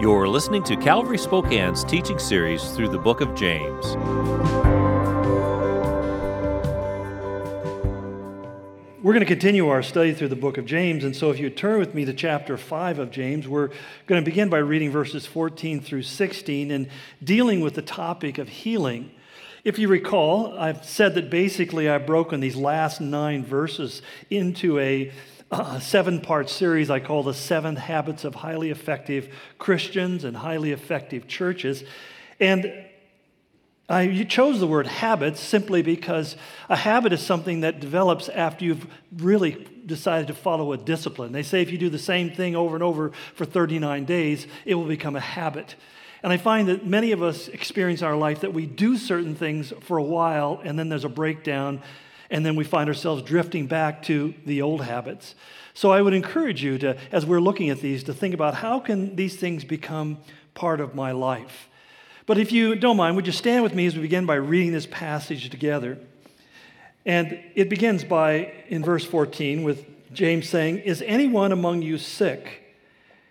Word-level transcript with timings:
You're 0.00 0.28
listening 0.28 0.62
to 0.62 0.76
Calvary 0.76 1.18
Spokane's 1.18 1.82
teaching 1.82 2.20
series 2.20 2.62
through 2.70 2.90
the 2.90 2.98
book 3.00 3.20
of 3.20 3.34
James. 3.34 3.96
We're 9.02 9.12
going 9.12 9.18
to 9.18 9.26
continue 9.26 9.66
our 9.66 9.82
study 9.82 10.14
through 10.14 10.28
the 10.28 10.36
book 10.36 10.56
of 10.56 10.66
James, 10.66 11.02
and 11.02 11.16
so 11.16 11.32
if 11.32 11.40
you 11.40 11.50
turn 11.50 11.80
with 11.80 11.96
me 11.96 12.04
to 12.04 12.12
chapter 12.12 12.56
5 12.56 13.00
of 13.00 13.10
James, 13.10 13.48
we're 13.48 13.70
going 14.06 14.22
to 14.22 14.24
begin 14.24 14.48
by 14.48 14.58
reading 14.58 14.92
verses 14.92 15.26
14 15.26 15.80
through 15.80 16.02
16 16.02 16.70
and 16.70 16.88
dealing 17.24 17.60
with 17.60 17.74
the 17.74 17.82
topic 17.82 18.38
of 18.38 18.48
healing. 18.48 19.10
If 19.64 19.80
you 19.80 19.88
recall, 19.88 20.56
I've 20.56 20.84
said 20.84 21.16
that 21.16 21.28
basically 21.28 21.88
I've 21.90 22.06
broken 22.06 22.38
these 22.38 22.54
last 22.54 23.00
nine 23.00 23.44
verses 23.44 24.00
into 24.30 24.78
a 24.78 25.10
a 25.50 25.80
seven 25.80 26.20
part 26.20 26.50
series 26.50 26.90
I 26.90 27.00
call 27.00 27.22
The 27.22 27.32
Seven 27.32 27.76
Habits 27.76 28.24
of 28.24 28.34
Highly 28.34 28.70
Effective 28.70 29.34
Christians 29.58 30.24
and 30.24 30.36
Highly 30.36 30.72
Effective 30.72 31.26
Churches. 31.26 31.84
And 32.38 32.72
I 33.88 34.24
chose 34.24 34.60
the 34.60 34.66
word 34.66 34.86
habits 34.86 35.40
simply 35.40 35.80
because 35.80 36.36
a 36.68 36.76
habit 36.76 37.14
is 37.14 37.22
something 37.22 37.60
that 37.60 37.80
develops 37.80 38.28
after 38.28 38.66
you've 38.66 38.86
really 39.16 39.66
decided 39.86 40.26
to 40.26 40.34
follow 40.34 40.72
a 40.72 40.76
discipline. 40.76 41.32
They 41.32 41.42
say 41.42 41.62
if 41.62 41.72
you 41.72 41.78
do 41.78 41.88
the 41.88 41.98
same 41.98 42.30
thing 42.30 42.54
over 42.54 42.76
and 42.76 42.82
over 42.82 43.12
for 43.34 43.46
39 43.46 44.04
days, 44.04 44.46
it 44.66 44.74
will 44.74 44.84
become 44.84 45.16
a 45.16 45.20
habit. 45.20 45.76
And 46.22 46.30
I 46.30 46.36
find 46.36 46.68
that 46.68 46.84
many 46.84 47.12
of 47.12 47.22
us 47.22 47.48
experience 47.48 48.02
in 48.02 48.06
our 48.06 48.16
life 48.16 48.40
that 48.40 48.52
we 48.52 48.66
do 48.66 48.98
certain 48.98 49.34
things 49.34 49.72
for 49.80 49.96
a 49.96 50.02
while 50.02 50.60
and 50.62 50.78
then 50.78 50.90
there's 50.90 51.06
a 51.06 51.08
breakdown 51.08 51.80
and 52.30 52.44
then 52.44 52.56
we 52.56 52.64
find 52.64 52.88
ourselves 52.88 53.22
drifting 53.22 53.66
back 53.66 54.02
to 54.04 54.34
the 54.44 54.62
old 54.62 54.82
habits. 54.82 55.34
So 55.74 55.90
I 55.90 56.02
would 56.02 56.14
encourage 56.14 56.62
you 56.62 56.78
to, 56.78 56.96
as 57.12 57.24
we're 57.24 57.40
looking 57.40 57.70
at 57.70 57.80
these, 57.80 58.04
to 58.04 58.14
think 58.14 58.34
about 58.34 58.54
how 58.54 58.80
can 58.80 59.16
these 59.16 59.36
things 59.36 59.64
become 59.64 60.18
part 60.54 60.80
of 60.80 60.94
my 60.94 61.12
life. 61.12 61.68
But 62.26 62.36
if 62.36 62.52
you 62.52 62.74
don't 62.74 62.96
mind, 62.96 63.16
would 63.16 63.26
you 63.26 63.32
stand 63.32 63.62
with 63.62 63.74
me 63.74 63.86
as 63.86 63.94
we 63.94 64.02
begin 64.02 64.26
by 64.26 64.34
reading 64.34 64.72
this 64.72 64.86
passage 64.86 65.48
together? 65.48 65.98
And 67.06 67.40
it 67.54 67.70
begins 67.70 68.04
by, 68.04 68.52
in 68.68 68.84
verse 68.84 69.04
14, 69.04 69.62
with 69.62 69.86
James 70.12 70.48
saying, 70.48 70.80
Is 70.80 71.00
anyone 71.02 71.52
among 71.52 71.80
you 71.80 71.96
sick? 71.96 72.64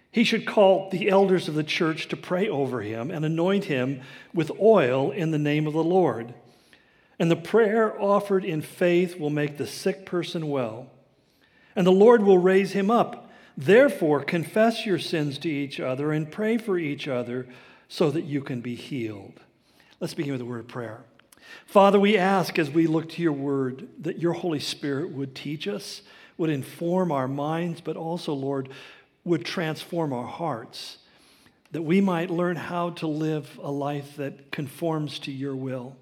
He 0.09 0.23
should 0.23 0.47
call 0.47 0.89
the 0.89 1.09
elders 1.09 1.47
of 1.47 1.53
the 1.53 1.63
church 1.63 2.07
to 2.07 2.17
pray 2.17 2.49
over 2.49 2.81
him 2.81 3.11
and 3.11 3.23
anoint 3.23 3.65
him 3.65 4.01
with 4.33 4.51
oil 4.59 5.11
in 5.11 5.29
the 5.29 5.37
name 5.37 5.67
of 5.67 5.73
the 5.73 5.83
Lord. 5.83 6.33
And 7.19 7.31
the 7.31 7.35
prayer 7.35 7.99
offered 7.99 8.45
in 8.45 8.61
faith 8.61 9.19
will 9.19 9.29
make 9.29 9.57
the 9.57 9.67
sick 9.67 10.05
person 10.05 10.49
well. 10.49 10.91
And 11.75 11.85
the 11.85 11.91
Lord 11.91 12.23
will 12.23 12.37
raise 12.37 12.73
him 12.73 12.91
up. 12.91 13.31
Therefore, 13.55 14.23
confess 14.23 14.85
your 14.85 14.99
sins 14.99 15.39
to 15.39 15.49
each 15.49 15.79
other 15.79 16.11
and 16.11 16.31
pray 16.31 16.57
for 16.57 16.77
each 16.77 17.07
other 17.07 17.47
so 17.87 18.11
that 18.11 18.25
you 18.25 18.41
can 18.41 18.61
be 18.61 18.75
healed. 18.75 19.39
Let's 19.99 20.13
begin 20.13 20.33
with 20.33 20.41
a 20.41 20.45
word 20.45 20.59
of 20.59 20.67
prayer. 20.67 21.01
Father, 21.65 21.99
we 21.99 22.17
ask 22.17 22.59
as 22.59 22.69
we 22.69 22.85
look 22.85 23.09
to 23.09 23.21
your 23.21 23.33
word 23.33 23.87
that 23.99 24.19
your 24.19 24.33
Holy 24.33 24.59
Spirit 24.59 25.11
would 25.11 25.33
teach 25.33 25.67
us, 25.67 26.03
would 26.37 26.49
inform 26.49 27.11
our 27.11 27.27
minds, 27.27 27.81
but 27.81 27.97
also, 27.97 28.33
Lord, 28.33 28.69
would 29.23 29.43
transform 29.43 30.13
our 30.13 30.27
hearts, 30.27 30.97
that 31.71 31.81
we 31.81 31.99
might 31.99 32.29
learn 32.29 32.55
how 32.57 32.91
to 32.91 33.07
live 33.07 33.59
a 33.61 33.71
life 33.71 34.17
that 34.17 34.51
conforms 34.51 35.19
to 35.19 35.31
your 35.31 35.55
will. 35.55 35.95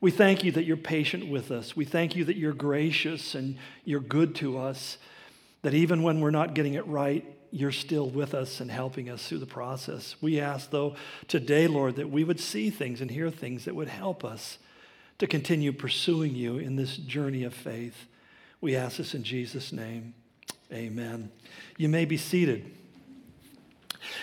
We 0.00 0.10
thank 0.10 0.44
you 0.44 0.52
that 0.52 0.64
you're 0.64 0.76
patient 0.76 1.28
with 1.28 1.50
us. 1.50 1.76
We 1.76 1.84
thank 1.84 2.16
you 2.16 2.24
that 2.24 2.36
you're 2.36 2.52
gracious 2.52 3.34
and 3.34 3.56
you're 3.84 4.00
good 4.00 4.34
to 4.36 4.58
us, 4.58 4.96
that 5.62 5.74
even 5.74 6.02
when 6.02 6.20
we're 6.20 6.30
not 6.30 6.54
getting 6.54 6.74
it 6.74 6.86
right, 6.86 7.24
you're 7.50 7.72
still 7.72 8.08
with 8.08 8.32
us 8.32 8.60
and 8.60 8.70
helping 8.70 9.10
us 9.10 9.28
through 9.28 9.40
the 9.40 9.46
process. 9.46 10.14
We 10.20 10.40
ask, 10.40 10.70
though, 10.70 10.94
today, 11.28 11.66
Lord, 11.66 11.96
that 11.96 12.08
we 12.08 12.24
would 12.24 12.40
see 12.40 12.70
things 12.70 13.00
and 13.00 13.10
hear 13.10 13.30
things 13.30 13.64
that 13.64 13.74
would 13.74 13.88
help 13.88 14.24
us 14.24 14.58
to 15.18 15.26
continue 15.26 15.72
pursuing 15.72 16.34
you 16.34 16.56
in 16.56 16.76
this 16.76 16.96
journey 16.96 17.44
of 17.44 17.52
faith. 17.52 18.06
We 18.60 18.76
ask 18.76 18.96
this 18.96 19.14
in 19.14 19.22
Jesus' 19.22 19.72
name. 19.72 20.14
Amen. 20.72 21.30
You 21.76 21.88
may 21.88 22.04
be 22.04 22.16
seated. 22.16 22.70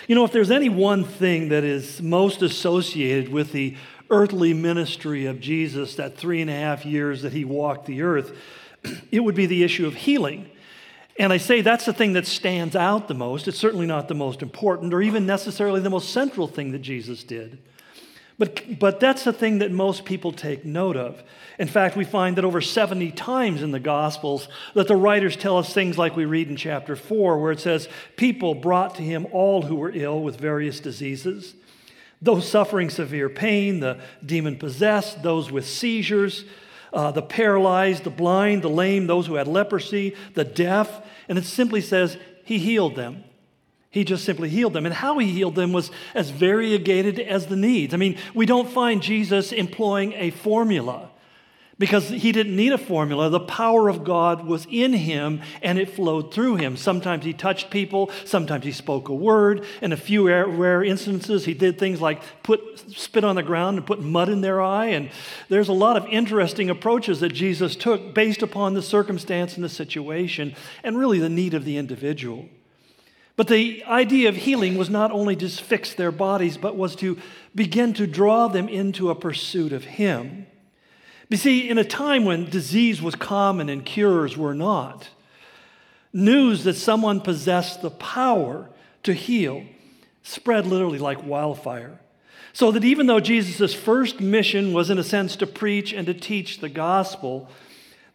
You 0.06 0.14
know, 0.14 0.24
if 0.24 0.32
there's 0.32 0.50
any 0.50 0.68
one 0.68 1.04
thing 1.04 1.50
that 1.50 1.64
is 1.64 2.00
most 2.02 2.42
associated 2.42 3.30
with 3.30 3.52
the 3.52 3.76
earthly 4.10 4.54
ministry 4.54 5.26
of 5.26 5.40
Jesus, 5.40 5.96
that 5.96 6.16
three 6.16 6.40
and 6.40 6.50
a 6.50 6.54
half 6.54 6.86
years 6.86 7.22
that 7.22 7.32
he 7.32 7.44
walked 7.44 7.86
the 7.86 8.02
earth, 8.02 8.36
it 9.10 9.20
would 9.20 9.34
be 9.34 9.46
the 9.46 9.64
issue 9.64 9.86
of 9.86 9.94
healing. 9.94 10.50
And 11.18 11.32
I 11.32 11.38
say 11.38 11.62
that's 11.62 11.84
the 11.84 11.92
thing 11.92 12.12
that 12.12 12.26
stands 12.26 12.76
out 12.76 13.08
the 13.08 13.14
most. 13.14 13.48
It's 13.48 13.58
certainly 13.58 13.86
not 13.86 14.08
the 14.08 14.14
most 14.14 14.40
important 14.40 14.94
or 14.94 15.02
even 15.02 15.26
necessarily 15.26 15.80
the 15.80 15.90
most 15.90 16.10
central 16.10 16.46
thing 16.46 16.72
that 16.72 16.78
Jesus 16.78 17.24
did. 17.24 17.58
But, 18.38 18.78
but 18.78 19.00
that's 19.00 19.24
the 19.24 19.32
thing 19.32 19.58
that 19.58 19.72
most 19.72 20.04
people 20.04 20.30
take 20.30 20.64
note 20.64 20.96
of. 20.96 21.20
In 21.58 21.66
fact, 21.66 21.96
we 21.96 22.04
find 22.04 22.36
that 22.36 22.44
over 22.44 22.60
70 22.60 23.10
times 23.10 23.62
in 23.62 23.72
the 23.72 23.80
Gospels 23.80 24.48
that 24.74 24.86
the 24.86 24.94
writers 24.94 25.34
tell 25.34 25.58
us 25.58 25.74
things 25.74 25.98
like 25.98 26.14
we 26.14 26.24
read 26.24 26.48
in 26.48 26.54
chapter 26.54 26.94
4, 26.94 27.36
where 27.38 27.50
it 27.50 27.58
says, 27.58 27.88
People 28.14 28.54
brought 28.54 28.94
to 28.94 29.02
him 29.02 29.26
all 29.32 29.62
who 29.62 29.74
were 29.74 29.90
ill 29.92 30.22
with 30.22 30.38
various 30.38 30.78
diseases 30.78 31.54
those 32.20 32.48
suffering 32.48 32.90
severe 32.90 33.28
pain, 33.28 33.80
the 33.80 33.98
demon 34.24 34.56
possessed, 34.56 35.22
those 35.22 35.50
with 35.50 35.66
seizures, 35.66 36.44
uh, 36.92 37.10
the 37.10 37.22
paralyzed, 37.22 38.04
the 38.04 38.10
blind, 38.10 38.62
the 38.62 38.68
lame, 38.68 39.06
those 39.06 39.26
who 39.26 39.34
had 39.34 39.46
leprosy, 39.46 40.16
the 40.34 40.44
deaf. 40.44 41.06
And 41.28 41.38
it 41.38 41.44
simply 41.44 41.80
says, 41.80 42.16
He 42.44 42.58
healed 42.58 42.96
them. 42.96 43.24
He 43.90 44.04
just 44.04 44.24
simply 44.24 44.48
healed 44.48 44.74
them. 44.74 44.84
And 44.84 44.94
how 44.94 45.18
he 45.18 45.30
healed 45.30 45.54
them 45.54 45.72
was 45.72 45.90
as 46.14 46.30
variegated 46.30 47.18
as 47.18 47.46
the 47.46 47.56
needs. 47.56 47.94
I 47.94 47.96
mean, 47.96 48.18
we 48.34 48.46
don't 48.46 48.68
find 48.68 49.02
Jesus 49.02 49.50
employing 49.52 50.12
a 50.12 50.30
formula 50.30 51.10
because 51.78 52.08
he 52.08 52.32
didn't 52.32 52.56
need 52.56 52.72
a 52.72 52.78
formula. 52.78 53.30
The 53.30 53.38
power 53.40 53.88
of 53.88 54.02
God 54.02 54.44
was 54.44 54.66
in 54.70 54.92
him 54.92 55.40
and 55.62 55.78
it 55.78 55.90
flowed 55.90 56.34
through 56.34 56.56
him. 56.56 56.76
Sometimes 56.76 57.24
he 57.24 57.32
touched 57.32 57.70
people, 57.70 58.10
sometimes 58.24 58.64
he 58.64 58.72
spoke 58.72 59.08
a 59.08 59.14
word. 59.14 59.64
In 59.80 59.92
a 59.92 59.96
few 59.96 60.28
rare 60.28 60.82
instances, 60.82 61.44
he 61.44 61.54
did 61.54 61.78
things 61.78 62.00
like 62.00 62.22
put 62.42 62.60
spit 62.90 63.24
on 63.24 63.36
the 63.36 63.42
ground 63.42 63.76
and 63.76 63.86
put 63.86 64.00
mud 64.00 64.28
in 64.28 64.40
their 64.40 64.60
eye. 64.60 64.86
And 64.86 65.10
there's 65.48 65.68
a 65.68 65.72
lot 65.72 65.96
of 65.96 66.06
interesting 66.06 66.68
approaches 66.68 67.20
that 67.20 67.32
Jesus 67.32 67.76
took 67.76 68.12
based 68.12 68.42
upon 68.42 68.74
the 68.74 68.82
circumstance 68.82 69.54
and 69.54 69.62
the 69.62 69.68
situation 69.68 70.56
and 70.82 70.98
really 70.98 71.20
the 71.20 71.28
need 71.28 71.54
of 71.54 71.64
the 71.64 71.76
individual. 71.76 72.48
But 73.36 73.46
the 73.46 73.84
idea 73.84 74.28
of 74.28 74.34
healing 74.34 74.76
was 74.76 74.90
not 74.90 75.12
only 75.12 75.36
to 75.36 75.48
fix 75.48 75.94
their 75.94 76.10
bodies, 76.10 76.56
but 76.56 76.76
was 76.76 76.96
to 76.96 77.18
begin 77.54 77.94
to 77.94 78.06
draw 78.08 78.48
them 78.48 78.68
into 78.68 79.10
a 79.10 79.14
pursuit 79.14 79.72
of 79.72 79.84
him. 79.84 80.48
You 81.28 81.36
see, 81.36 81.68
in 81.68 81.78
a 81.78 81.84
time 81.84 82.24
when 82.24 82.48
disease 82.48 83.02
was 83.02 83.14
common 83.14 83.68
and 83.68 83.84
cures 83.84 84.36
were 84.36 84.54
not, 84.54 85.08
news 86.12 86.64
that 86.64 86.74
someone 86.74 87.20
possessed 87.20 87.82
the 87.82 87.90
power 87.90 88.70
to 89.02 89.12
heal 89.12 89.64
spread 90.22 90.66
literally 90.66 90.98
like 90.98 91.24
wildfire. 91.24 92.00
So 92.52 92.70
that 92.72 92.84
even 92.84 93.06
though 93.06 93.20
Jesus' 93.20 93.74
first 93.74 94.20
mission 94.20 94.72
was, 94.72 94.90
in 94.90 94.98
a 94.98 95.04
sense, 95.04 95.36
to 95.36 95.46
preach 95.46 95.92
and 95.92 96.06
to 96.06 96.14
teach 96.14 96.58
the 96.58 96.68
gospel, 96.68 97.48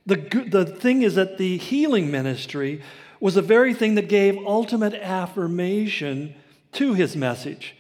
the, 0.06 0.16
the 0.50 0.66
thing 0.66 1.04
is 1.04 1.16
that 1.16 1.38
the 1.38 1.58
healing 1.58 2.12
ministry 2.12 2.82
was 3.20 3.36
the 3.36 3.42
very 3.42 3.74
thing 3.74 3.96
that 3.96 4.10
gave 4.10 4.38
ultimate 4.46 4.94
affirmation 4.96 6.36
to 6.74 6.94
his 6.94 7.16
message. 7.16 7.76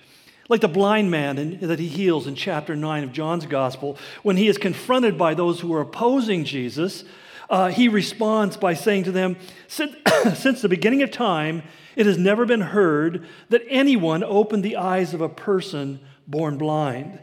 Like 0.49 0.61
the 0.61 0.67
blind 0.67 1.09
man 1.09 1.37
in, 1.37 1.59
that 1.67 1.79
he 1.79 1.87
heals 1.87 2.27
in 2.27 2.35
chapter 2.35 2.75
9 2.75 3.03
of 3.03 3.13
John's 3.13 3.45
gospel, 3.45 3.97
when 4.23 4.37
he 4.37 4.47
is 4.47 4.57
confronted 4.57 5.17
by 5.17 5.33
those 5.33 5.61
who 5.61 5.73
are 5.73 5.81
opposing 5.81 6.43
Jesus, 6.43 7.03
uh, 7.49 7.69
he 7.69 7.87
responds 7.87 8.57
by 8.57 8.73
saying 8.73 9.03
to 9.05 9.11
them, 9.11 9.37
since, 9.67 9.95
since 10.35 10.61
the 10.61 10.69
beginning 10.69 11.01
of 11.01 11.11
time, 11.11 11.63
it 11.95 12.05
has 12.05 12.17
never 12.17 12.45
been 12.45 12.61
heard 12.61 13.25
that 13.49 13.63
anyone 13.69 14.23
opened 14.23 14.63
the 14.63 14.77
eyes 14.77 15.13
of 15.13 15.21
a 15.21 15.29
person 15.29 15.99
born 16.27 16.57
blind. 16.57 17.19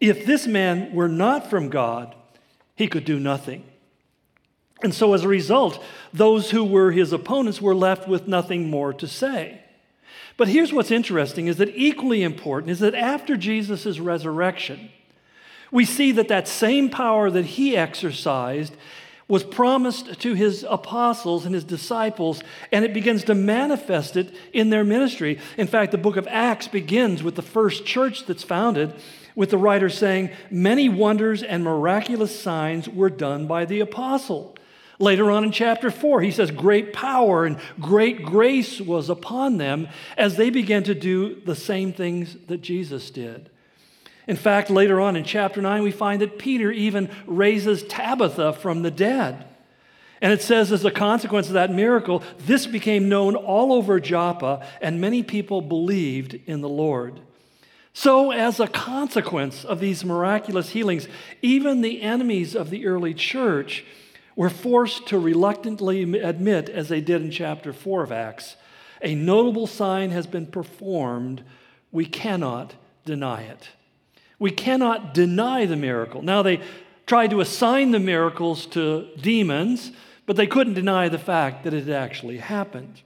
If 0.00 0.26
this 0.26 0.46
man 0.46 0.94
were 0.94 1.08
not 1.08 1.48
from 1.48 1.68
God, 1.68 2.14
he 2.74 2.88
could 2.88 3.04
do 3.04 3.20
nothing. 3.20 3.64
And 4.82 4.94
so, 4.94 5.12
as 5.12 5.24
a 5.24 5.28
result, 5.28 5.82
those 6.12 6.50
who 6.50 6.64
were 6.64 6.90
his 6.90 7.12
opponents 7.12 7.60
were 7.60 7.74
left 7.74 8.08
with 8.08 8.26
nothing 8.26 8.70
more 8.70 8.94
to 8.94 9.06
say. 9.06 9.59
But 10.40 10.48
here's 10.48 10.72
what's 10.72 10.90
interesting 10.90 11.48
is 11.48 11.58
that 11.58 11.76
equally 11.76 12.22
important 12.22 12.70
is 12.70 12.78
that 12.78 12.94
after 12.94 13.36
Jesus' 13.36 13.98
resurrection, 13.98 14.88
we 15.70 15.84
see 15.84 16.12
that 16.12 16.28
that 16.28 16.48
same 16.48 16.88
power 16.88 17.30
that 17.30 17.44
he 17.44 17.76
exercised 17.76 18.74
was 19.28 19.44
promised 19.44 20.18
to 20.18 20.32
his 20.32 20.64
apostles 20.66 21.44
and 21.44 21.54
his 21.54 21.64
disciples, 21.64 22.42
and 22.72 22.86
it 22.86 22.94
begins 22.94 23.24
to 23.24 23.34
manifest 23.34 24.16
it 24.16 24.34
in 24.54 24.70
their 24.70 24.82
ministry. 24.82 25.38
In 25.58 25.66
fact, 25.66 25.92
the 25.92 25.98
book 25.98 26.16
of 26.16 26.26
Acts 26.28 26.68
begins 26.68 27.22
with 27.22 27.34
the 27.34 27.42
first 27.42 27.84
church 27.84 28.24
that's 28.24 28.42
founded, 28.42 28.94
with 29.34 29.50
the 29.50 29.58
writer 29.58 29.90
saying, 29.90 30.30
Many 30.50 30.88
wonders 30.88 31.42
and 31.42 31.62
miraculous 31.62 32.40
signs 32.40 32.88
were 32.88 33.10
done 33.10 33.46
by 33.46 33.66
the 33.66 33.80
apostle. 33.80 34.56
Later 35.00 35.30
on 35.30 35.44
in 35.44 35.50
chapter 35.50 35.90
4, 35.90 36.20
he 36.20 36.30
says, 36.30 36.50
Great 36.50 36.92
power 36.92 37.46
and 37.46 37.58
great 37.80 38.22
grace 38.22 38.82
was 38.82 39.08
upon 39.08 39.56
them 39.56 39.88
as 40.18 40.36
they 40.36 40.50
began 40.50 40.82
to 40.84 40.94
do 40.94 41.40
the 41.40 41.56
same 41.56 41.94
things 41.94 42.36
that 42.48 42.60
Jesus 42.60 43.10
did. 43.10 43.48
In 44.26 44.36
fact, 44.36 44.68
later 44.68 45.00
on 45.00 45.16
in 45.16 45.24
chapter 45.24 45.62
9, 45.62 45.82
we 45.82 45.90
find 45.90 46.20
that 46.20 46.38
Peter 46.38 46.70
even 46.70 47.08
raises 47.26 47.82
Tabitha 47.84 48.52
from 48.52 48.82
the 48.82 48.90
dead. 48.90 49.46
And 50.20 50.34
it 50.34 50.42
says, 50.42 50.70
as 50.70 50.84
a 50.84 50.90
consequence 50.90 51.46
of 51.46 51.54
that 51.54 51.72
miracle, 51.72 52.22
this 52.40 52.66
became 52.66 53.08
known 53.08 53.36
all 53.36 53.72
over 53.72 54.00
Joppa, 54.00 54.66
and 54.82 55.00
many 55.00 55.22
people 55.22 55.62
believed 55.62 56.38
in 56.44 56.60
the 56.60 56.68
Lord. 56.68 57.20
So, 57.94 58.32
as 58.32 58.60
a 58.60 58.68
consequence 58.68 59.64
of 59.64 59.80
these 59.80 60.04
miraculous 60.04 60.68
healings, 60.68 61.08
even 61.40 61.80
the 61.80 62.02
enemies 62.02 62.54
of 62.54 62.68
the 62.68 62.86
early 62.86 63.14
church 63.14 63.84
were 64.40 64.48
forced 64.48 65.06
to 65.06 65.18
reluctantly 65.18 66.00
admit, 66.18 66.70
as 66.70 66.88
they 66.88 67.02
did 67.02 67.20
in 67.20 67.30
chapter 67.30 67.74
4 67.74 68.04
of 68.04 68.10
Acts, 68.10 68.56
a 69.02 69.14
notable 69.14 69.66
sign 69.66 70.12
has 70.12 70.26
been 70.26 70.46
performed. 70.46 71.44
We 71.92 72.06
cannot 72.06 72.72
deny 73.04 73.42
it. 73.42 73.68
We 74.38 74.50
cannot 74.50 75.12
deny 75.12 75.66
the 75.66 75.76
miracle. 75.76 76.22
Now, 76.22 76.40
they 76.40 76.62
tried 77.04 77.32
to 77.32 77.42
assign 77.42 77.90
the 77.90 77.98
miracles 77.98 78.64
to 78.68 79.10
demons, 79.20 79.92
but 80.24 80.36
they 80.36 80.46
couldn't 80.46 80.72
deny 80.72 81.10
the 81.10 81.18
fact 81.18 81.64
that 81.64 81.74
it 81.74 81.90
actually 81.90 82.38
happened. 82.38 83.02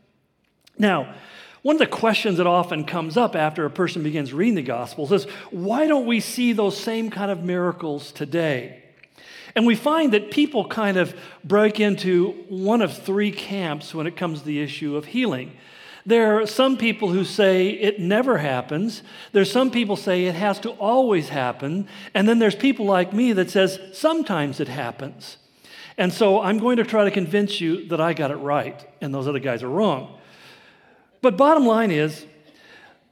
Now, 0.78 1.16
one 1.62 1.75
of 1.75 1.81
the 1.81 1.88
questions 1.88 2.38
that 2.38 2.46
often 2.46 2.84
comes 2.84 3.16
up 3.16 3.34
after 3.34 3.64
a 3.64 3.70
person 3.70 4.04
begins 4.04 4.32
reading 4.32 4.54
the 4.54 4.62
Gospels 4.62 5.10
is 5.10 5.25
why 5.50 5.88
don't 5.88 6.06
we 6.06 6.20
see 6.20 6.52
those 6.52 6.76
same 6.76 7.10
kind 7.10 7.32
of 7.32 7.42
miracles 7.42 8.12
today? 8.12 8.83
And 9.56 9.66
we 9.66 9.76
find 9.76 10.12
that 10.12 10.30
people 10.30 10.66
kind 10.66 10.96
of 10.96 11.14
break 11.44 11.78
into 11.78 12.32
one 12.48 12.82
of 12.82 12.96
three 12.96 13.30
camps 13.30 13.94
when 13.94 14.06
it 14.06 14.16
comes 14.16 14.40
to 14.40 14.46
the 14.46 14.60
issue 14.60 14.96
of 14.96 15.06
healing. 15.06 15.56
There 16.06 16.40
are 16.40 16.46
some 16.46 16.76
people 16.76 17.10
who 17.10 17.24
say 17.24 17.70
it 17.70 17.98
never 17.98 18.38
happens. 18.38 19.02
There's 19.32 19.50
some 19.50 19.70
people 19.70 19.96
say 19.96 20.26
it 20.26 20.34
has 20.34 20.58
to 20.60 20.70
always 20.72 21.30
happen. 21.30 21.88
And 22.12 22.28
then 22.28 22.38
there's 22.38 22.56
people 22.56 22.84
like 22.84 23.12
me 23.12 23.32
that 23.32 23.50
says 23.50 23.78
sometimes 23.92 24.60
it 24.60 24.68
happens. 24.68 25.38
And 25.96 26.12
so 26.12 26.42
I'm 26.42 26.58
going 26.58 26.76
to 26.76 26.84
try 26.84 27.04
to 27.04 27.10
convince 27.10 27.60
you 27.60 27.86
that 27.88 28.00
I 28.00 28.12
got 28.12 28.30
it 28.30 28.36
right 28.36 28.86
and 29.00 29.14
those 29.14 29.28
other 29.28 29.38
guys 29.38 29.62
are 29.62 29.68
wrong. 29.68 30.18
But 31.22 31.38
bottom 31.38 31.64
line 31.64 31.90
is, 31.90 32.26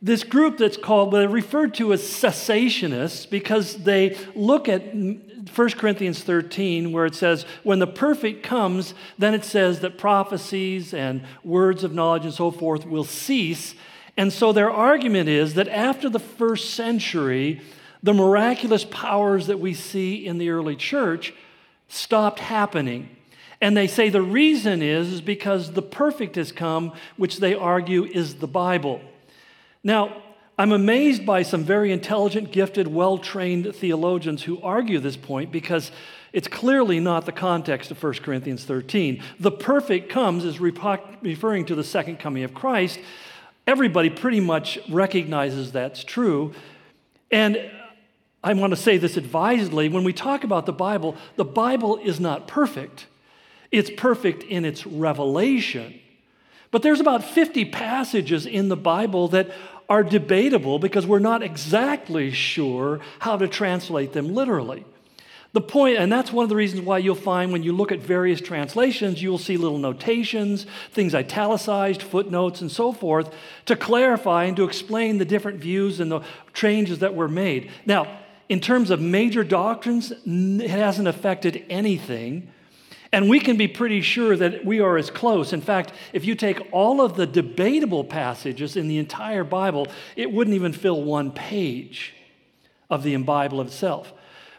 this 0.03 0.25
group 0.25 0.59
that's 0.59 0.77
called, 0.77 1.13
they're 1.13 1.29
referred 1.29 1.75
to 1.75 1.93
as 1.93 2.03
cessationists 2.03 3.31
because 3.31 3.85
they 3.85 4.19
look 4.35 4.69
at 4.69 4.93
1 4.93 5.21
Corinthians 5.55 6.25
13, 6.25 6.91
where 6.91 7.07
it 7.07 7.15
says, 7.15 7.47
when 7.63 7.79
the 7.79 7.87
perfect 7.87 8.43
comes, 8.43 8.95
then 9.17 9.33
it 9.33 9.45
says 9.45 9.79
that 9.81 9.99
prophecies 9.99 10.93
and 10.93 11.23
words 11.45 11.85
of 11.85 11.95
knowledge 11.95 12.25
and 12.25 12.35
so 12.35 12.51
forth 12.51 12.85
will 12.85 13.05
cease. 13.05 13.77
And 14.17 14.33
so 14.33 14.53
their 14.53 14.71
argument 14.71 15.29
is 15.29 15.55
that 15.55 15.69
after 15.69 16.09
the 16.09 16.19
first 16.19 16.71
century, 16.71 17.61
the 18.03 18.13
miraculous 18.13 18.85
powers 18.85 19.47
that 19.47 19.61
we 19.61 19.73
see 19.73 20.27
in 20.27 20.39
the 20.39 20.51
early 20.51 20.75
church 20.75 21.33
stopped 21.87 22.41
happening. 22.41 23.09
And 23.61 23.77
they 23.77 23.87
say 23.87 24.09
the 24.09 24.21
reason 24.21 24.83
is, 24.83 25.13
is 25.13 25.21
because 25.21 25.73
the 25.73 25.83
perfect 25.83 26.35
has 26.35 26.51
come, 26.51 26.93
which 27.17 27.39
they 27.39 27.55
argue 27.55 28.05
is 28.05 28.37
the 28.37 28.49
Bible. 28.49 29.01
Now, 29.85 30.23
I'm 30.59 30.73
amazed 30.73 31.25
by 31.25 31.43
some 31.43 31.65
very 31.65 31.91
intelligent, 31.91 32.53
gifted, 32.53 32.87
well 32.87 33.19
trained 33.19 33.75
theologians 33.75 34.43
who 34.45 34.61
argue 34.63 35.01
this 35.01 35.17
point 35.17 35.51
because 35.51 35.91
it's 36.33 36.49
clearly 36.49 37.01
not 37.01 37.27
the 37.27 37.33
context 37.33 37.91
of 37.91 38.03
1 38.03 38.15
Corinthians 38.15 38.65
13. 38.65 39.23
The 39.41 39.51
perfect 39.51 40.09
comes 40.09 40.45
is 40.45 40.61
referring 40.61 41.65
to 41.67 41.75
the 41.75 41.85
second 41.85 42.19
coming 42.19 42.45
of 42.45 42.55
Christ. 42.55 43.01
Everybody 43.67 44.11
pretty 44.11 44.41
much 44.41 44.79
recognizes 44.89 45.73
that's 45.73 46.05
true. 46.05 46.53
And 47.31 47.59
I 48.45 48.53
want 48.55 48.73
to 48.73 48.77
say 48.77 48.99
this 48.99 49.17
advisedly 49.17 49.89
when 49.89 50.05
we 50.05 50.13
talk 50.13 50.45
about 50.45 50.67
the 50.67 50.73
Bible, 50.73 51.17
the 51.37 51.45
Bible 51.45 51.99
is 51.99 52.21
not 52.21 52.47
perfect, 52.47 53.07
it's 53.71 53.91
perfect 53.91 54.43
in 54.43 54.65
its 54.65 54.87
revelation. 54.87 55.99
But 56.73 56.83
there's 56.83 57.01
about 57.01 57.23
50 57.23 57.67
passages 57.67 58.47
in 58.47 58.69
the 58.69 58.77
Bible 58.77 59.29
that 59.29 59.51
are 59.89 60.03
debatable 60.03 60.79
because 60.79 61.07
we're 61.07 61.19
not 61.19 61.43
exactly 61.43 62.31
sure 62.31 63.01
how 63.19 63.37
to 63.37 63.49
translate 63.49 64.13
them 64.13 64.35
literally. 64.35 64.85
The 65.53 65.61
point, 65.61 65.99
and 65.99 66.11
that's 66.11 66.33
one 66.33 66.45
of 66.45 66.49
the 66.49 66.57
reasons 66.57 66.81
why 66.83 66.99
you'll 66.99 67.15
find 67.15 67.53
when 67.53 67.63
you 67.63 67.73
look 67.73 67.93
at 67.93 67.99
various 67.99 68.41
translations, 68.41 69.23
you 69.23 69.31
will 69.31 69.39
see 69.39 69.59
little 69.59 69.79
notations, 69.79 70.65
things 70.93 71.15
italicized, 71.15 72.03
footnotes, 72.03 72.63
and 72.63 72.73
so 72.73 72.91
forth 72.91 73.35
to 73.67 73.77
clarify 73.77 74.45
and 74.45 74.57
to 74.57 74.65
explain 74.65 75.19
the 75.19 75.27
different 75.27 75.61
views 75.61 76.01
and 76.01 76.11
the 76.11 76.23
changes 76.55 77.01
that 77.01 77.15
were 77.15 77.29
made. 77.29 77.71
Now, 77.85 78.21
in 78.49 78.61
terms 78.61 78.91
of 78.91 79.01
major 79.01 79.45
doctrines, 79.45 80.11
it 80.27 80.71
hasn't 80.71 81.09
affected 81.09 81.65
anything 81.69 82.51
and 83.13 83.29
we 83.29 83.41
can 83.41 83.59
be 83.59 83.69
pretty 83.69 84.01
sure 84.01 84.37
that 84.37 84.65
we 84.65 84.81
are 84.81 84.97
as 84.97 85.11
close. 85.11 85.53
In 85.53 85.61
fact, 85.61 85.93
if 86.15 86.25
you 86.25 86.35
take 86.35 86.67
all 86.73 87.03
of 87.03 87.15
the 87.15 87.27
debatable 87.27 88.05
passages 88.05 88.77
in 88.77 88.89
the 88.89 88.99
entire 88.99 89.45
Bible, 89.45 89.87
it 90.17 90.33
wouldn't 90.33 90.55
even 90.55 90.73
fill 90.73 91.03
one 91.03 91.31
page 91.31 92.15
of 92.89 93.03
the 93.03 93.15
Bible 93.19 93.61
itself. 93.61 94.13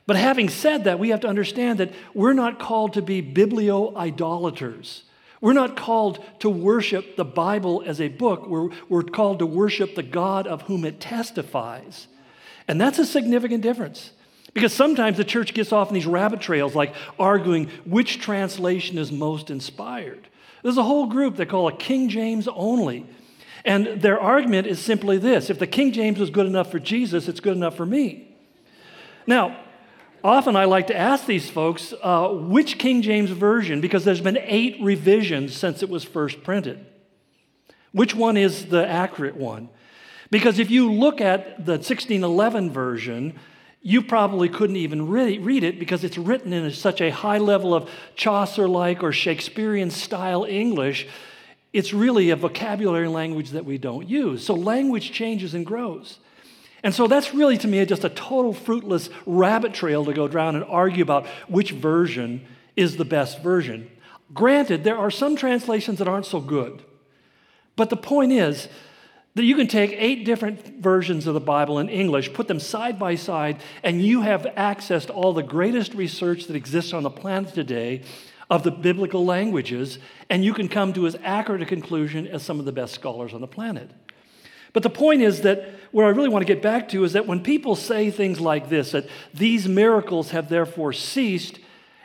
But 0.06 0.18
having 0.18 0.50
said 0.50 0.84
that, 0.84 1.00
we 1.00 1.10
have 1.10 1.22
to 1.22 1.28
understand 1.28 1.80
that 1.80 1.94
we're 2.14 2.34
not 2.34 2.60
called 2.60 2.94
to 2.94 3.02
be 3.02 3.22
biblio 3.24 3.96
idolaters. 3.96 5.04
We're 5.42 5.54
not 5.54 5.76
called 5.76 6.24
to 6.40 6.50
worship 6.50 7.16
the 7.16 7.26
Bible 7.26 7.84
as 7.86 8.00
a 8.00 8.08
book. 8.10 8.48
We're, 8.48 8.70
we're 8.88 9.04
called 9.04 9.40
to 9.40 9.46
worship 9.46 9.96
the 9.96 10.04
God 10.04 10.46
of 10.46 10.64
whom 10.64 10.86
it 10.86 11.00
testifies. 11.00 12.08
And 12.68 12.80
that's 12.80 13.00
a 13.00 13.06
significant 13.06 13.64
difference. 13.64 14.12
Because 14.54 14.74
sometimes 14.74 15.18
the 15.18 15.24
church 15.24 15.54
gets 15.54 15.72
off 15.72 15.88
in 15.88 15.96
these 15.96 16.06
rabbit 16.06 16.42
trails, 16.42 16.76
like 16.76 16.94
arguing 17.18 17.70
which 17.86 18.20
translation 18.20 18.98
is 18.98 19.12
most 19.12 19.50
inspired. 19.50 20.28
There's 20.62 20.78
a 20.78 20.84
whole 20.84 21.08
group 21.08 21.36
they 21.36 21.46
call 21.46 21.68
a 21.68 21.76
King 21.76 22.08
James 22.10 22.48
only. 22.48 23.08
And 23.66 24.02
their 24.02 24.20
argument 24.20 24.68
is 24.68 24.80
simply 24.80 25.18
this 25.18 25.50
if 25.50 25.60
the 25.60 25.68
King 25.68 25.92
James 25.92 26.20
was 26.20 26.30
good 26.30 26.46
enough 26.46 26.70
for 26.72 26.80
Jesus, 26.80 27.28
it's 27.28 27.40
good 27.40 27.56
enough 27.56 27.76
for 27.76 27.86
me. 27.86 28.36
Now, 29.26 29.58
often 30.24 30.56
I 30.56 30.66
like 30.66 30.88
to 30.88 30.98
ask 30.98 31.26
these 31.26 31.50
folks 31.50 31.94
uh, 32.02 32.30
which 32.30 32.78
King 32.78 33.02
James 33.02 33.32
version, 33.32 33.82
because 33.82 34.06
there's 34.06 34.22
been 34.22 34.40
eight 34.42 34.78
revisions 34.82 35.56
since 35.56 35.82
it 35.82 35.90
was 35.90 36.04
first 36.04 36.44
printed. 36.44 36.86
Which 37.92 38.14
one 38.16 38.38
is 38.38 38.68
the 38.68 38.86
accurate 38.88 39.38
one? 39.38 39.70
Because 40.30 40.60
if 40.60 40.72
you 40.72 40.92
look 40.92 41.22
at 41.22 41.66
the 41.66 41.74
1611 41.74 42.72
version, 42.72 43.40
you 43.86 44.02
probably 44.02 44.48
couldn't 44.48 44.78
even 44.78 45.10
read 45.10 45.64
it 45.64 45.78
because 45.78 46.06
it's 46.06 46.18
written 46.18 46.54
in 46.54 46.72
such 46.72 47.02
a 47.02 47.12
high 47.12 47.38
level 47.38 47.76
of 47.76 47.90
Chaucer 48.16 48.66
like 48.66 49.04
or 49.04 49.12
Shakespearean 49.12 49.92
style 49.92 50.46
English. 50.46 51.06
It's 51.74 51.94
really 51.94 52.30
a 52.30 52.38
vocabulary 52.38 53.10
language 53.10 53.50
that 53.50 53.66
we 53.66 53.78
don't 53.78 54.08
use. 54.08 54.46
So 54.46 54.54
language 54.54 55.12
changes 55.12 55.54
and 55.54 55.66
grows. 55.66 56.20
And 56.82 56.96
so 56.96 57.08
that's 57.08 57.34
really 57.34 57.58
to 57.58 57.68
me 57.68 57.86
just 57.86 58.06
a 58.06 58.10
total 58.10 58.54
fruitless 58.54 59.10
rabbit 59.26 59.74
trail 59.74 60.06
to 60.06 60.14
go 60.14 60.30
down 60.30 60.56
and 60.56 60.64
argue 60.64 61.04
about 61.04 61.28
which 61.50 61.72
version 61.72 62.46
is 62.78 62.96
the 62.96 63.06
best 63.06 63.44
version. 63.44 63.92
Granted, 64.34 64.86
there 64.86 64.98
are 64.98 65.12
some 65.12 65.36
translations 65.36 66.00
that 66.00 66.08
aren't 66.08 66.26
so 66.26 66.40
good. 66.40 66.84
But 67.76 67.90
the 67.90 67.98
point 67.98 68.32
is, 68.32 68.70
that 69.36 69.44
you 69.44 69.56
can 69.56 69.68
take 69.68 69.92
eight 69.94 70.26
different 70.26 70.82
versions 70.82 71.26
of 71.26 71.34
the 71.34 71.40
Bible 71.40 71.80
in 71.80 71.90
English, 71.90 72.34
put 72.34 72.48
them 72.48 72.60
side 72.60 73.00
by 73.00 73.16
side, 73.16 73.60
and 73.84 74.02
you 74.02 74.22
have 74.22 74.46
access 74.56 75.06
to 75.06 75.14
all 75.14 75.34
the 75.34 75.42
greatest 75.42 75.94
research 75.96 76.46
that 76.46 76.56
exists 76.56 76.94
on 76.94 77.04
the 77.04 77.10
planet 77.10 77.54
today 77.54 78.02
of 78.50 78.64
the 78.64 78.72
biblical 78.72 79.26
languages, 79.26 79.98
and 80.30 80.46
you 80.46 80.54
can 80.54 80.68
come 80.68 80.94
to 80.94 81.08
as 81.08 81.16
accurate 81.24 81.62
a 81.62 81.66
conclusion 81.66 82.28
as 82.28 82.44
some 82.44 82.60
of 82.60 82.66
the 82.66 82.72
best 82.72 82.94
scholars 82.94 83.34
on 83.34 83.42
the 83.42 83.48
planet. 83.48 83.90
But 84.74 84.84
the 84.84 84.90
point 84.90 85.22
is 85.22 85.42
that 85.42 85.70
what 85.92 86.06
I 86.06 86.10
really 86.10 86.30
want 86.30 86.46
to 86.46 86.54
get 86.54 86.62
back 86.62 86.90
to 86.90 87.04
is 87.04 87.14
that 87.14 87.26
when 87.28 87.42
people 87.42 87.76
say 87.76 88.12
things 88.12 88.40
like 88.40 88.70
this, 88.70 88.92
that 88.92 89.08
these 89.34 89.68
miracles 89.68 90.32
have 90.32 90.50
therefore 90.50 90.94
ceased, 90.94 91.60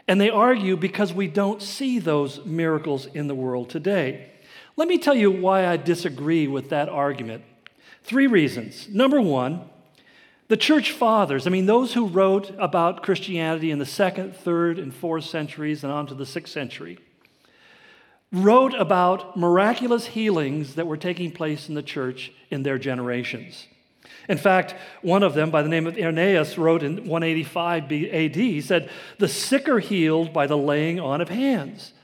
and 0.07 0.19
they 0.19 0.31
argue 0.31 0.77
because 0.77 1.13
we 1.13 1.27
don't 1.29 1.61
see 1.61 1.99
those 1.99 2.45
miracles 2.47 3.07
in 3.07 3.27
the 3.27 3.35
world 3.35 3.69
today. 3.69 4.31
Let 4.79 4.87
me 4.87 4.97
tell 4.97 5.17
you 5.17 5.33
why 5.33 5.67
I 5.67 5.77
disagree 5.77 6.47
with 6.47 6.69
that 6.69 6.89
argument. 6.89 7.43
Three 8.05 8.29
reasons. 8.29 8.89
Number 8.89 9.21
one, 9.21 9.69
the 10.47 10.57
church 10.57 10.93
fathers, 10.93 11.49
I 11.49 11.51
mean, 11.51 11.67
those 11.67 11.95
who 11.95 12.07
wrote 12.07 12.55
about 12.61 13.03
Christianity 13.03 13.73
in 13.73 13.81
the 13.81 13.85
second, 13.85 14.37
third, 14.37 14.79
and 14.79 14.95
fourth 14.95 15.25
centuries 15.25 15.83
and 15.83 15.93
on 15.93 16.07
to 16.07 16.15
the 16.15 16.25
sixth 16.25 16.53
century, 16.53 16.97
wrote 18.31 18.73
about 18.73 19.37
miraculous 19.37 20.07
healings 20.07 20.77
that 20.77 20.87
were 20.87 20.97
taking 20.97 21.33
place 21.33 21.69
in 21.69 21.75
the 21.75 21.83
church 21.83 22.31
in 22.49 22.63
their 22.63 22.79
generations. 22.79 23.67
In 24.29 24.39
fact, 24.39 24.77
one 25.03 25.25
of 25.25 25.35
them, 25.35 25.51
by 25.51 25.63
the 25.63 25.69
name 25.69 25.89
of 25.89 25.99
Irenaeus, 25.99 26.57
wrote 26.57 26.85
in 26.85 26.99
185 26.99 27.83
AD, 27.83 28.37
he 28.37 28.61
said, 28.61 28.91
The 29.19 29.27
sick 29.27 29.69
are 29.69 29.81
healed 29.81 30.33
by 30.33 30.47
the 30.47 30.57
laying 30.57 31.01
on 31.01 31.21
of 31.21 31.31
hands. 31.31 31.95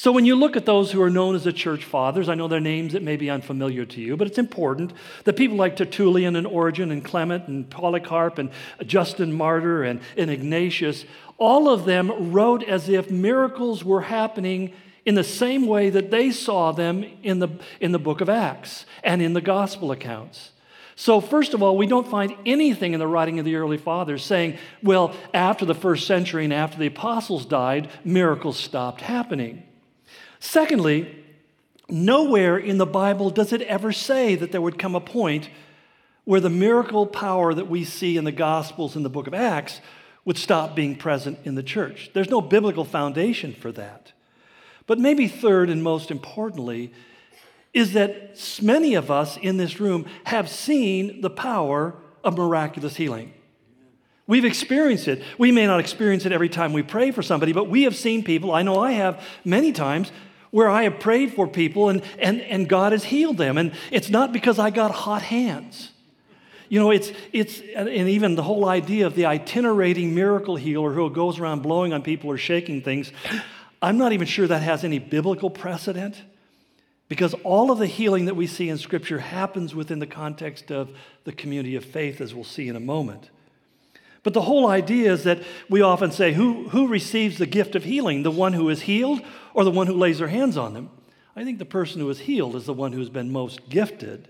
So 0.00 0.12
when 0.12 0.24
you 0.24 0.34
look 0.34 0.56
at 0.56 0.64
those 0.64 0.90
who 0.90 1.02
are 1.02 1.10
known 1.10 1.34
as 1.34 1.44
the 1.44 1.52
church 1.52 1.84
fathers, 1.84 2.30
I 2.30 2.34
know 2.34 2.48
their 2.48 2.58
names 2.58 2.94
that 2.94 3.02
may 3.02 3.18
be 3.18 3.28
unfamiliar 3.28 3.84
to 3.84 4.00
you, 4.00 4.16
but 4.16 4.26
it's 4.26 4.38
important 4.38 4.94
that 5.24 5.36
people 5.36 5.58
like 5.58 5.76
Tertullian 5.76 6.36
and 6.36 6.46
Origen 6.46 6.90
and 6.90 7.04
Clement 7.04 7.48
and 7.48 7.68
Polycarp 7.68 8.38
and 8.38 8.48
Justin 8.86 9.30
Martyr 9.30 9.82
and, 9.84 10.00
and 10.16 10.30
Ignatius, 10.30 11.04
all 11.36 11.68
of 11.68 11.84
them 11.84 12.32
wrote 12.32 12.62
as 12.62 12.88
if 12.88 13.10
miracles 13.10 13.84
were 13.84 14.00
happening 14.00 14.72
in 15.04 15.16
the 15.16 15.22
same 15.22 15.66
way 15.66 15.90
that 15.90 16.10
they 16.10 16.30
saw 16.30 16.72
them 16.72 17.04
in 17.22 17.40
the, 17.40 17.50
in 17.78 17.92
the 17.92 17.98
book 17.98 18.22
of 18.22 18.30
Acts 18.30 18.86
and 19.04 19.20
in 19.20 19.34
the 19.34 19.42
gospel 19.42 19.92
accounts. 19.92 20.52
So, 20.96 21.20
first 21.20 21.52
of 21.52 21.62
all, 21.62 21.76
we 21.76 21.86
don't 21.86 22.08
find 22.08 22.34
anything 22.46 22.94
in 22.94 23.00
the 23.00 23.06
writing 23.06 23.38
of 23.38 23.44
the 23.44 23.56
early 23.56 23.76
fathers 23.76 24.24
saying, 24.24 24.56
well, 24.82 25.14
after 25.34 25.66
the 25.66 25.74
first 25.74 26.06
century 26.06 26.44
and 26.44 26.54
after 26.54 26.78
the 26.78 26.86
apostles 26.86 27.44
died, 27.44 27.90
miracles 28.02 28.58
stopped 28.58 29.02
happening. 29.02 29.64
Secondly, 30.40 31.24
nowhere 31.88 32.56
in 32.56 32.78
the 32.78 32.86
Bible 32.86 33.30
does 33.30 33.52
it 33.52 33.62
ever 33.62 33.92
say 33.92 34.34
that 34.34 34.50
there 34.50 34.60
would 34.60 34.78
come 34.78 34.94
a 34.94 35.00
point 35.00 35.50
where 36.24 36.40
the 36.40 36.50
miracle 36.50 37.06
power 37.06 37.54
that 37.54 37.68
we 37.68 37.84
see 37.84 38.16
in 38.16 38.24
the 38.24 38.32
Gospels 38.32 38.96
in 38.96 39.02
the 39.02 39.10
book 39.10 39.26
of 39.26 39.34
Acts 39.34 39.80
would 40.24 40.38
stop 40.38 40.74
being 40.74 40.96
present 40.96 41.38
in 41.44 41.54
the 41.54 41.62
church. 41.62 42.10
There's 42.12 42.30
no 42.30 42.40
biblical 42.40 42.84
foundation 42.84 43.52
for 43.52 43.70
that. 43.72 44.12
But 44.86 44.98
maybe 44.98 45.28
third 45.28 45.70
and 45.70 45.82
most 45.82 46.10
importantly, 46.10 46.92
is 47.72 47.92
that 47.92 48.38
many 48.60 48.94
of 48.94 49.10
us 49.10 49.36
in 49.36 49.56
this 49.56 49.78
room 49.78 50.06
have 50.24 50.48
seen 50.48 51.20
the 51.20 51.30
power 51.30 51.94
of 52.24 52.36
miraculous 52.36 52.96
healing. 52.96 53.32
We've 54.26 54.44
experienced 54.44 55.08
it. 55.08 55.22
We 55.38 55.52
may 55.52 55.66
not 55.66 55.80
experience 55.80 56.26
it 56.26 56.32
every 56.32 56.48
time 56.48 56.72
we 56.72 56.82
pray 56.82 57.10
for 57.10 57.22
somebody, 57.22 57.52
but 57.52 57.68
we 57.68 57.82
have 57.82 57.96
seen 57.96 58.22
people, 58.22 58.52
I 58.52 58.62
know 58.62 58.78
I 58.78 58.92
have 58.92 59.24
many 59.44 59.72
times, 59.72 60.12
where 60.50 60.68
I 60.68 60.84
have 60.84 60.98
prayed 61.00 61.32
for 61.32 61.46
people 61.46 61.88
and, 61.88 62.02
and, 62.18 62.40
and 62.40 62.68
God 62.68 62.92
has 62.92 63.04
healed 63.04 63.38
them. 63.38 63.56
And 63.56 63.72
it's 63.90 64.10
not 64.10 64.32
because 64.32 64.58
I 64.58 64.70
got 64.70 64.90
hot 64.90 65.22
hands. 65.22 65.90
You 66.68 66.78
know, 66.78 66.90
it's, 66.90 67.12
it's, 67.32 67.60
and 67.74 67.88
even 67.88 68.36
the 68.36 68.42
whole 68.42 68.68
idea 68.68 69.06
of 69.06 69.16
the 69.16 69.26
itinerating 69.26 70.14
miracle 70.14 70.56
healer 70.56 70.92
who 70.92 71.10
goes 71.10 71.40
around 71.40 71.62
blowing 71.62 71.92
on 71.92 72.02
people 72.02 72.30
or 72.30 72.38
shaking 72.38 72.82
things, 72.82 73.12
I'm 73.82 73.98
not 73.98 74.12
even 74.12 74.26
sure 74.26 74.46
that 74.46 74.62
has 74.62 74.84
any 74.84 74.98
biblical 74.98 75.50
precedent 75.50 76.22
because 77.08 77.34
all 77.42 77.72
of 77.72 77.78
the 77.78 77.88
healing 77.88 78.26
that 78.26 78.36
we 78.36 78.46
see 78.46 78.68
in 78.68 78.78
Scripture 78.78 79.18
happens 79.18 79.74
within 79.74 79.98
the 79.98 80.06
context 80.06 80.70
of 80.70 80.96
the 81.24 81.32
community 81.32 81.74
of 81.74 81.84
faith, 81.84 82.20
as 82.20 82.32
we'll 82.32 82.44
see 82.44 82.68
in 82.68 82.76
a 82.76 82.80
moment. 82.80 83.30
But 84.22 84.32
the 84.32 84.42
whole 84.42 84.68
idea 84.68 85.12
is 85.12 85.24
that 85.24 85.42
we 85.68 85.80
often 85.80 86.12
say, 86.12 86.34
who, 86.34 86.68
who 86.68 86.86
receives 86.86 87.38
the 87.38 87.46
gift 87.46 87.74
of 87.74 87.82
healing? 87.82 88.22
The 88.22 88.30
one 88.30 88.52
who 88.52 88.68
is 88.68 88.82
healed 88.82 89.22
or 89.54 89.64
the 89.64 89.70
one 89.70 89.86
who 89.86 89.94
lays 89.94 90.18
their 90.18 90.28
hands 90.28 90.56
on 90.56 90.74
them? 90.74 90.90
I 91.36 91.44
think 91.44 91.58
the 91.58 91.64
person 91.64 92.00
who 92.00 92.10
is 92.10 92.20
healed 92.20 92.56
is 92.56 92.66
the 92.66 92.74
one 92.74 92.92
who's 92.92 93.08
been 93.08 93.32
most 93.32 93.68
gifted. 93.68 94.28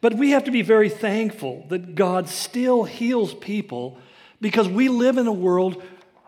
But 0.00 0.14
we 0.14 0.30
have 0.30 0.44
to 0.44 0.50
be 0.50 0.62
very 0.62 0.90
thankful 0.90 1.66
that 1.70 1.94
God 1.94 2.28
still 2.28 2.84
heals 2.84 3.34
people 3.34 3.98
because 4.40 4.68
we 4.68 4.88
live 4.88 5.16
in 5.16 5.26
a 5.26 5.32
world 5.32 5.82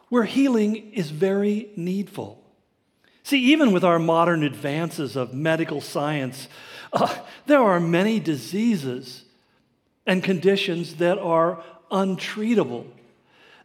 where 0.09 0.25
healing 0.25 0.93
is 0.93 1.11
very 1.11 1.69
needful. 1.77 2.43
See, 3.23 3.53
even 3.53 3.73
with 3.73 3.85
our 3.85 3.99
modern 3.99 4.45
advances 4.45 5.17
of 5.17 5.35
medical 5.35 5.81
science, 5.81 6.49
uh, 6.93 7.15
there 7.47 7.61
are 7.61 7.81
many 7.81 8.21
diseases 8.21 9.25
and 10.07 10.23
conditions 10.23 10.95
that 10.97 11.19
are 11.19 11.63
untreatable. 11.91 12.87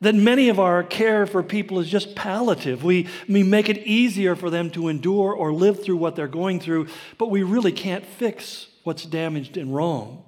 That 0.02 0.16
many 0.16 0.50
of 0.50 0.60
our 0.60 0.84
care 0.84 1.26
for 1.28 1.44
people 1.44 1.80
is 1.80 1.88
just 1.88 2.16
palliative. 2.16 2.84
We, 2.84 3.08
we 3.30 3.44
make 3.44 3.70
it 3.70 3.78
easier 3.80 4.36
for 4.36 4.50
them 4.50 4.72
to 4.72 4.88
endure 4.88 5.32
or 5.32 5.54
live 5.54 5.84
through 5.84 5.98
what 5.98 6.16
they're 6.16 6.28
going 6.28 6.60
through, 6.60 6.88
but 7.18 7.30
we 7.30 7.44
really 7.44 7.72
can't 7.72 8.06
fix 8.06 8.68
what's 8.84 9.06
damaged 9.06 9.58
and 9.58 9.74
wrong. 9.74 10.24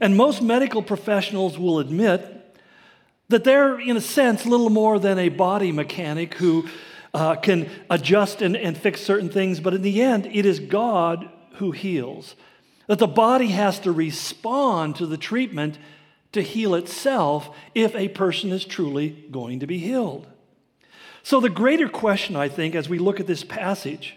And 0.00 0.16
most 0.16 0.42
medical 0.42 0.82
professionals 0.82 1.58
will 1.58 1.80
admit 1.80 2.30
that 3.28 3.44
they're, 3.44 3.80
in 3.80 3.96
a 3.96 4.00
sense, 4.00 4.46
little 4.46 4.70
more 4.70 4.98
than 4.98 5.18
a 5.18 5.28
body 5.28 5.72
mechanic 5.72 6.34
who 6.34 6.68
uh, 7.12 7.36
can 7.36 7.70
adjust 7.90 8.42
and, 8.42 8.56
and 8.56 8.76
fix 8.76 9.00
certain 9.00 9.28
things, 9.28 9.60
but 9.60 9.74
in 9.74 9.82
the 9.82 10.02
end, 10.02 10.26
it 10.26 10.44
is 10.44 10.60
God 10.60 11.28
who 11.54 11.70
heals. 11.70 12.34
That 12.86 12.98
the 12.98 13.06
body 13.06 13.48
has 13.48 13.78
to 13.80 13.92
respond 13.92 14.96
to 14.96 15.06
the 15.06 15.16
treatment 15.16 15.78
to 16.34 16.42
heal 16.42 16.74
itself 16.74 17.56
if 17.74 17.94
a 17.94 18.08
person 18.08 18.52
is 18.52 18.64
truly 18.64 19.26
going 19.30 19.60
to 19.60 19.66
be 19.66 19.78
healed. 19.78 20.26
So, 21.22 21.40
the 21.40 21.48
greater 21.48 21.88
question, 21.88 22.36
I 22.36 22.48
think, 22.48 22.74
as 22.74 22.88
we 22.88 22.98
look 22.98 23.18
at 23.18 23.26
this 23.26 23.44
passage, 23.44 24.16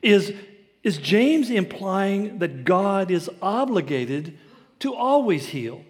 is 0.00 0.32
is 0.82 0.98
James 0.98 1.48
implying 1.48 2.38
that 2.40 2.64
God 2.64 3.10
is 3.10 3.30
obligated 3.40 4.36
to 4.80 4.94
always 4.94 5.46
heal? 5.46 5.84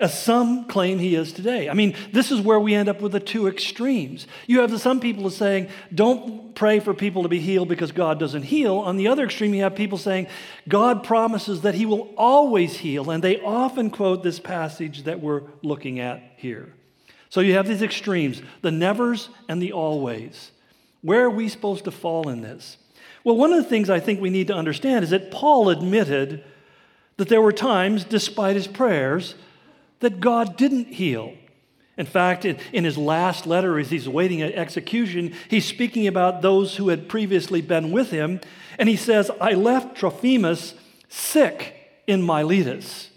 As 0.00 0.20
some 0.20 0.64
claim 0.64 0.98
he 0.98 1.14
is 1.14 1.32
today. 1.32 1.68
I 1.68 1.74
mean, 1.74 1.94
this 2.12 2.32
is 2.32 2.40
where 2.40 2.58
we 2.58 2.74
end 2.74 2.88
up 2.88 3.02
with 3.02 3.12
the 3.12 3.20
two 3.20 3.46
extremes. 3.46 4.26
You 4.46 4.60
have 4.60 4.80
some 4.80 4.98
people 4.98 5.28
saying, 5.28 5.68
don't 5.94 6.54
pray 6.54 6.80
for 6.80 6.94
people 6.94 7.22
to 7.22 7.28
be 7.28 7.38
healed 7.38 7.68
because 7.68 7.92
God 7.92 8.18
doesn't 8.18 8.44
heal. 8.44 8.78
On 8.78 8.96
the 8.96 9.08
other 9.08 9.24
extreme, 9.24 9.52
you 9.52 9.62
have 9.62 9.74
people 9.74 9.98
saying, 9.98 10.26
God 10.68 11.04
promises 11.04 11.60
that 11.62 11.74
he 11.74 11.84
will 11.84 12.12
always 12.16 12.78
heal. 12.78 13.10
And 13.10 13.22
they 13.22 13.40
often 13.40 13.90
quote 13.90 14.22
this 14.22 14.40
passage 14.40 15.04
that 15.04 15.20
we're 15.20 15.42
looking 15.62 16.00
at 16.00 16.22
here. 16.36 16.72
So 17.28 17.40
you 17.40 17.54
have 17.54 17.68
these 17.68 17.82
extremes 17.82 18.42
the 18.62 18.72
nevers 18.72 19.28
and 19.48 19.60
the 19.62 19.72
always. 19.72 20.50
Where 21.02 21.24
are 21.24 21.30
we 21.30 21.48
supposed 21.48 21.84
to 21.84 21.90
fall 21.90 22.28
in 22.28 22.40
this? 22.40 22.78
Well, 23.22 23.36
one 23.36 23.52
of 23.52 23.62
the 23.62 23.68
things 23.68 23.90
I 23.90 24.00
think 24.00 24.20
we 24.20 24.30
need 24.30 24.46
to 24.46 24.54
understand 24.54 25.04
is 25.04 25.10
that 25.10 25.30
Paul 25.30 25.68
admitted 25.68 26.42
that 27.18 27.28
there 27.28 27.42
were 27.42 27.52
times, 27.52 28.04
despite 28.04 28.56
his 28.56 28.66
prayers, 28.66 29.34
that 30.00 30.20
God 30.20 30.56
didn't 30.56 30.88
heal. 30.88 31.34
In 31.96 32.06
fact, 32.06 32.44
in 32.44 32.84
his 32.84 32.96
last 32.96 33.46
letter, 33.46 33.78
as 33.78 33.90
he's 33.90 34.08
waiting 34.08 34.40
at 34.40 34.54
execution, 34.54 35.34
he's 35.48 35.66
speaking 35.66 36.06
about 36.06 36.40
those 36.40 36.76
who 36.76 36.88
had 36.88 37.08
previously 37.08 37.60
been 37.60 37.90
with 37.90 38.10
him. 38.10 38.40
And 38.78 38.88
he 38.88 38.96
says, 38.96 39.30
I 39.40 39.52
left 39.52 39.96
Trophimus 39.96 40.74
sick 41.08 41.74
in 42.06 42.22
Miletus. 42.22 43.10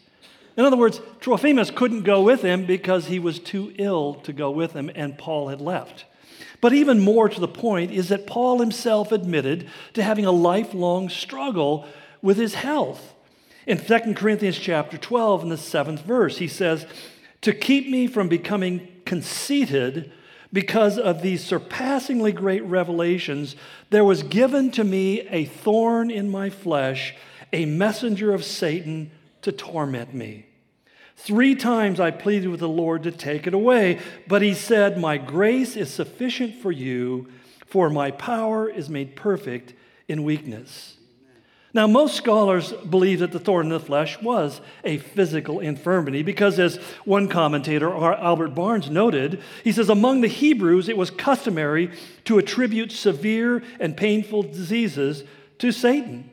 In 0.57 0.65
other 0.65 0.77
words, 0.77 1.01
Trophimus 1.21 1.71
couldn't 1.71 2.03
go 2.03 2.21
with 2.21 2.41
him 2.41 2.65
because 2.65 3.07
he 3.07 3.19
was 3.19 3.39
too 3.39 3.73
ill 3.77 4.15
to 4.15 4.33
go 4.33 4.51
with 4.51 4.73
him, 4.73 4.91
and 4.93 5.17
Paul 5.17 5.47
had 5.47 5.61
left. 5.61 6.05
But 6.59 6.73
even 6.73 6.99
more 6.99 7.29
to 7.29 7.39
the 7.39 7.47
point 7.47 7.91
is 7.91 8.09
that 8.09 8.27
Paul 8.27 8.59
himself 8.59 9.11
admitted 9.11 9.69
to 9.93 10.03
having 10.03 10.25
a 10.25 10.31
lifelong 10.31 11.09
struggle 11.09 11.87
with 12.21 12.37
his 12.37 12.55
health. 12.55 13.13
In 13.65 13.77
2 13.77 14.13
Corinthians 14.13 14.57
chapter 14.57 14.97
12, 14.97 15.43
in 15.43 15.49
the 15.49 15.57
seventh 15.57 16.01
verse, 16.01 16.37
he 16.37 16.47
says, 16.47 16.85
To 17.41 17.53
keep 17.53 17.89
me 17.89 18.07
from 18.07 18.27
becoming 18.27 18.87
conceited 19.05 20.11
because 20.51 20.99
of 20.99 21.21
these 21.21 21.43
surpassingly 21.43 22.31
great 22.31 22.63
revelations, 22.63 23.55
there 23.89 24.03
was 24.03 24.23
given 24.23 24.69
to 24.71 24.83
me 24.83 25.21
a 25.21 25.45
thorn 25.45 26.11
in 26.11 26.29
my 26.29 26.49
flesh, 26.49 27.15
a 27.51 27.65
messenger 27.65 28.33
of 28.33 28.43
Satan 28.43 29.11
to 29.41 29.51
torment 29.51 30.13
me. 30.13 30.45
Three 31.15 31.55
times 31.55 31.99
I 31.99 32.11
pleaded 32.11 32.49
with 32.49 32.59
the 32.59 32.67
Lord 32.67 33.03
to 33.03 33.11
take 33.11 33.47
it 33.47 33.53
away, 33.53 33.99
but 34.27 34.41
he 34.41 34.53
said, 34.53 34.97
My 34.97 35.17
grace 35.17 35.77
is 35.77 35.93
sufficient 35.93 36.55
for 36.55 36.71
you, 36.71 37.29
for 37.65 37.89
my 37.89 38.11
power 38.11 38.69
is 38.69 38.89
made 38.89 39.15
perfect 39.15 39.73
in 40.07 40.23
weakness. 40.23 40.97
Now, 41.75 41.87
most 41.87 42.15
scholars 42.15 42.71
believe 42.71 43.19
that 43.19 43.31
the 43.31 43.39
thorn 43.39 43.65
in 43.65 43.71
the 43.71 43.79
flesh 43.79 44.21
was 44.21 44.61
a 44.83 44.99
physical 44.99 45.59
infirmity 45.59 46.21
because, 46.21 46.59
as 46.59 46.77
one 47.03 47.27
commentator, 47.27 47.91
Albert 47.91 48.49
Barnes, 48.49 48.91
noted, 48.91 49.41
he 49.63 49.71
says, 49.71 49.89
among 49.89 50.21
the 50.21 50.27
Hebrews, 50.27 50.87
it 50.87 50.97
was 50.97 51.09
customary 51.09 51.89
to 52.25 52.37
attribute 52.37 52.91
severe 52.91 53.63
and 53.79 53.97
painful 53.97 54.43
diseases 54.43 55.23
to 55.57 55.71
Satan. 55.71 56.29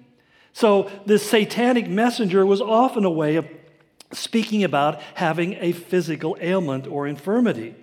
So, 0.52 0.90
this 1.06 1.28
satanic 1.28 1.88
messenger 1.88 2.44
was 2.44 2.61
often 2.61 3.06
a 3.06 3.11
way 3.11 3.37
of 3.37 3.49
speaking 4.12 4.62
about 4.62 5.00
having 5.14 5.54
a 5.54 5.73
physical 5.73 6.37
ailment 6.40 6.87
or 6.87 7.06
infirmity. 7.06 7.75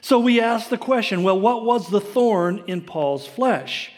So, 0.00 0.20
we 0.20 0.40
ask 0.40 0.68
the 0.68 0.78
question 0.78 1.24
well, 1.24 1.40
what 1.40 1.64
was 1.64 1.90
the 1.90 2.00
thorn 2.00 2.62
in 2.68 2.82
Paul's 2.82 3.26
flesh? 3.26 3.90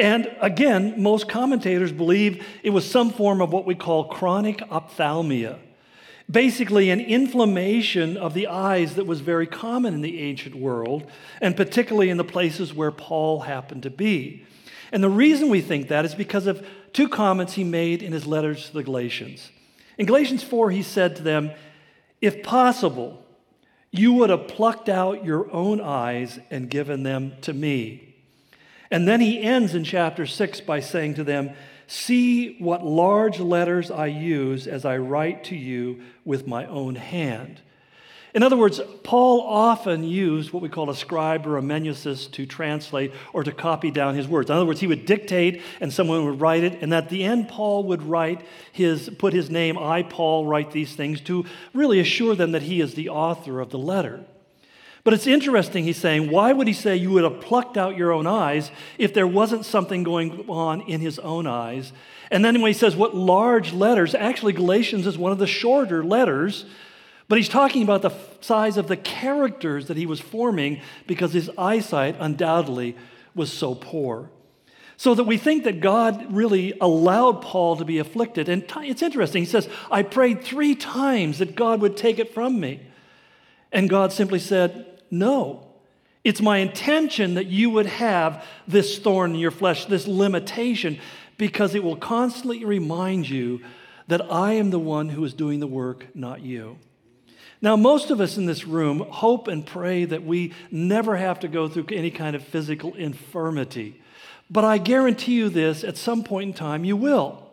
And 0.00 0.34
again, 0.40 0.94
most 1.02 1.28
commentators 1.28 1.92
believe 1.92 2.42
it 2.62 2.70
was 2.70 2.90
some 2.90 3.10
form 3.10 3.42
of 3.42 3.52
what 3.52 3.66
we 3.66 3.74
call 3.74 4.04
chronic 4.04 4.62
ophthalmia. 4.70 5.58
Basically, 6.28 6.88
an 6.88 7.00
inflammation 7.00 8.16
of 8.16 8.32
the 8.32 8.46
eyes 8.46 8.94
that 8.94 9.06
was 9.06 9.20
very 9.20 9.46
common 9.46 9.92
in 9.92 10.00
the 10.00 10.20
ancient 10.20 10.54
world, 10.54 11.06
and 11.42 11.54
particularly 11.54 12.08
in 12.08 12.16
the 12.16 12.24
places 12.24 12.72
where 12.72 12.90
Paul 12.90 13.40
happened 13.40 13.82
to 13.82 13.90
be. 13.90 14.46
And 14.90 15.04
the 15.04 15.10
reason 15.10 15.50
we 15.50 15.60
think 15.60 15.88
that 15.88 16.06
is 16.06 16.14
because 16.14 16.46
of 16.46 16.66
two 16.94 17.08
comments 17.08 17.52
he 17.52 17.64
made 17.64 18.02
in 18.02 18.12
his 18.12 18.26
letters 18.26 18.68
to 18.68 18.72
the 18.72 18.82
Galatians. 18.82 19.50
In 19.98 20.06
Galatians 20.06 20.42
4, 20.42 20.70
he 20.70 20.82
said 20.82 21.16
to 21.16 21.22
them, 21.22 21.50
If 22.22 22.42
possible, 22.42 23.22
you 23.90 24.14
would 24.14 24.30
have 24.30 24.48
plucked 24.48 24.88
out 24.88 25.26
your 25.26 25.52
own 25.52 25.78
eyes 25.78 26.38
and 26.50 26.70
given 26.70 27.02
them 27.02 27.34
to 27.42 27.52
me. 27.52 28.09
And 28.90 29.06
then 29.06 29.20
he 29.20 29.40
ends 29.40 29.74
in 29.74 29.84
chapter 29.84 30.26
6 30.26 30.60
by 30.62 30.80
saying 30.80 31.14
to 31.14 31.24
them, 31.24 31.50
See 31.86 32.56
what 32.58 32.84
large 32.84 33.40
letters 33.40 33.90
I 33.90 34.06
use 34.06 34.66
as 34.66 34.84
I 34.84 34.98
write 34.98 35.44
to 35.44 35.56
you 35.56 36.02
with 36.24 36.46
my 36.46 36.66
own 36.66 36.94
hand. 36.94 37.60
In 38.32 38.44
other 38.44 38.56
words, 38.56 38.80
Paul 39.02 39.40
often 39.40 40.04
used 40.04 40.52
what 40.52 40.62
we 40.62 40.68
call 40.68 40.88
a 40.88 40.94
scribe 40.94 41.48
or 41.48 41.58
amanuensis 41.58 42.28
to 42.28 42.46
translate 42.46 43.12
or 43.32 43.42
to 43.42 43.50
copy 43.50 43.90
down 43.90 44.14
his 44.14 44.28
words. 44.28 44.50
In 44.50 44.56
other 44.56 44.66
words, 44.66 44.78
he 44.78 44.86
would 44.86 45.04
dictate 45.04 45.62
and 45.80 45.92
someone 45.92 46.24
would 46.24 46.40
write 46.40 46.62
it, 46.62 46.80
and 46.80 46.94
at 46.94 47.08
the 47.08 47.24
end, 47.24 47.48
Paul 47.48 47.84
would 47.84 48.04
write 48.04 48.42
his, 48.70 49.10
put 49.18 49.32
his 49.32 49.50
name, 49.50 49.76
I, 49.76 50.04
Paul, 50.04 50.46
write 50.46 50.70
these 50.70 50.94
things 50.94 51.20
to 51.22 51.44
really 51.74 51.98
assure 51.98 52.36
them 52.36 52.52
that 52.52 52.62
he 52.62 52.80
is 52.80 52.94
the 52.94 53.08
author 53.08 53.58
of 53.58 53.70
the 53.70 53.78
letter. 53.78 54.24
But 55.02 55.14
it's 55.14 55.26
interesting, 55.26 55.84
he's 55.84 55.96
saying, 55.96 56.30
why 56.30 56.52
would 56.52 56.66
he 56.66 56.74
say 56.74 56.94
you 56.96 57.10
would 57.12 57.24
have 57.24 57.40
plucked 57.40 57.78
out 57.78 57.96
your 57.96 58.12
own 58.12 58.26
eyes 58.26 58.70
if 58.98 59.14
there 59.14 59.26
wasn't 59.26 59.64
something 59.64 60.02
going 60.02 60.44
on 60.48 60.82
in 60.82 61.00
his 61.00 61.18
own 61.18 61.46
eyes? 61.46 61.92
And 62.30 62.44
then 62.44 62.60
when 62.60 62.70
he 62.70 62.78
says, 62.78 62.94
what 62.94 63.16
large 63.16 63.72
letters, 63.72 64.14
actually, 64.14 64.52
Galatians 64.52 65.06
is 65.06 65.16
one 65.16 65.32
of 65.32 65.38
the 65.38 65.46
shorter 65.46 66.04
letters, 66.04 66.66
but 67.28 67.38
he's 67.38 67.48
talking 67.48 67.82
about 67.82 68.02
the 68.02 68.12
size 68.40 68.76
of 68.76 68.88
the 68.88 68.96
characters 68.96 69.86
that 69.86 69.96
he 69.96 70.04
was 70.04 70.20
forming 70.20 70.80
because 71.06 71.32
his 71.32 71.50
eyesight 71.56 72.16
undoubtedly 72.20 72.96
was 73.34 73.52
so 73.52 73.74
poor. 73.74 74.30
So 74.96 75.14
that 75.14 75.24
we 75.24 75.38
think 75.38 75.64
that 75.64 75.80
God 75.80 76.30
really 76.30 76.74
allowed 76.78 77.40
Paul 77.40 77.76
to 77.76 77.86
be 77.86 77.98
afflicted. 77.98 78.50
And 78.50 78.64
it's 78.78 79.00
interesting. 79.00 79.44
He 79.44 79.48
says, 79.48 79.66
I 79.90 80.02
prayed 80.02 80.44
three 80.44 80.74
times 80.74 81.38
that 81.38 81.54
God 81.54 81.80
would 81.80 81.96
take 81.96 82.18
it 82.18 82.34
from 82.34 82.60
me. 82.60 82.80
And 83.72 83.88
God 83.88 84.12
simply 84.12 84.40
said, 84.40 84.89
no. 85.10 85.66
It's 86.22 86.40
my 86.40 86.58
intention 86.58 87.34
that 87.34 87.46
you 87.46 87.70
would 87.70 87.86
have 87.86 88.44
this 88.68 88.98
thorn 88.98 89.34
in 89.34 89.40
your 89.40 89.50
flesh, 89.50 89.86
this 89.86 90.06
limitation, 90.06 90.98
because 91.38 91.74
it 91.74 91.82
will 91.82 91.96
constantly 91.96 92.64
remind 92.64 93.28
you 93.28 93.62
that 94.08 94.30
I 94.30 94.54
am 94.54 94.70
the 94.70 94.78
one 94.78 95.08
who 95.08 95.24
is 95.24 95.32
doing 95.32 95.60
the 95.60 95.66
work, 95.66 96.06
not 96.14 96.42
you. 96.42 96.78
Now, 97.62 97.76
most 97.76 98.10
of 98.10 98.20
us 98.20 98.36
in 98.36 98.46
this 98.46 98.66
room 98.66 99.00
hope 99.00 99.46
and 99.46 99.66
pray 99.66 100.04
that 100.06 100.24
we 100.24 100.52
never 100.70 101.16
have 101.16 101.40
to 101.40 101.48
go 101.48 101.68
through 101.68 101.86
any 101.92 102.10
kind 102.10 102.34
of 102.34 102.42
physical 102.42 102.94
infirmity. 102.94 104.00
But 104.50 104.64
I 104.64 104.78
guarantee 104.78 105.34
you 105.34 105.48
this 105.48 105.84
at 105.84 105.96
some 105.96 106.24
point 106.24 106.48
in 106.48 106.54
time, 106.54 106.84
you 106.84 106.96
will. 106.96 107.50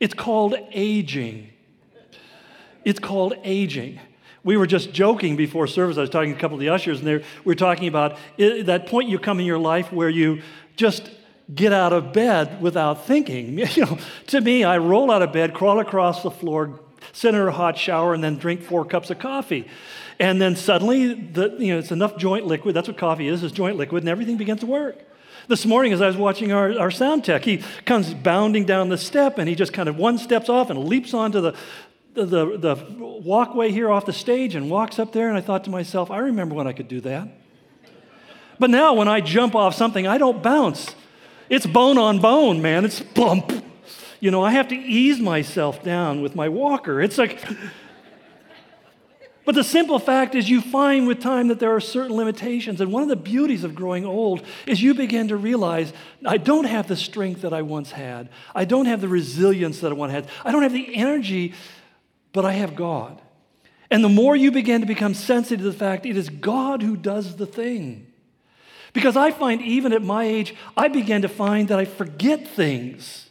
It's 0.00 0.14
called 0.14 0.54
aging. 0.72 1.50
It's 2.84 3.00
called 3.00 3.34
aging. 3.42 4.00
We 4.44 4.56
were 4.56 4.66
just 4.66 4.92
joking 4.92 5.36
before 5.36 5.66
service. 5.66 5.98
I 5.98 6.02
was 6.02 6.10
talking 6.10 6.32
to 6.32 6.36
a 6.38 6.40
couple 6.40 6.56
of 6.56 6.60
the 6.60 6.68
ushers, 6.68 7.00
and 7.00 7.08
we 7.08 7.24
were 7.44 7.54
talking 7.54 7.88
about 7.88 8.18
it, 8.36 8.66
that 8.66 8.86
point 8.86 9.08
you 9.08 9.18
come 9.18 9.40
in 9.40 9.46
your 9.46 9.58
life 9.58 9.92
where 9.92 10.08
you 10.08 10.42
just 10.76 11.10
get 11.54 11.72
out 11.72 11.92
of 11.92 12.12
bed 12.12 12.60
without 12.60 13.06
thinking. 13.06 13.58
You 13.76 13.86
know, 13.86 13.98
to 14.28 14.40
me, 14.40 14.64
I 14.64 14.78
roll 14.78 15.10
out 15.10 15.22
of 15.22 15.32
bed, 15.32 15.54
crawl 15.54 15.80
across 15.80 16.22
the 16.22 16.30
floor, 16.30 16.80
sit 17.12 17.34
in 17.34 17.40
a 17.40 17.50
hot 17.50 17.76
shower, 17.78 18.14
and 18.14 18.22
then 18.22 18.36
drink 18.36 18.62
four 18.62 18.84
cups 18.84 19.10
of 19.10 19.18
coffee. 19.18 19.66
And 20.18 20.40
then 20.40 20.56
suddenly, 20.56 21.14
the, 21.14 21.56
you 21.58 21.72
know, 21.72 21.78
it's 21.78 21.92
enough 21.92 22.16
joint 22.16 22.46
liquid. 22.46 22.74
That's 22.74 22.88
what 22.88 22.98
coffee 22.98 23.28
is, 23.28 23.42
is 23.42 23.52
joint 23.52 23.76
liquid, 23.76 24.02
and 24.02 24.08
everything 24.08 24.36
begins 24.36 24.60
to 24.60 24.66
work. 24.66 24.98
This 25.46 25.64
morning, 25.64 25.92
as 25.94 26.02
I 26.02 26.08
was 26.08 26.16
watching 26.16 26.52
our, 26.52 26.78
our 26.78 26.90
sound 26.90 27.24
tech, 27.24 27.42
he 27.42 27.62
comes 27.86 28.12
bounding 28.12 28.64
down 28.64 28.90
the 28.90 28.98
step, 28.98 29.38
and 29.38 29.48
he 29.48 29.54
just 29.54 29.72
kind 29.72 29.88
of 29.88 29.96
one 29.96 30.18
steps 30.18 30.48
off 30.50 30.68
and 30.68 30.84
leaps 30.84 31.14
onto 31.14 31.40
the, 31.40 31.54
the, 32.14 32.58
the 32.58 32.86
walkway 32.98 33.70
here 33.70 33.90
off 33.90 34.06
the 34.06 34.12
stage 34.12 34.54
and 34.54 34.70
walks 34.70 34.98
up 34.98 35.12
there, 35.12 35.28
and 35.28 35.36
I 35.36 35.40
thought 35.40 35.64
to 35.64 35.70
myself, 35.70 36.10
I 36.10 36.18
remember 36.18 36.54
when 36.54 36.66
I 36.66 36.72
could 36.72 36.88
do 36.88 37.00
that. 37.02 37.28
But 38.58 38.70
now 38.70 38.94
when 38.94 39.08
I 39.08 39.20
jump 39.20 39.54
off 39.54 39.74
something, 39.74 40.06
I 40.06 40.18
don't 40.18 40.42
bounce. 40.42 40.94
It's 41.48 41.66
bone 41.66 41.96
on 41.96 42.18
bone, 42.18 42.60
man. 42.60 42.84
It's 42.84 43.00
bump. 43.00 43.52
You 44.20 44.30
know, 44.30 44.42
I 44.42 44.50
have 44.50 44.68
to 44.68 44.74
ease 44.74 45.20
myself 45.20 45.82
down 45.84 46.22
with 46.22 46.34
my 46.34 46.48
walker. 46.48 47.00
It's 47.00 47.18
like, 47.18 47.42
but 49.44 49.54
the 49.54 49.64
simple 49.64 49.98
fact 49.98 50.34
is, 50.34 50.50
you 50.50 50.60
find 50.60 51.06
with 51.06 51.20
time 51.20 51.48
that 51.48 51.60
there 51.60 51.74
are 51.74 51.80
certain 51.80 52.16
limitations. 52.16 52.80
And 52.80 52.92
one 52.92 53.02
of 53.02 53.08
the 53.08 53.16
beauties 53.16 53.64
of 53.64 53.74
growing 53.74 54.04
old 54.04 54.42
is 54.66 54.82
you 54.82 54.92
begin 54.92 55.28
to 55.28 55.36
realize 55.36 55.92
I 56.26 56.36
don't 56.36 56.66
have 56.66 56.88
the 56.88 56.96
strength 56.96 57.42
that 57.42 57.54
I 57.54 57.62
once 57.62 57.92
had. 57.92 58.28
I 58.54 58.64
don't 58.64 58.86
have 58.86 59.00
the 59.00 59.08
resilience 59.08 59.80
that 59.80 59.92
I 59.92 59.94
once 59.94 60.12
had. 60.12 60.28
I 60.44 60.50
don't 60.50 60.64
have 60.64 60.72
the 60.72 60.94
energy 60.96 61.54
but 62.38 62.44
I 62.44 62.52
have 62.52 62.76
God. 62.76 63.20
And 63.90 64.04
the 64.04 64.08
more 64.08 64.36
you 64.36 64.52
begin 64.52 64.80
to 64.80 64.86
become 64.86 65.12
sensitive 65.12 65.58
to 65.58 65.72
the 65.72 65.76
fact 65.76 66.06
it 66.06 66.16
is 66.16 66.28
God 66.28 66.84
who 66.84 66.96
does 66.96 67.34
the 67.34 67.46
thing. 67.46 68.06
Because 68.92 69.16
I 69.16 69.32
find 69.32 69.60
even 69.60 69.92
at 69.92 70.02
my 70.02 70.22
age, 70.22 70.54
I 70.76 70.86
begin 70.86 71.22
to 71.22 71.28
find 71.28 71.66
that 71.66 71.80
I 71.80 71.84
forget 71.84 72.46
things. 72.46 73.28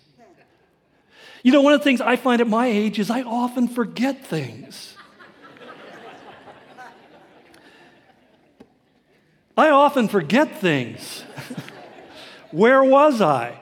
You 1.42 1.54
know, 1.54 1.62
one 1.62 1.72
of 1.72 1.80
the 1.80 1.86
things 1.86 2.02
I 2.02 2.18
find 2.18 2.42
at 2.42 2.50
my 2.50 2.68
age 2.68 3.00
is 3.00 3.10
I 3.10 3.22
often 3.22 3.70
forget 3.70 4.26
things. 4.26 4.98
I 9.58 9.70
often 9.70 10.10
forget 10.10 10.60
things. 10.60 11.24
Where 12.52 12.84
was 12.84 13.22
I? 13.22 13.58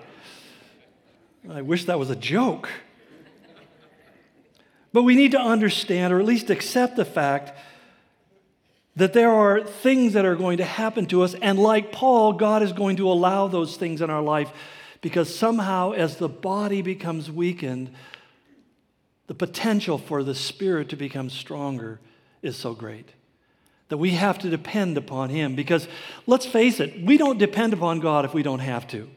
I 1.47 1.61
wish 1.61 1.85
that 1.85 1.99
was 1.99 2.09
a 2.09 2.15
joke. 2.15 2.67
But 4.95 5.03
we 5.03 5.15
need 5.15 5.31
to 5.31 5.41
understand, 5.41 6.13
or 6.13 6.21
at 6.21 6.25
least 6.25 6.49
accept 6.49 6.95
the 6.95 7.03
fact, 7.03 7.51
that 8.95 9.11
there 9.11 9.29
are 9.29 9.61
things 9.61 10.13
that 10.13 10.23
are 10.23 10.37
going 10.37 10.59
to 10.59 10.63
happen 10.63 11.05
to 11.07 11.21
us. 11.21 11.33
And 11.33 11.59
like 11.59 11.91
Paul, 11.91 12.31
God 12.31 12.63
is 12.63 12.71
going 12.71 12.95
to 12.95 13.09
allow 13.09 13.49
those 13.49 13.75
things 13.75 13.99
in 14.01 14.09
our 14.09 14.21
life 14.21 14.53
because 15.01 15.37
somehow, 15.37 15.91
as 15.91 16.15
the 16.15 16.29
body 16.29 16.81
becomes 16.81 17.29
weakened, 17.29 17.91
the 19.27 19.33
potential 19.33 19.97
for 19.97 20.23
the 20.23 20.33
spirit 20.33 20.87
to 20.87 20.95
become 20.95 21.29
stronger 21.29 21.99
is 22.41 22.55
so 22.55 22.73
great 22.73 23.09
that 23.89 23.97
we 23.97 24.11
have 24.11 24.39
to 24.39 24.49
depend 24.49 24.97
upon 24.97 25.29
Him. 25.29 25.55
Because 25.55 25.89
let's 26.25 26.45
face 26.45 26.79
it, 26.79 27.03
we 27.03 27.17
don't 27.17 27.37
depend 27.37 27.73
upon 27.73 27.99
God 27.99 28.23
if 28.23 28.33
we 28.33 28.43
don't 28.43 28.59
have 28.59 28.87
to. 28.91 29.09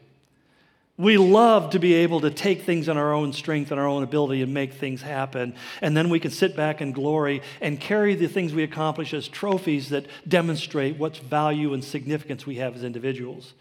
We 0.99 1.17
love 1.17 1.69
to 1.69 1.79
be 1.79 1.93
able 1.93 2.19
to 2.19 2.29
take 2.29 2.63
things 2.63 2.89
in 2.89 2.97
our 2.97 3.13
own 3.13 3.31
strength 3.31 3.71
and 3.71 3.79
our 3.79 3.87
own 3.87 4.03
ability 4.03 4.41
and 4.41 4.53
make 4.53 4.73
things 4.73 5.01
happen. 5.01 5.55
And 5.81 5.95
then 5.95 6.09
we 6.09 6.19
can 6.19 6.29
sit 6.29 6.57
back 6.57 6.81
in 6.81 6.91
glory 6.91 7.41
and 7.61 7.79
carry 7.79 8.15
the 8.15 8.27
things 8.27 8.53
we 8.53 8.63
accomplish 8.63 9.13
as 9.13 9.29
trophies 9.29 9.89
that 9.89 10.07
demonstrate 10.27 10.97
what 10.97 11.15
value 11.15 11.73
and 11.73 11.81
significance 11.81 12.45
we 12.45 12.57
have 12.57 12.75
as 12.75 12.83
individuals. 12.83 13.53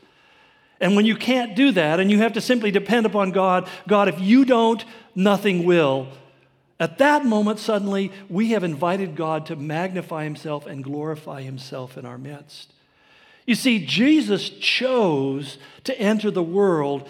And 0.80 0.96
when 0.96 1.06
you 1.06 1.14
can't 1.14 1.54
do 1.54 1.70
that 1.70 2.00
and 2.00 2.10
you 2.10 2.18
have 2.18 2.32
to 2.32 2.40
simply 2.40 2.72
depend 2.72 3.06
upon 3.06 3.30
God, 3.30 3.68
God, 3.86 4.08
if 4.08 4.20
you 4.20 4.44
don't, 4.44 4.84
nothing 5.14 5.64
will. 5.64 6.08
At 6.80 6.98
that 6.98 7.24
moment, 7.24 7.60
suddenly, 7.60 8.10
we 8.28 8.50
have 8.50 8.64
invited 8.64 9.14
God 9.14 9.46
to 9.46 9.54
magnify 9.54 10.24
himself 10.24 10.66
and 10.66 10.82
glorify 10.82 11.42
himself 11.42 11.96
in 11.96 12.04
our 12.04 12.18
midst. 12.18 12.72
You 13.46 13.54
see, 13.54 13.86
Jesus 13.86 14.50
chose 14.50 15.56
to 15.84 15.98
enter 16.00 16.32
the 16.32 16.42
world 16.42 17.08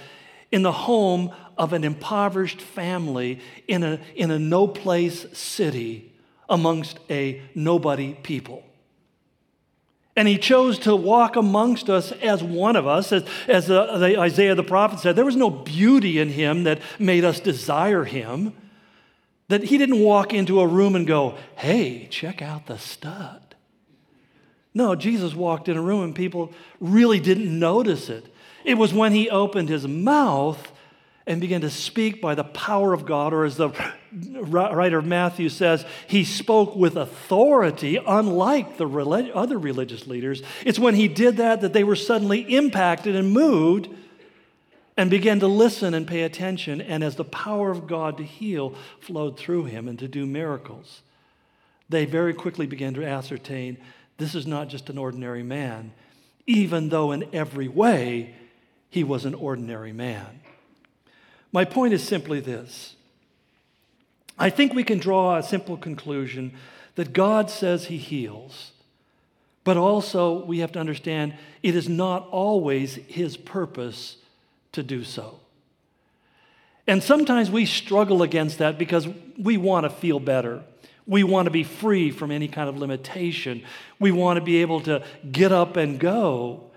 in 0.50 0.62
the 0.62 0.72
home 0.72 1.30
of 1.56 1.72
an 1.72 1.84
impoverished 1.84 2.60
family 2.60 3.40
in 3.66 3.82
a, 3.82 4.00
in 4.14 4.30
a 4.30 4.38
no 4.38 4.66
place 4.66 5.26
city 5.32 6.12
amongst 6.48 6.98
a 7.10 7.42
nobody 7.54 8.14
people. 8.14 8.62
And 10.16 10.26
he 10.26 10.36
chose 10.36 10.80
to 10.80 10.96
walk 10.96 11.36
amongst 11.36 11.88
us 11.88 12.10
as 12.10 12.42
one 12.42 12.74
of 12.74 12.88
us, 12.88 13.12
as, 13.12 13.24
as 13.46 13.68
the, 13.68 13.98
the 13.98 14.18
Isaiah 14.18 14.56
the 14.56 14.64
prophet 14.64 14.98
said. 14.98 15.14
There 15.14 15.24
was 15.24 15.36
no 15.36 15.48
beauty 15.48 16.18
in 16.18 16.30
him 16.30 16.64
that 16.64 16.80
made 16.98 17.24
us 17.24 17.38
desire 17.38 18.04
him. 18.04 18.52
That 19.46 19.62
he 19.62 19.78
didn't 19.78 20.00
walk 20.00 20.34
into 20.34 20.60
a 20.60 20.66
room 20.66 20.96
and 20.96 21.06
go, 21.06 21.36
hey, 21.56 22.08
check 22.10 22.42
out 22.42 22.66
the 22.66 22.78
stud. 22.78 23.54
No, 24.74 24.94
Jesus 24.94 25.34
walked 25.34 25.68
in 25.68 25.76
a 25.76 25.82
room 25.82 26.02
and 26.02 26.14
people 26.14 26.52
really 26.80 27.20
didn't 27.20 27.56
notice 27.56 28.08
it. 28.08 28.26
It 28.68 28.76
was 28.76 28.92
when 28.92 29.12
he 29.12 29.30
opened 29.30 29.70
his 29.70 29.88
mouth 29.88 30.72
and 31.26 31.40
began 31.40 31.62
to 31.62 31.70
speak 31.70 32.20
by 32.20 32.34
the 32.34 32.44
power 32.44 32.92
of 32.92 33.06
God, 33.06 33.32
or 33.32 33.46
as 33.46 33.56
the 33.56 33.70
writer 34.12 34.98
of 34.98 35.06
Matthew 35.06 35.48
says, 35.48 35.86
he 36.06 36.22
spoke 36.22 36.76
with 36.76 36.94
authority, 36.94 37.98
unlike 38.06 38.76
the 38.76 38.86
relig- 38.86 39.30
other 39.30 39.56
religious 39.56 40.06
leaders. 40.06 40.42
It's 40.66 40.78
when 40.78 40.94
he 40.94 41.08
did 41.08 41.38
that 41.38 41.62
that 41.62 41.72
they 41.72 41.82
were 41.82 41.96
suddenly 41.96 42.40
impacted 42.40 43.16
and 43.16 43.32
moved 43.32 43.88
and 44.98 45.08
began 45.08 45.40
to 45.40 45.46
listen 45.46 45.94
and 45.94 46.06
pay 46.06 46.24
attention. 46.24 46.82
And 46.82 47.02
as 47.02 47.16
the 47.16 47.24
power 47.24 47.70
of 47.70 47.86
God 47.86 48.18
to 48.18 48.22
heal 48.22 48.74
flowed 49.00 49.38
through 49.38 49.64
him 49.64 49.88
and 49.88 49.98
to 49.98 50.08
do 50.08 50.26
miracles, 50.26 51.00
they 51.88 52.04
very 52.04 52.34
quickly 52.34 52.66
began 52.66 52.92
to 52.94 53.06
ascertain 53.06 53.78
this 54.18 54.34
is 54.34 54.46
not 54.46 54.68
just 54.68 54.90
an 54.90 54.98
ordinary 54.98 55.42
man, 55.42 55.92
even 56.46 56.90
though 56.90 57.12
in 57.12 57.30
every 57.32 57.68
way 57.68 58.34
he 58.90 59.04
was 59.04 59.24
an 59.24 59.34
ordinary 59.34 59.92
man. 59.92 60.40
My 61.52 61.64
point 61.64 61.94
is 61.94 62.02
simply 62.02 62.40
this 62.40 62.94
I 64.38 64.50
think 64.50 64.72
we 64.72 64.84
can 64.84 64.98
draw 64.98 65.36
a 65.36 65.42
simple 65.42 65.76
conclusion 65.76 66.52
that 66.94 67.12
God 67.12 67.50
says 67.50 67.86
he 67.86 67.96
heals, 67.96 68.72
But 69.64 69.76
also, 69.76 70.44
we 70.44 70.58
have 70.60 70.72
to 70.72 70.80
understand 70.80 71.34
it 71.62 71.74
is 71.74 71.88
not 71.88 72.28
always 72.30 72.96
His 73.06 73.36
purpose 73.36 74.16
to 74.72 74.82
do 74.82 75.04
so. 75.04 75.40
And 76.86 77.02
sometimes 77.02 77.50
we 77.50 77.66
struggle 77.66 78.22
against 78.22 78.58
that 78.58 78.78
because 78.78 79.06
we 79.36 79.56
want 79.56 79.84
to 79.84 79.90
feel 79.90 80.20
better. 80.20 80.62
We 81.06 81.22
want 81.22 81.46
to 81.46 81.50
be 81.50 81.64
free 81.64 82.10
from 82.10 82.30
any 82.30 82.48
kind 82.48 82.68
of 82.68 82.78
limitation. 82.78 83.62
We 83.98 84.10
want 84.10 84.38
to 84.38 84.44
be 84.44 84.58
able 84.58 84.80
to 84.82 85.04
get 85.30 85.52
up 85.52 85.76
and 85.76 85.98
go. 85.98 86.67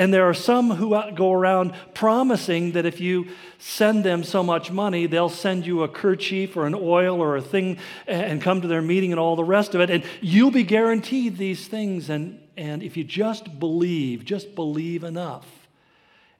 And 0.00 0.14
there 0.14 0.26
are 0.26 0.32
some 0.32 0.70
who 0.70 0.98
go 1.14 1.30
around 1.30 1.74
promising 1.92 2.72
that 2.72 2.86
if 2.86 3.02
you 3.02 3.26
send 3.58 4.02
them 4.02 4.24
so 4.24 4.42
much 4.42 4.70
money, 4.70 5.04
they'll 5.04 5.28
send 5.28 5.66
you 5.66 5.82
a 5.82 5.88
kerchief 5.88 6.56
or 6.56 6.66
an 6.66 6.74
oil 6.74 7.20
or 7.20 7.36
a 7.36 7.42
thing 7.42 7.76
and 8.06 8.40
come 8.40 8.62
to 8.62 8.66
their 8.66 8.80
meeting 8.80 9.12
and 9.12 9.20
all 9.20 9.36
the 9.36 9.44
rest 9.44 9.74
of 9.74 9.82
it. 9.82 9.90
And 9.90 10.02
you'll 10.22 10.52
be 10.52 10.62
guaranteed 10.62 11.36
these 11.36 11.68
things. 11.68 12.08
And, 12.08 12.40
and 12.56 12.82
if 12.82 12.96
you 12.96 13.04
just 13.04 13.60
believe, 13.60 14.24
just 14.24 14.54
believe 14.54 15.04
enough. 15.04 15.46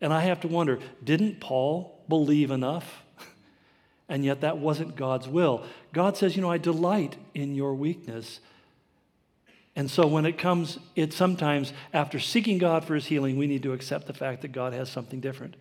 And 0.01 0.11
I 0.11 0.21
have 0.21 0.41
to 0.41 0.49
wonder 0.49 0.79
didn't 1.05 1.39
Paul 1.39 2.03
believe 2.09 2.51
enough? 2.51 3.05
and 4.09 4.25
yet 4.25 4.41
that 4.41 4.57
wasn't 4.57 4.97
God's 4.97 5.29
will. 5.29 5.65
God 5.93 6.17
says, 6.17 6.35
You 6.35 6.41
know, 6.41 6.51
I 6.51 6.57
delight 6.57 7.19
in 7.35 7.55
your 7.55 7.75
weakness. 7.75 8.41
And 9.77 9.91
so 9.91 10.07
when 10.07 10.27
it 10.27 10.37
comes, 10.37 10.79
it 10.97 11.13
sometimes, 11.13 11.73
after 11.93 12.19
seeking 12.19 12.59
God 12.59 12.85
for 12.85 12.95
his 12.95 13.07
healing, 13.07 13.37
we 13.37 13.47
need 13.47 13.63
to 13.63 13.73
accept 13.73 14.07
the 14.07 14.13
fact 14.13 14.43
that 14.43 14.53
God 14.53 14.73
has 14.73 14.91
something 14.91 15.21
different. 15.21 15.55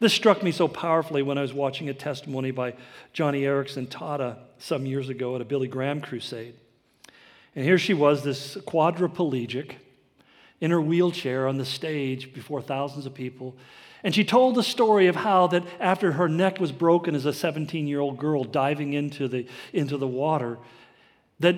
This 0.00 0.12
struck 0.12 0.42
me 0.42 0.52
so 0.52 0.68
powerfully 0.68 1.22
when 1.22 1.38
I 1.38 1.42
was 1.42 1.54
watching 1.54 1.88
a 1.88 1.94
testimony 1.94 2.50
by 2.50 2.72
Joni 3.14 3.40
Eareckson 3.40 3.86
Tada 3.86 4.20
uh, 4.20 4.34
some 4.58 4.84
years 4.84 5.08
ago 5.08 5.34
at 5.34 5.40
a 5.40 5.44
Billy 5.44 5.68
Graham 5.68 6.00
crusade. 6.00 6.54
And 7.56 7.64
here 7.64 7.78
she 7.78 7.94
was, 7.94 8.22
this 8.22 8.56
quadriplegic, 8.56 9.76
in 10.60 10.70
her 10.70 10.80
wheelchair 10.80 11.46
on 11.46 11.56
the 11.56 11.64
stage 11.64 12.32
before 12.34 12.60
thousands 12.60 13.06
of 13.06 13.14
people. 13.14 13.56
And 14.02 14.14
she 14.14 14.24
told 14.24 14.54
the 14.54 14.62
story 14.62 15.06
of 15.06 15.16
how 15.16 15.46
that 15.48 15.64
after 15.80 16.12
her 16.12 16.28
neck 16.28 16.60
was 16.60 16.72
broken 16.72 17.14
as 17.14 17.24
a 17.24 17.32
17 17.32 17.86
year 17.86 18.00
old 18.00 18.18
girl 18.18 18.44
diving 18.44 18.92
into 18.92 19.28
the, 19.28 19.46
into 19.72 19.96
the 19.96 20.06
water, 20.06 20.58
that 21.40 21.56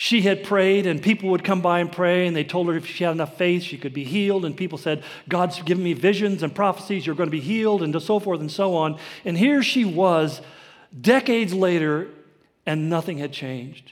she 0.00 0.22
had 0.22 0.44
prayed, 0.44 0.86
and 0.86 1.02
people 1.02 1.30
would 1.30 1.42
come 1.42 1.60
by 1.60 1.80
and 1.80 1.90
pray, 1.90 2.28
and 2.28 2.36
they 2.36 2.44
told 2.44 2.68
her 2.68 2.76
if 2.76 2.86
she 2.86 3.02
had 3.02 3.10
enough 3.10 3.36
faith, 3.36 3.64
she 3.64 3.76
could 3.76 3.92
be 3.92 4.04
healed. 4.04 4.44
And 4.44 4.56
people 4.56 4.78
said, 4.78 5.02
God's 5.28 5.60
given 5.62 5.82
me 5.82 5.92
visions 5.92 6.44
and 6.44 6.54
prophecies, 6.54 7.04
you're 7.04 7.16
going 7.16 7.26
to 7.26 7.32
be 7.32 7.40
healed, 7.40 7.82
and 7.82 8.00
so 8.00 8.20
forth 8.20 8.38
and 8.38 8.48
so 8.48 8.76
on. 8.76 8.96
And 9.24 9.36
here 9.36 9.60
she 9.60 9.84
was, 9.84 10.40
decades 11.00 11.52
later, 11.52 12.06
and 12.64 12.88
nothing 12.88 13.18
had 13.18 13.32
changed. 13.32 13.90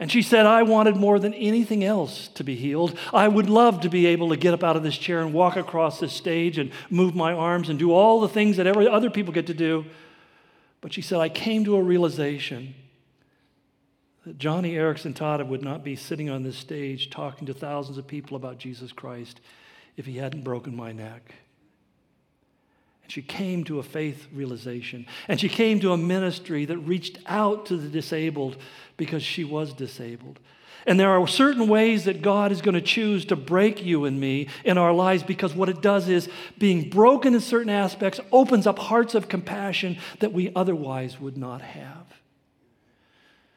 And 0.00 0.10
she 0.10 0.20
said, 0.20 0.46
I 0.46 0.64
wanted 0.64 0.96
more 0.96 1.20
than 1.20 1.32
anything 1.32 1.84
else 1.84 2.26
to 2.34 2.42
be 2.42 2.56
healed. 2.56 2.98
I 3.12 3.28
would 3.28 3.48
love 3.48 3.82
to 3.82 3.88
be 3.88 4.06
able 4.06 4.30
to 4.30 4.36
get 4.36 4.52
up 4.52 4.64
out 4.64 4.74
of 4.74 4.82
this 4.82 4.98
chair 4.98 5.20
and 5.20 5.32
walk 5.32 5.54
across 5.56 6.00
this 6.00 6.12
stage 6.12 6.58
and 6.58 6.72
move 6.90 7.14
my 7.14 7.32
arms 7.32 7.68
and 7.68 7.78
do 7.78 7.92
all 7.92 8.20
the 8.20 8.28
things 8.28 8.56
that 8.56 8.66
every 8.66 8.88
other 8.88 9.10
people 9.10 9.32
get 9.32 9.46
to 9.46 9.54
do. 9.54 9.84
But 10.80 10.92
she 10.92 11.02
said, 11.02 11.20
I 11.20 11.28
came 11.28 11.64
to 11.66 11.76
a 11.76 11.82
realization 11.82 12.74
that 14.24 14.38
Eareckson 14.38 15.14
Tada 15.14 15.46
would 15.46 15.62
not 15.62 15.84
be 15.84 15.96
sitting 15.96 16.30
on 16.30 16.42
this 16.42 16.56
stage 16.56 17.10
talking 17.10 17.46
to 17.46 17.54
thousands 17.54 17.98
of 17.98 18.06
people 18.06 18.36
about 18.36 18.58
Jesus 18.58 18.92
Christ 18.92 19.40
if 19.96 20.06
he 20.06 20.16
hadn't 20.16 20.44
broken 20.44 20.74
my 20.74 20.92
neck. 20.92 21.34
And 23.02 23.12
she 23.12 23.20
came 23.20 23.64
to 23.64 23.78
a 23.78 23.82
faith 23.82 24.26
realization. 24.32 25.06
And 25.28 25.38
she 25.38 25.50
came 25.50 25.78
to 25.80 25.92
a 25.92 25.98
ministry 25.98 26.64
that 26.64 26.78
reached 26.78 27.18
out 27.26 27.66
to 27.66 27.76
the 27.76 27.88
disabled 27.88 28.56
because 28.96 29.22
she 29.22 29.44
was 29.44 29.74
disabled. 29.74 30.40
And 30.86 30.98
there 30.98 31.10
are 31.10 31.26
certain 31.26 31.68
ways 31.68 32.04
that 32.04 32.22
God 32.22 32.50
is 32.50 32.62
going 32.62 32.74
to 32.74 32.80
choose 32.80 33.26
to 33.26 33.36
break 33.36 33.84
you 33.84 34.04
and 34.04 34.18
me 34.18 34.48
in 34.64 34.78
our 34.78 34.92
lives 34.92 35.22
because 35.22 35.54
what 35.54 35.68
it 35.68 35.80
does 35.80 36.08
is 36.08 36.28
being 36.58 36.90
broken 36.90 37.34
in 37.34 37.40
certain 37.40 37.70
aspects 37.70 38.20
opens 38.32 38.66
up 38.66 38.78
hearts 38.78 39.14
of 39.14 39.28
compassion 39.28 39.98
that 40.20 40.32
we 40.32 40.52
otherwise 40.54 41.20
would 41.20 41.36
not 41.36 41.62
have. 41.62 42.04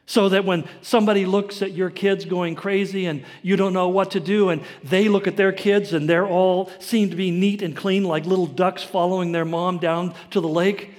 So 0.10 0.30
that 0.30 0.46
when 0.46 0.63
somebody 0.82 1.26
looks 1.26 1.62
at 1.62 1.74
your 1.74 1.89
kids 1.89 2.24
going 2.24 2.56
crazy 2.56 3.08
and 3.08 3.26
you 3.41 3.58
don't 3.58 3.74
know 3.74 3.89
what 3.89 4.12
to 4.12 4.22
do, 4.22 4.48
and 4.48 4.63
they 4.82 5.10
look 5.10 5.28
at 5.28 5.36
their 5.36 5.52
kids 5.52 5.91
and 5.91 6.10
they're 6.10 6.26
all 6.26 6.72
seem 6.80 7.10
to 7.10 7.15
be 7.17 7.30
neat 7.30 7.62
and 7.62 7.76
clean 7.76 8.06
like 8.06 8.26
little 8.26 8.48
ducks 8.48 8.84
following 8.84 9.34
their 9.34 9.43
mom 9.43 9.80
down 9.80 10.15
to 10.32 10.39
the 10.39 10.48
lake, 10.48 10.91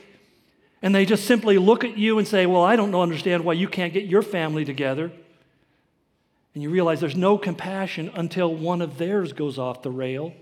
and 0.83 0.95
they 0.95 1.07
just 1.07 1.25
simply 1.25 1.57
look 1.57 1.85
at 1.85 1.97
you 1.97 2.19
and 2.19 2.29
say, 2.29 2.45
Well, 2.45 2.63
I 2.63 2.77
don't 2.77 2.95
understand 2.95 3.45
why 3.45 3.55
you 3.55 3.67
can't 3.67 3.95
get 3.95 4.05
your 4.05 4.23
family 4.23 4.67
together. 4.67 5.11
And 6.53 6.63
you 6.63 6.69
realize 6.69 7.01
there's 7.01 7.17
no 7.17 7.39
compassion 7.39 8.11
until 8.15 8.55
one 8.55 8.83
of 8.83 8.99
theirs 8.99 9.33
goes 9.33 9.59
off 9.59 9.83
the 9.83 9.91
rail. 9.91 10.35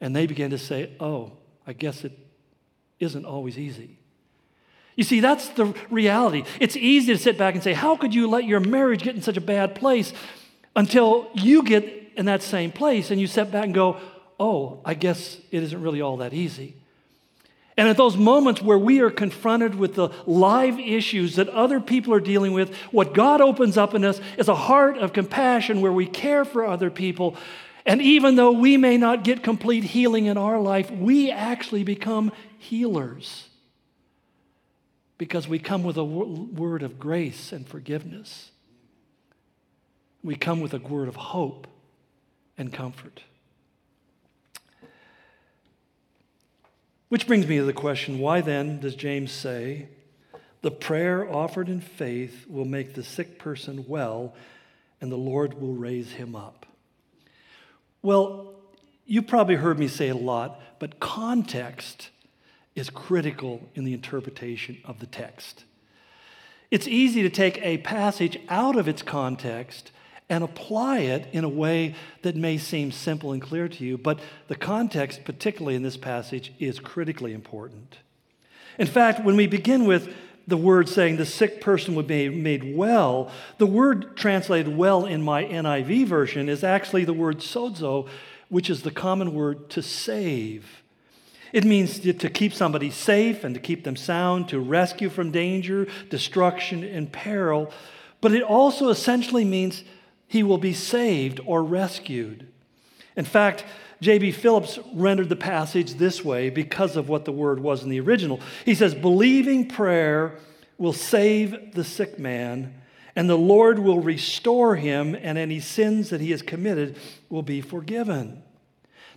And 0.00 0.14
they 0.14 0.26
begin 0.26 0.50
to 0.50 0.58
say, 0.58 0.90
Oh, 0.98 1.32
I 1.68 1.72
guess 1.72 2.04
it 2.04 2.18
isn't 2.98 3.24
always 3.24 3.58
easy. 3.58 3.98
You 4.96 5.04
see, 5.04 5.20
that's 5.20 5.48
the 5.50 5.74
reality. 5.90 6.44
It's 6.60 6.76
easy 6.76 7.12
to 7.12 7.18
sit 7.18 7.36
back 7.36 7.54
and 7.54 7.62
say, 7.62 7.72
How 7.72 7.96
could 7.96 8.14
you 8.14 8.28
let 8.28 8.44
your 8.44 8.60
marriage 8.60 9.02
get 9.02 9.16
in 9.16 9.22
such 9.22 9.36
a 9.36 9.40
bad 9.40 9.74
place 9.74 10.12
until 10.76 11.28
you 11.34 11.62
get 11.62 12.12
in 12.16 12.26
that 12.26 12.42
same 12.42 12.70
place 12.70 13.10
and 13.10 13.20
you 13.20 13.26
sit 13.26 13.50
back 13.50 13.64
and 13.64 13.74
go, 13.74 13.96
Oh, 14.38 14.80
I 14.84 14.94
guess 14.94 15.38
it 15.50 15.62
isn't 15.62 15.82
really 15.82 16.00
all 16.00 16.18
that 16.18 16.32
easy. 16.32 16.76
And 17.76 17.88
at 17.88 17.96
those 17.96 18.16
moments 18.16 18.62
where 18.62 18.78
we 18.78 19.00
are 19.00 19.10
confronted 19.10 19.74
with 19.74 19.96
the 19.96 20.10
live 20.26 20.78
issues 20.78 21.36
that 21.36 21.48
other 21.48 21.80
people 21.80 22.14
are 22.14 22.20
dealing 22.20 22.52
with, 22.52 22.72
what 22.92 23.14
God 23.14 23.40
opens 23.40 23.76
up 23.76 23.94
in 23.94 24.04
us 24.04 24.20
is 24.38 24.46
a 24.46 24.54
heart 24.54 24.96
of 24.96 25.12
compassion 25.12 25.80
where 25.80 25.92
we 25.92 26.06
care 26.06 26.44
for 26.44 26.64
other 26.64 26.88
people. 26.88 27.36
And 27.84 28.00
even 28.00 28.36
though 28.36 28.52
we 28.52 28.76
may 28.76 28.96
not 28.96 29.24
get 29.24 29.42
complete 29.42 29.82
healing 29.82 30.26
in 30.26 30.36
our 30.38 30.60
life, 30.60 30.88
we 30.92 31.32
actually 31.32 31.82
become 31.82 32.30
healers 32.58 33.48
because 35.18 35.46
we 35.46 35.58
come 35.58 35.84
with 35.84 35.96
a 35.96 36.04
word 36.04 36.82
of 36.82 36.98
grace 36.98 37.52
and 37.52 37.66
forgiveness. 37.66 38.50
We 40.22 40.34
come 40.34 40.60
with 40.60 40.74
a 40.74 40.78
word 40.78 41.08
of 41.08 41.16
hope 41.16 41.66
and 42.58 42.72
comfort. 42.72 43.22
Which 47.08 47.26
brings 47.26 47.46
me 47.46 47.58
to 47.58 47.64
the 47.64 47.72
question 47.72 48.18
why 48.18 48.40
then 48.40 48.80
does 48.80 48.96
James 48.96 49.30
say, 49.30 49.88
the 50.62 50.70
prayer 50.70 51.30
offered 51.30 51.68
in 51.68 51.80
faith 51.80 52.46
will 52.48 52.64
make 52.64 52.94
the 52.94 53.04
sick 53.04 53.38
person 53.38 53.84
well, 53.86 54.34
and 55.00 55.12
the 55.12 55.16
Lord 55.16 55.60
will 55.60 55.74
raise 55.74 56.12
him 56.12 56.34
up? 56.34 56.66
Well, 58.02 58.54
you 59.06 59.22
probably 59.22 59.56
heard 59.56 59.78
me 59.78 59.88
say 59.88 60.08
it 60.08 60.16
a 60.16 60.18
lot, 60.18 60.60
but 60.78 60.98
context 60.98 62.10
is 62.74 62.90
critical 62.90 63.68
in 63.74 63.84
the 63.84 63.92
interpretation 63.92 64.78
of 64.84 64.98
the 65.00 65.06
text. 65.06 65.64
It's 66.70 66.88
easy 66.88 67.22
to 67.22 67.30
take 67.30 67.58
a 67.62 67.78
passage 67.78 68.38
out 68.48 68.76
of 68.76 68.88
its 68.88 69.02
context 69.02 69.92
and 70.28 70.42
apply 70.42 71.00
it 71.00 71.28
in 71.32 71.44
a 71.44 71.48
way 71.48 71.94
that 72.22 72.34
may 72.34 72.56
seem 72.58 72.90
simple 72.90 73.32
and 73.32 73.42
clear 73.42 73.68
to 73.68 73.84
you, 73.84 73.98
but 73.98 74.18
the 74.48 74.54
context, 74.54 75.24
particularly 75.24 75.76
in 75.76 75.82
this 75.82 75.96
passage, 75.96 76.52
is 76.58 76.80
critically 76.80 77.32
important. 77.32 77.98
In 78.78 78.86
fact, 78.86 79.24
when 79.24 79.36
we 79.36 79.46
begin 79.46 79.84
with 79.84 80.12
the 80.46 80.56
word 80.56 80.88
saying 80.88 81.16
the 81.16 81.26
sick 81.26 81.60
person 81.60 81.94
would 81.94 82.06
be 82.06 82.28
made 82.28 82.76
well, 82.76 83.30
the 83.58 83.66
word 83.66 84.16
translated 84.16 84.76
well 84.76 85.06
in 85.06 85.22
my 85.22 85.44
NIV 85.44 86.06
version 86.06 86.48
is 86.48 86.64
actually 86.64 87.04
the 87.04 87.12
word 87.12 87.38
sozo, 87.38 88.08
which 88.48 88.68
is 88.68 88.82
the 88.82 88.90
common 88.90 89.34
word 89.34 89.70
to 89.70 89.82
save. 89.82 90.82
It 91.54 91.64
means 91.64 92.00
to 92.00 92.28
keep 92.30 92.52
somebody 92.52 92.90
safe 92.90 93.44
and 93.44 93.54
to 93.54 93.60
keep 93.60 93.84
them 93.84 93.94
sound, 93.94 94.48
to 94.48 94.58
rescue 94.58 95.08
from 95.08 95.30
danger, 95.30 95.86
destruction, 96.10 96.82
and 96.82 97.12
peril. 97.12 97.70
But 98.20 98.32
it 98.32 98.42
also 98.42 98.88
essentially 98.88 99.44
means 99.44 99.84
he 100.26 100.42
will 100.42 100.58
be 100.58 100.72
saved 100.72 101.38
or 101.46 101.62
rescued. 101.62 102.48
In 103.14 103.24
fact, 103.24 103.64
J.B. 104.00 104.32
Phillips 104.32 104.80
rendered 104.94 105.28
the 105.28 105.36
passage 105.36 105.94
this 105.94 106.24
way 106.24 106.50
because 106.50 106.96
of 106.96 107.08
what 107.08 107.24
the 107.24 107.30
word 107.30 107.60
was 107.60 107.84
in 107.84 107.88
the 107.88 108.00
original. 108.00 108.40
He 108.64 108.74
says, 108.74 108.92
Believing 108.92 109.68
prayer 109.68 110.40
will 110.76 110.92
save 110.92 111.72
the 111.74 111.84
sick 111.84 112.18
man, 112.18 112.74
and 113.14 113.30
the 113.30 113.38
Lord 113.38 113.78
will 113.78 114.00
restore 114.00 114.74
him, 114.74 115.14
and 115.14 115.38
any 115.38 115.60
sins 115.60 116.10
that 116.10 116.20
he 116.20 116.32
has 116.32 116.42
committed 116.42 116.96
will 117.28 117.42
be 117.42 117.60
forgiven. 117.60 118.42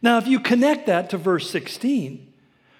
Now, 0.02 0.20
if 0.20 0.28
you 0.28 0.40
connect 0.40 0.86
that 0.86 1.10
to 1.10 1.18
verse 1.18 1.50
16, 1.50 2.27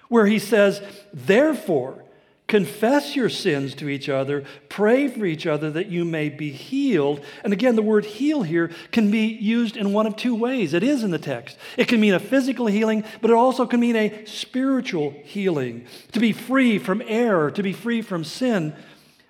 where 0.08 0.26
he 0.26 0.38
says, 0.38 0.82
Therefore, 1.12 2.04
confess 2.48 3.14
your 3.14 3.28
sins 3.28 3.74
to 3.74 3.88
each 3.88 4.08
other, 4.08 4.42
pray 4.70 5.06
for 5.06 5.24
each 5.26 5.46
other 5.46 5.70
that 5.70 5.88
you 5.88 6.04
may 6.04 6.30
be 6.30 6.50
healed. 6.50 7.22
And 7.44 7.52
again, 7.52 7.76
the 7.76 7.82
word 7.82 8.06
heal 8.06 8.42
here 8.42 8.70
can 8.90 9.10
be 9.10 9.26
used 9.26 9.76
in 9.76 9.92
one 9.92 10.06
of 10.06 10.16
two 10.16 10.34
ways. 10.34 10.72
It 10.72 10.82
is 10.82 11.04
in 11.04 11.10
the 11.10 11.18
text. 11.18 11.58
It 11.76 11.88
can 11.88 12.00
mean 12.00 12.14
a 12.14 12.18
physical 12.18 12.66
healing, 12.66 13.04
but 13.20 13.30
it 13.30 13.34
also 13.34 13.66
can 13.66 13.80
mean 13.80 13.96
a 13.96 14.24
spiritual 14.24 15.14
healing, 15.24 15.86
to 16.12 16.20
be 16.20 16.32
free 16.32 16.78
from 16.78 17.02
error, 17.06 17.50
to 17.50 17.62
be 17.62 17.74
free 17.74 18.00
from 18.00 18.24
sin, 18.24 18.74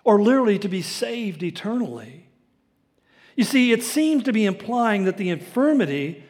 or 0.05 0.23
literally 0.23 0.59
to 0.61 0.69
be 0.69 0.81
saved 0.81 1.43
eternally. 1.43 2.25
You 3.35 3.45
see, 3.45 3.73
it 3.73 3.83
seems 3.83 4.23
to 4.25 4.33
be 4.33 4.47
implying 4.47 5.05
that 5.05 5.17
the 5.17 5.31
infirmity 5.31 6.25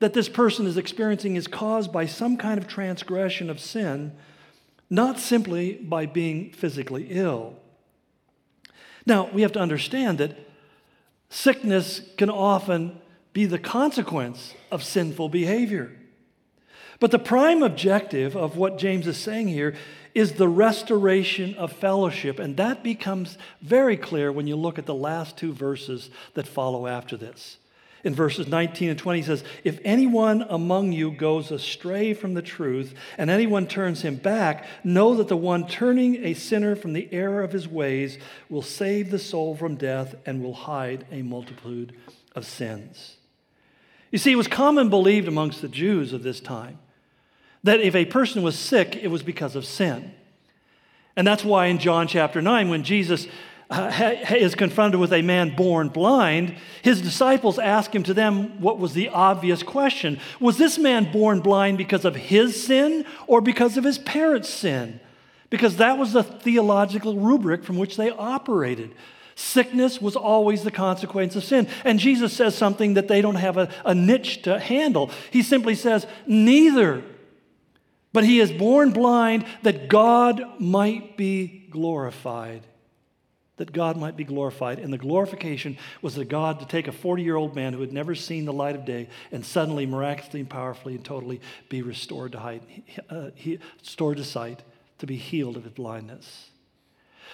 that 0.00 0.14
this 0.14 0.28
person 0.28 0.66
is 0.66 0.76
experiencing 0.76 1.36
is 1.36 1.46
caused 1.46 1.92
by 1.92 2.06
some 2.06 2.36
kind 2.36 2.58
of 2.58 2.66
transgression 2.66 3.48
of 3.48 3.60
sin, 3.60 4.12
not 4.88 5.18
simply 5.18 5.74
by 5.74 6.06
being 6.06 6.50
physically 6.50 7.06
ill. 7.10 7.54
Now, 9.06 9.30
we 9.32 9.42
have 9.42 9.52
to 9.52 9.60
understand 9.60 10.18
that 10.18 10.36
sickness 11.28 12.02
can 12.16 12.28
often 12.28 13.00
be 13.32 13.46
the 13.46 13.58
consequence 13.58 14.54
of 14.70 14.82
sinful 14.82 15.28
behavior. 15.28 15.92
But 16.98 17.12
the 17.12 17.18
prime 17.18 17.62
objective 17.62 18.36
of 18.36 18.56
what 18.56 18.78
James 18.78 19.06
is 19.06 19.16
saying 19.16 19.48
here 19.48 19.74
is 20.14 20.32
the 20.32 20.48
restoration 20.48 21.54
of 21.54 21.72
fellowship. 21.72 22.38
And 22.38 22.56
that 22.56 22.82
becomes 22.82 23.38
very 23.62 23.96
clear 23.96 24.32
when 24.32 24.46
you 24.46 24.56
look 24.56 24.78
at 24.78 24.86
the 24.86 24.94
last 24.94 25.36
two 25.36 25.52
verses 25.52 26.10
that 26.34 26.48
follow 26.48 26.86
after 26.86 27.16
this. 27.16 27.58
In 28.02 28.14
verses 28.14 28.48
19 28.48 28.90
and 28.90 28.98
20, 28.98 29.18
he 29.18 29.26
says, 29.26 29.44
If 29.62 29.78
anyone 29.84 30.46
among 30.48 30.92
you 30.92 31.10
goes 31.10 31.50
astray 31.50 32.14
from 32.14 32.34
the 32.34 32.42
truth, 32.42 32.94
and 33.18 33.28
anyone 33.28 33.66
turns 33.66 34.02
him 34.02 34.16
back, 34.16 34.64
know 34.82 35.14
that 35.16 35.28
the 35.28 35.36
one 35.36 35.66
turning 35.66 36.24
a 36.24 36.34
sinner 36.34 36.74
from 36.74 36.94
the 36.94 37.08
error 37.12 37.42
of 37.42 37.52
his 37.52 37.68
ways 37.68 38.18
will 38.48 38.62
save 38.62 39.10
the 39.10 39.18
soul 39.18 39.54
from 39.54 39.76
death 39.76 40.14
and 40.24 40.42
will 40.42 40.54
hide 40.54 41.06
a 41.12 41.22
multitude 41.22 41.94
of 42.34 42.46
sins. 42.46 43.16
You 44.10 44.18
see, 44.18 44.32
it 44.32 44.36
was 44.36 44.48
common 44.48 44.88
believed 44.88 45.28
amongst 45.28 45.60
the 45.60 45.68
Jews 45.68 46.12
of 46.12 46.22
this 46.22 46.40
time 46.40 46.78
that 47.62 47.80
if 47.80 47.94
a 47.94 48.06
person 48.06 48.42
was 48.42 48.58
sick, 48.58 48.96
it 48.96 49.08
was 49.08 49.22
because 49.22 49.54
of 49.54 49.66
sin. 49.66 50.14
And 51.16 51.26
that's 51.26 51.44
why 51.44 51.66
in 51.66 51.78
John 51.78 52.08
chapter 52.08 52.40
9, 52.40 52.70
when 52.70 52.82
Jesus 52.82 53.26
uh, 53.70 54.16
is 54.30 54.54
confronted 54.54 54.98
with 55.00 55.12
a 55.12 55.22
man 55.22 55.54
born 55.54 55.88
blind, 55.88 56.56
his 56.82 57.00
disciples 57.00 57.58
ask 57.58 57.94
him 57.94 58.02
to 58.02 58.14
them 58.14 58.60
what 58.60 58.78
was 58.78 58.94
the 58.94 59.08
obvious 59.08 59.62
question 59.62 60.18
Was 60.40 60.58
this 60.58 60.78
man 60.78 61.10
born 61.12 61.40
blind 61.40 61.78
because 61.78 62.04
of 62.04 62.16
his 62.16 62.62
sin 62.62 63.04
or 63.26 63.40
because 63.40 63.76
of 63.76 63.84
his 63.84 63.98
parents' 63.98 64.50
sin? 64.50 65.00
Because 65.50 65.76
that 65.76 65.98
was 65.98 66.12
the 66.12 66.22
theological 66.22 67.16
rubric 67.16 67.64
from 67.64 67.76
which 67.76 67.96
they 67.96 68.10
operated. 68.10 68.94
Sickness 69.34 70.00
was 70.00 70.16
always 70.16 70.64
the 70.64 70.70
consequence 70.70 71.34
of 71.34 71.42
sin. 71.42 71.66
And 71.84 71.98
Jesus 71.98 72.32
says 72.32 72.54
something 72.54 72.94
that 72.94 73.08
they 73.08 73.22
don't 73.22 73.36
have 73.36 73.56
a, 73.56 73.68
a 73.84 73.94
niche 73.94 74.42
to 74.42 74.58
handle. 74.58 75.10
He 75.30 75.42
simply 75.42 75.74
says, 75.74 76.06
Neither 76.26 77.02
but 78.12 78.24
he 78.24 78.40
is 78.40 78.50
born 78.50 78.90
blind 78.90 79.44
that 79.62 79.88
God 79.88 80.42
might 80.58 81.16
be 81.16 81.68
glorified. 81.70 82.66
That 83.60 83.74
God 83.74 83.98
might 83.98 84.16
be 84.16 84.24
glorified. 84.24 84.78
And 84.78 84.90
the 84.90 84.96
glorification 84.96 85.76
was 86.00 86.14
the 86.14 86.24
God 86.24 86.60
to 86.60 86.66
take 86.66 86.88
a 86.88 86.92
40 86.92 87.22
year 87.22 87.36
old 87.36 87.54
man 87.54 87.74
who 87.74 87.82
had 87.82 87.92
never 87.92 88.14
seen 88.14 88.46
the 88.46 88.54
light 88.54 88.74
of 88.74 88.86
day 88.86 89.10
and 89.32 89.44
suddenly, 89.44 89.84
miraculously, 89.84 90.40
and 90.40 90.48
powerfully, 90.48 90.94
and 90.94 91.04
totally 91.04 91.42
be 91.68 91.82
restored 91.82 92.32
to, 92.32 92.38
height, 92.38 92.62
uh, 93.10 93.28
restored 93.78 94.16
to 94.16 94.24
sight, 94.24 94.62
to 95.00 95.06
be 95.06 95.16
healed 95.16 95.58
of 95.58 95.64
his 95.64 95.74
blindness. 95.74 96.48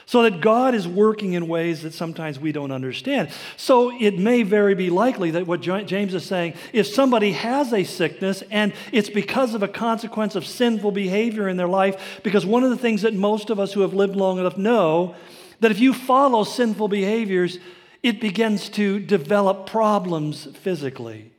So 0.04 0.22
that 0.24 0.40
God 0.40 0.74
is 0.74 0.88
working 0.88 1.34
in 1.34 1.46
ways 1.46 1.82
that 1.82 1.94
sometimes 1.94 2.40
we 2.40 2.50
don't 2.50 2.72
understand. 2.72 3.28
So 3.56 3.92
it 3.96 4.18
may 4.18 4.42
very 4.42 4.74
be 4.74 4.90
likely 4.90 5.30
that 5.30 5.46
what 5.46 5.60
James 5.60 6.12
is 6.12 6.24
saying, 6.24 6.54
if 6.72 6.88
somebody 6.88 7.34
has 7.34 7.72
a 7.72 7.84
sickness 7.84 8.42
and 8.50 8.72
it's 8.90 9.10
because 9.10 9.54
of 9.54 9.62
a 9.62 9.68
consequence 9.68 10.34
of 10.34 10.44
sinful 10.44 10.90
behavior 10.90 11.48
in 11.48 11.56
their 11.56 11.68
life, 11.68 12.20
because 12.24 12.44
one 12.44 12.64
of 12.64 12.70
the 12.70 12.76
things 12.76 13.02
that 13.02 13.14
most 13.14 13.48
of 13.48 13.60
us 13.60 13.74
who 13.74 13.82
have 13.82 13.94
lived 13.94 14.16
long 14.16 14.40
enough 14.40 14.56
know, 14.56 15.14
that 15.60 15.70
if 15.70 15.80
you 15.80 15.92
follow 15.92 16.44
sinful 16.44 16.88
behaviors, 16.88 17.58
it 18.02 18.20
begins 18.20 18.68
to 18.70 18.98
develop 18.98 19.66
problems 19.66 20.46
physically. 20.56 21.32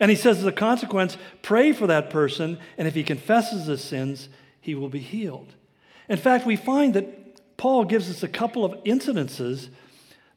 And 0.00 0.10
he 0.10 0.16
says, 0.16 0.38
as 0.38 0.46
a 0.46 0.52
consequence, 0.52 1.16
pray 1.42 1.72
for 1.72 1.86
that 1.86 2.10
person, 2.10 2.58
and 2.76 2.88
if 2.88 2.94
he 2.94 3.04
confesses 3.04 3.66
his 3.66 3.82
sins, 3.82 4.28
he 4.60 4.74
will 4.74 4.88
be 4.88 4.98
healed. 4.98 5.54
In 6.08 6.18
fact, 6.18 6.46
we 6.46 6.56
find 6.56 6.94
that 6.94 7.56
Paul 7.56 7.84
gives 7.84 8.10
us 8.10 8.22
a 8.22 8.28
couple 8.28 8.64
of 8.64 8.72
incidences 8.84 9.68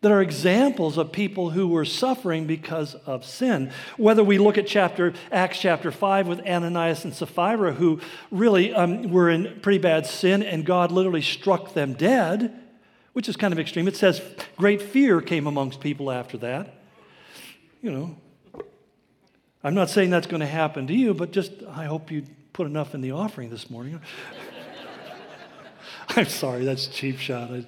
that 0.01 0.11
are 0.11 0.21
examples 0.21 0.97
of 0.97 1.11
people 1.11 1.49
who 1.49 1.67
were 1.67 1.85
suffering 1.85 2.45
because 2.45 2.93
of 2.93 3.25
sin. 3.25 3.71
Whether 3.97 4.23
we 4.23 4.37
look 4.37 4.57
at 4.57 4.67
chapter 4.67 5.13
Acts 5.31 5.59
chapter 5.59 5.91
5 5.91 6.27
with 6.27 6.39
Ananias 6.47 7.03
and 7.03 7.13
Sapphira, 7.13 7.73
who 7.73 7.99
really 8.29 8.73
um, 8.73 9.09
were 9.11 9.29
in 9.29 9.59
pretty 9.61 9.79
bad 9.79 10.05
sin, 10.05 10.43
and 10.43 10.65
God 10.65 10.91
literally 10.91 11.23
struck 11.23 11.73
them 11.73 11.93
dead, 11.93 12.53
which 13.13 13.27
is 13.27 13.35
kind 13.35 13.51
of 13.51 13.59
extreme. 13.59 13.87
It 13.87 13.95
says 13.95 14.21
great 14.55 14.81
fear 14.81 15.19
came 15.19 15.47
amongst 15.47 15.79
people 15.79 16.11
after 16.11 16.37
that. 16.37 16.75
You 17.81 17.91
know, 17.91 18.17
I'm 19.63 19.73
not 19.73 19.89
saying 19.89 20.11
that's 20.11 20.27
going 20.27 20.41
to 20.41 20.45
happen 20.45 20.85
to 20.87 20.93
you, 20.93 21.15
but 21.15 21.31
just 21.31 21.51
I 21.69 21.85
hope 21.85 22.11
you 22.11 22.23
put 22.53 22.67
enough 22.67 22.93
in 22.93 23.01
the 23.01 23.11
offering 23.11 23.49
this 23.49 23.69
morning. 23.69 23.99
I'm 26.09 26.25
sorry, 26.27 26.65
that's 26.65 26.87
cheap 26.87 27.17
shot. 27.17 27.51
I, 27.51 27.65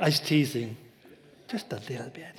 I 0.00 0.06
was 0.06 0.20
teasing 0.20 0.76
just 1.48 1.72
a 1.72 1.76
little 1.76 2.10
bit. 2.10 2.34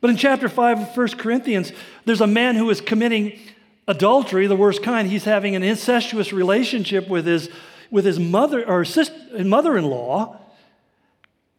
But 0.00 0.10
in 0.10 0.16
chapter 0.16 0.48
5 0.48 0.80
of 0.80 0.96
1 0.96 1.08
Corinthians, 1.18 1.72
there's 2.04 2.22
a 2.22 2.26
man 2.26 2.56
who 2.56 2.70
is 2.70 2.80
committing 2.80 3.38
adultery, 3.86 4.46
the 4.46 4.56
worst 4.56 4.82
kind. 4.82 5.08
He's 5.08 5.24
having 5.24 5.54
an 5.54 5.62
incestuous 5.62 6.32
relationship 6.32 7.08
with 7.08 7.26
his, 7.26 7.50
with 7.90 8.06
his 8.06 8.18
mother 8.18 8.66
or 8.66 8.84
sister, 8.84 9.14
mother-in-law, 9.44 10.40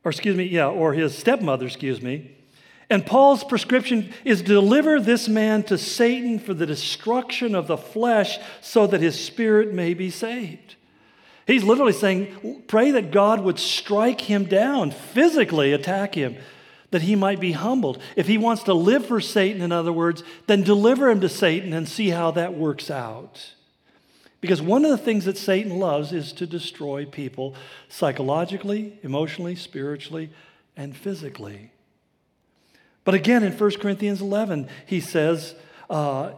or 0.04 0.12
excuse 0.12 0.36
me, 0.36 0.46
yeah, 0.46 0.68
or 0.68 0.94
his 0.94 1.16
stepmother, 1.16 1.68
excuse 1.68 2.02
me. 2.02 2.36
And 2.90 3.06
Paul's 3.06 3.44
prescription 3.44 4.12
is 4.26 4.42
deliver 4.42 5.00
this 5.00 5.30
man 5.30 5.64
to 5.64 5.78
Satan 5.78 6.40
for 6.40 6.54
the 6.54 6.66
destruction 6.66 7.56
of 7.56 7.68
the 7.68 7.78
flesh 7.78 8.38
so 8.60 8.88
that 8.88 9.00
his 9.00 9.18
spirit 9.18 9.72
may 9.72 9.94
be 9.94 10.10
saved. 10.10 10.76
He's 11.48 11.64
literally 11.64 11.94
saying, 11.94 12.64
pray 12.68 12.92
that 12.92 13.12
God 13.12 13.42
would 13.42 13.60
strike 13.60 14.22
him 14.22 14.46
down, 14.46 14.92
physically 14.92 15.74
attack 15.74 16.16
him, 16.16 16.38
that 16.92 17.02
he 17.02 17.16
might 17.16 17.40
be 17.40 17.54
humbled. 17.54 18.02
If 18.16 18.28
he 18.28 18.38
wants 18.38 18.64
to 18.64 18.74
live 18.74 19.06
for 19.06 19.20
Satan, 19.20 19.62
in 19.62 19.72
other 19.72 19.94
words, 19.94 20.24
then 20.48 20.62
deliver 20.62 21.10
him 21.10 21.22
to 21.22 21.30
Satan 21.30 21.74
and 21.74 21.88
see 21.88 22.10
how 22.10 22.32
that 22.32 22.54
works 22.54 22.92
out. 22.92 23.54
Because 24.40 24.62
one 24.62 24.84
of 24.84 24.92
the 24.92 24.98
things 24.98 25.26
that 25.26 25.38
Satan 25.38 25.78
loves 25.80 26.12
is 26.12 26.34
to 26.34 26.48
destroy 26.48 27.06
people 27.06 27.56
psychologically, 27.90 29.00
emotionally, 29.04 29.56
spiritually, 29.56 30.32
and 30.76 30.96
physically. 30.96 31.72
But 33.04 33.16
again, 33.16 33.44
in 33.44 33.54
1 33.54 33.72
Corinthians 33.78 34.22
11, 34.22 34.68
he 34.86 35.00
says, 35.00 35.56
uh, 35.90 36.32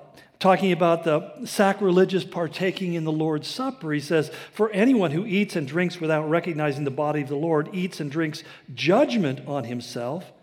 talking 0.44 0.74
about 0.74 1.06
the 1.06 1.46
sacrilegious 1.46 2.26
partaking 2.26 2.96
in 2.96 3.06
the 3.06 3.12
Lord's 3.14 3.48
Supper, 3.48 3.94
he 3.94 4.02
says, 4.02 4.30
For 4.52 4.70
anyone 4.72 5.12
who 5.12 5.26
eats 5.26 5.56
and 5.56 5.66
drinks 5.66 6.02
without 6.02 6.30
recognizing 6.30 6.84
the 6.84 6.92
body 6.92 7.22
of 7.22 7.30
the 7.30 7.38
Lord 7.38 7.70
eats 7.72 8.02
and 8.02 8.12
drinks 8.12 8.44
judgment 8.76 9.48
on 9.48 9.64
himself. 9.64 10.34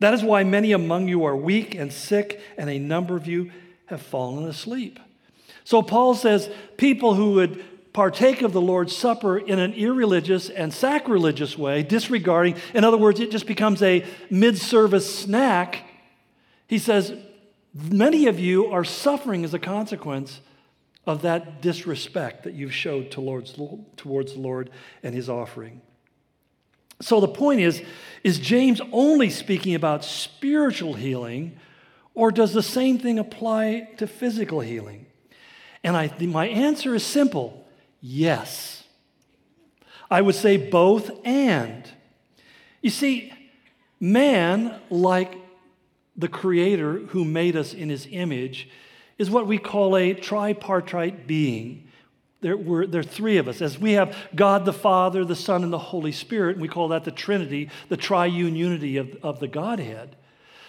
That 0.00 0.12
is 0.12 0.24
why 0.24 0.42
many 0.42 0.72
among 0.72 1.06
you 1.06 1.24
are 1.24 1.36
weak 1.36 1.76
and 1.76 1.92
sick, 1.92 2.40
and 2.58 2.68
a 2.68 2.80
number 2.80 3.14
of 3.14 3.28
you 3.28 3.52
have 3.86 4.02
fallen 4.02 4.48
asleep. 4.48 4.98
So 5.62 5.82
Paul 5.82 6.16
says, 6.16 6.50
people 6.76 7.14
who 7.14 7.34
would 7.34 7.64
partake 7.92 8.42
of 8.42 8.52
the 8.52 8.60
Lord's 8.60 8.96
Supper 8.96 9.38
in 9.38 9.60
an 9.60 9.72
irreligious 9.74 10.50
and 10.50 10.74
sacrilegious 10.74 11.56
way, 11.56 11.84
disregarding, 11.84 12.56
in 12.74 12.82
other 12.82 12.98
words, 12.98 13.20
it 13.20 13.30
just 13.30 13.46
becomes 13.46 13.82
a 13.82 14.04
mid 14.30 14.58
service 14.58 15.14
snack. 15.16 15.84
He 16.66 16.78
says, 16.78 17.14
Many 17.74 18.26
of 18.26 18.38
you 18.38 18.66
are 18.66 18.84
suffering 18.84 19.44
as 19.44 19.54
a 19.54 19.58
consequence 19.58 20.40
of 21.06 21.22
that 21.22 21.62
disrespect 21.62 22.44
that 22.44 22.54
you've 22.54 22.74
showed 22.74 23.10
towards, 23.10 23.54
the 23.54 24.34
Lord 24.36 24.70
and 25.02 25.14
his 25.14 25.28
offering. 25.28 25.80
So 27.00 27.20
the 27.20 27.28
point 27.28 27.60
is 27.60 27.82
is 28.22 28.38
James 28.38 28.80
only 28.92 29.28
speaking 29.30 29.74
about 29.74 30.04
spiritual 30.04 30.94
healing, 30.94 31.58
or 32.14 32.30
does 32.30 32.52
the 32.52 32.62
same 32.62 32.98
thing 32.98 33.18
apply 33.18 33.88
to 33.96 34.06
physical 34.06 34.60
healing? 34.60 35.06
And 35.82 35.96
I, 35.96 36.12
my 36.20 36.46
answer 36.46 36.94
is 36.94 37.04
simple 37.04 37.66
Yes. 38.02 38.82
I 40.10 40.20
would 40.20 40.34
say 40.34 40.58
both 40.58 41.10
and. 41.24 41.88
You 42.82 42.90
see, 42.90 43.32
man, 43.98 44.78
like 44.90 45.34
the 46.16 46.28
Creator 46.28 46.98
who 47.08 47.24
made 47.24 47.56
us 47.56 47.74
in 47.74 47.88
his 47.88 48.06
image, 48.10 48.68
is 49.18 49.30
what 49.30 49.46
we 49.46 49.58
call 49.58 49.96
a 49.96 50.14
tripartite 50.14 51.26
being. 51.26 51.88
There, 52.40 52.56
were, 52.56 52.86
there 52.86 53.00
are 53.00 53.04
three 53.04 53.38
of 53.38 53.46
us. 53.46 53.62
As 53.62 53.78
we 53.78 53.92
have 53.92 54.16
God 54.34 54.64
the 54.64 54.72
Father, 54.72 55.24
the 55.24 55.36
Son, 55.36 55.62
and 55.62 55.72
the 55.72 55.78
Holy 55.78 56.12
Spirit, 56.12 56.56
and 56.56 56.62
we 56.62 56.68
call 56.68 56.88
that 56.88 57.04
the 57.04 57.12
Trinity, 57.12 57.70
the 57.88 57.96
triune 57.96 58.56
unity 58.56 58.96
of, 58.96 59.16
of 59.22 59.38
the 59.38 59.46
Godhead. 59.48 60.16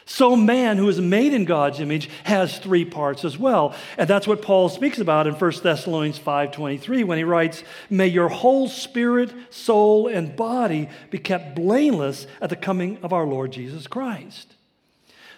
So, 0.05 0.35
man 0.35 0.77
who 0.77 0.89
is 0.89 0.99
made 0.99 1.33
in 1.33 1.45
God's 1.45 1.79
image 1.79 2.09
has 2.25 2.59
three 2.59 2.83
parts 2.83 3.23
as 3.23 3.37
well. 3.37 3.73
And 3.97 4.07
that's 4.07 4.27
what 4.27 4.41
Paul 4.41 4.67
speaks 4.67 4.99
about 4.99 5.27
in 5.27 5.33
1 5.33 5.51
Thessalonians 5.63 6.19
5.23 6.19 7.05
when 7.05 7.17
he 7.17 7.23
writes, 7.23 7.63
May 7.89 8.07
your 8.07 8.27
whole 8.27 8.67
spirit, 8.67 9.33
soul, 9.49 10.07
and 10.07 10.35
body 10.35 10.89
be 11.09 11.19
kept 11.19 11.55
blameless 11.55 12.27
at 12.41 12.49
the 12.49 12.57
coming 12.57 12.97
of 13.01 13.13
our 13.13 13.25
Lord 13.25 13.53
Jesus 13.53 13.87
Christ. 13.87 14.55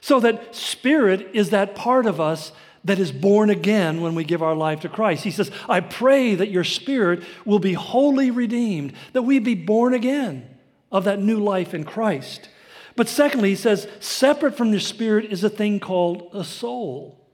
So 0.06 0.20
that 0.20 0.56
spirit 0.56 1.32
is 1.34 1.50
that 1.50 1.74
part 1.74 2.06
of 2.06 2.22
us 2.22 2.52
that 2.84 3.00
is 3.00 3.12
born 3.12 3.50
again 3.50 4.02
when 4.02 4.14
we 4.14 4.24
give 4.24 4.44
our 4.44 4.54
life 4.54 4.82
to 4.82 4.88
Christ. 4.88 5.24
He 5.24 5.32
says, 5.32 5.50
I 5.68 5.80
pray 5.80 6.36
that 6.36 6.52
your 6.52 6.64
spirit 6.64 7.24
will 7.44 7.58
be 7.58 7.74
wholly 7.74 8.30
redeemed, 8.30 8.94
that 9.14 9.24
we 9.24 9.40
be 9.40 9.56
born 9.56 9.96
again 9.96 10.48
of 10.92 11.06
that 11.06 11.20
new 11.20 11.40
life 11.40 11.74
in 11.74 11.86
Christ. 11.86 12.50
But 12.96 13.10
secondly, 13.10 13.50
he 13.50 13.56
says, 13.56 13.88
separate 14.00 14.56
from 14.56 14.70
your 14.70 14.80
spirit 14.80 15.26
is 15.32 15.44
a 15.44 15.50
thing 15.50 15.80
called 15.80 16.30
a 16.34 16.44
soul. 16.44 17.25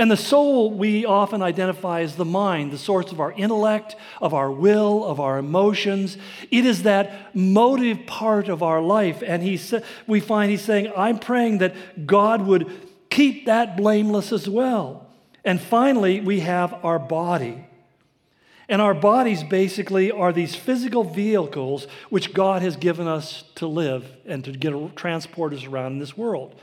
And 0.00 0.10
the 0.10 0.16
soul 0.16 0.70
we 0.70 1.04
often 1.04 1.42
identify 1.42 2.00
as 2.00 2.16
the 2.16 2.24
mind, 2.24 2.72
the 2.72 2.78
source 2.78 3.12
of 3.12 3.20
our 3.20 3.32
intellect, 3.32 3.96
of 4.22 4.32
our 4.32 4.50
will, 4.50 5.04
of 5.04 5.20
our 5.20 5.36
emotions. 5.36 6.16
It 6.50 6.64
is 6.64 6.84
that 6.84 7.36
motive 7.36 8.06
part 8.06 8.48
of 8.48 8.62
our 8.62 8.80
life. 8.80 9.22
And 9.22 9.42
he 9.42 9.58
sa- 9.58 9.80
we 10.06 10.20
find 10.20 10.50
he's 10.50 10.62
saying, 10.62 10.90
I'm 10.96 11.18
praying 11.18 11.58
that 11.58 12.06
God 12.06 12.40
would 12.46 12.70
keep 13.10 13.44
that 13.44 13.76
blameless 13.76 14.32
as 14.32 14.48
well. 14.48 15.06
And 15.44 15.60
finally, 15.60 16.22
we 16.22 16.40
have 16.40 16.82
our 16.82 16.98
body. 16.98 17.66
And 18.70 18.80
our 18.80 18.94
bodies 18.94 19.42
basically 19.42 20.12
are 20.12 20.32
these 20.32 20.54
physical 20.54 21.02
vehicles 21.02 21.88
which 22.08 22.32
God 22.32 22.62
has 22.62 22.76
given 22.76 23.08
us 23.08 23.42
to 23.56 23.66
live 23.66 24.08
and 24.24 24.44
to 24.44 24.52
get 24.52 24.94
transport 24.94 25.52
us 25.52 25.64
around 25.64 25.94
in 25.94 25.98
this 25.98 26.16
world. 26.16 26.54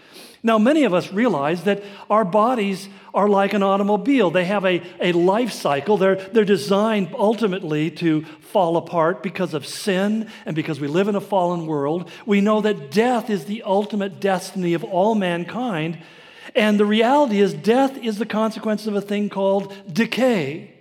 Now, 0.41 0.57
many 0.57 0.85
of 0.85 0.93
us 0.93 1.11
realize 1.11 1.65
that 1.65 1.83
our 2.09 2.23
bodies 2.23 2.87
are 3.13 3.27
like 3.27 3.53
an 3.53 3.61
automobile. 3.61 4.31
They 4.31 4.45
have 4.45 4.63
a, 4.63 4.81
a 5.01 5.11
life 5.11 5.51
cycle. 5.51 5.97
They're, 5.97 6.15
they're 6.15 6.45
designed 6.45 7.09
ultimately 7.13 7.91
to 7.91 8.23
fall 8.23 8.77
apart 8.77 9.21
because 9.21 9.53
of 9.53 9.67
sin 9.67 10.29
and 10.45 10.55
because 10.55 10.79
we 10.79 10.87
live 10.87 11.09
in 11.09 11.15
a 11.17 11.21
fallen 11.21 11.67
world. 11.67 12.09
We 12.25 12.39
know 12.39 12.61
that 12.61 12.89
death 12.89 13.29
is 13.29 13.45
the 13.45 13.63
ultimate 13.63 14.21
destiny 14.21 14.73
of 14.75 14.85
all 14.85 15.13
mankind. 15.13 15.99
And 16.55 16.79
the 16.79 16.85
reality 16.85 17.41
is, 17.41 17.53
death 17.53 17.97
is 17.97 18.17
the 18.17 18.25
consequence 18.25 18.87
of 18.87 18.95
a 18.95 19.01
thing 19.01 19.27
called 19.27 19.73
decay. 19.91 20.76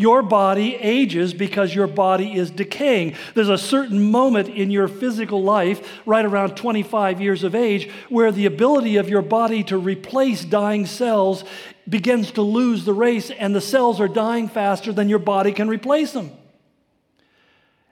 Your 0.00 0.22
body 0.22 0.76
ages 0.76 1.34
because 1.34 1.74
your 1.74 1.86
body 1.86 2.32
is 2.32 2.50
decaying. 2.50 3.16
There's 3.34 3.50
a 3.50 3.58
certain 3.58 4.10
moment 4.10 4.48
in 4.48 4.70
your 4.70 4.88
physical 4.88 5.42
life, 5.42 6.00
right 6.06 6.24
around 6.24 6.56
25 6.56 7.20
years 7.20 7.44
of 7.44 7.54
age, 7.54 7.90
where 8.08 8.32
the 8.32 8.46
ability 8.46 8.96
of 8.96 9.10
your 9.10 9.20
body 9.20 9.62
to 9.64 9.76
replace 9.76 10.42
dying 10.42 10.86
cells 10.86 11.44
begins 11.86 12.30
to 12.30 12.40
lose 12.40 12.86
the 12.86 12.94
race, 12.94 13.30
and 13.30 13.54
the 13.54 13.60
cells 13.60 14.00
are 14.00 14.08
dying 14.08 14.48
faster 14.48 14.90
than 14.90 15.10
your 15.10 15.18
body 15.18 15.52
can 15.52 15.68
replace 15.68 16.12
them. 16.12 16.30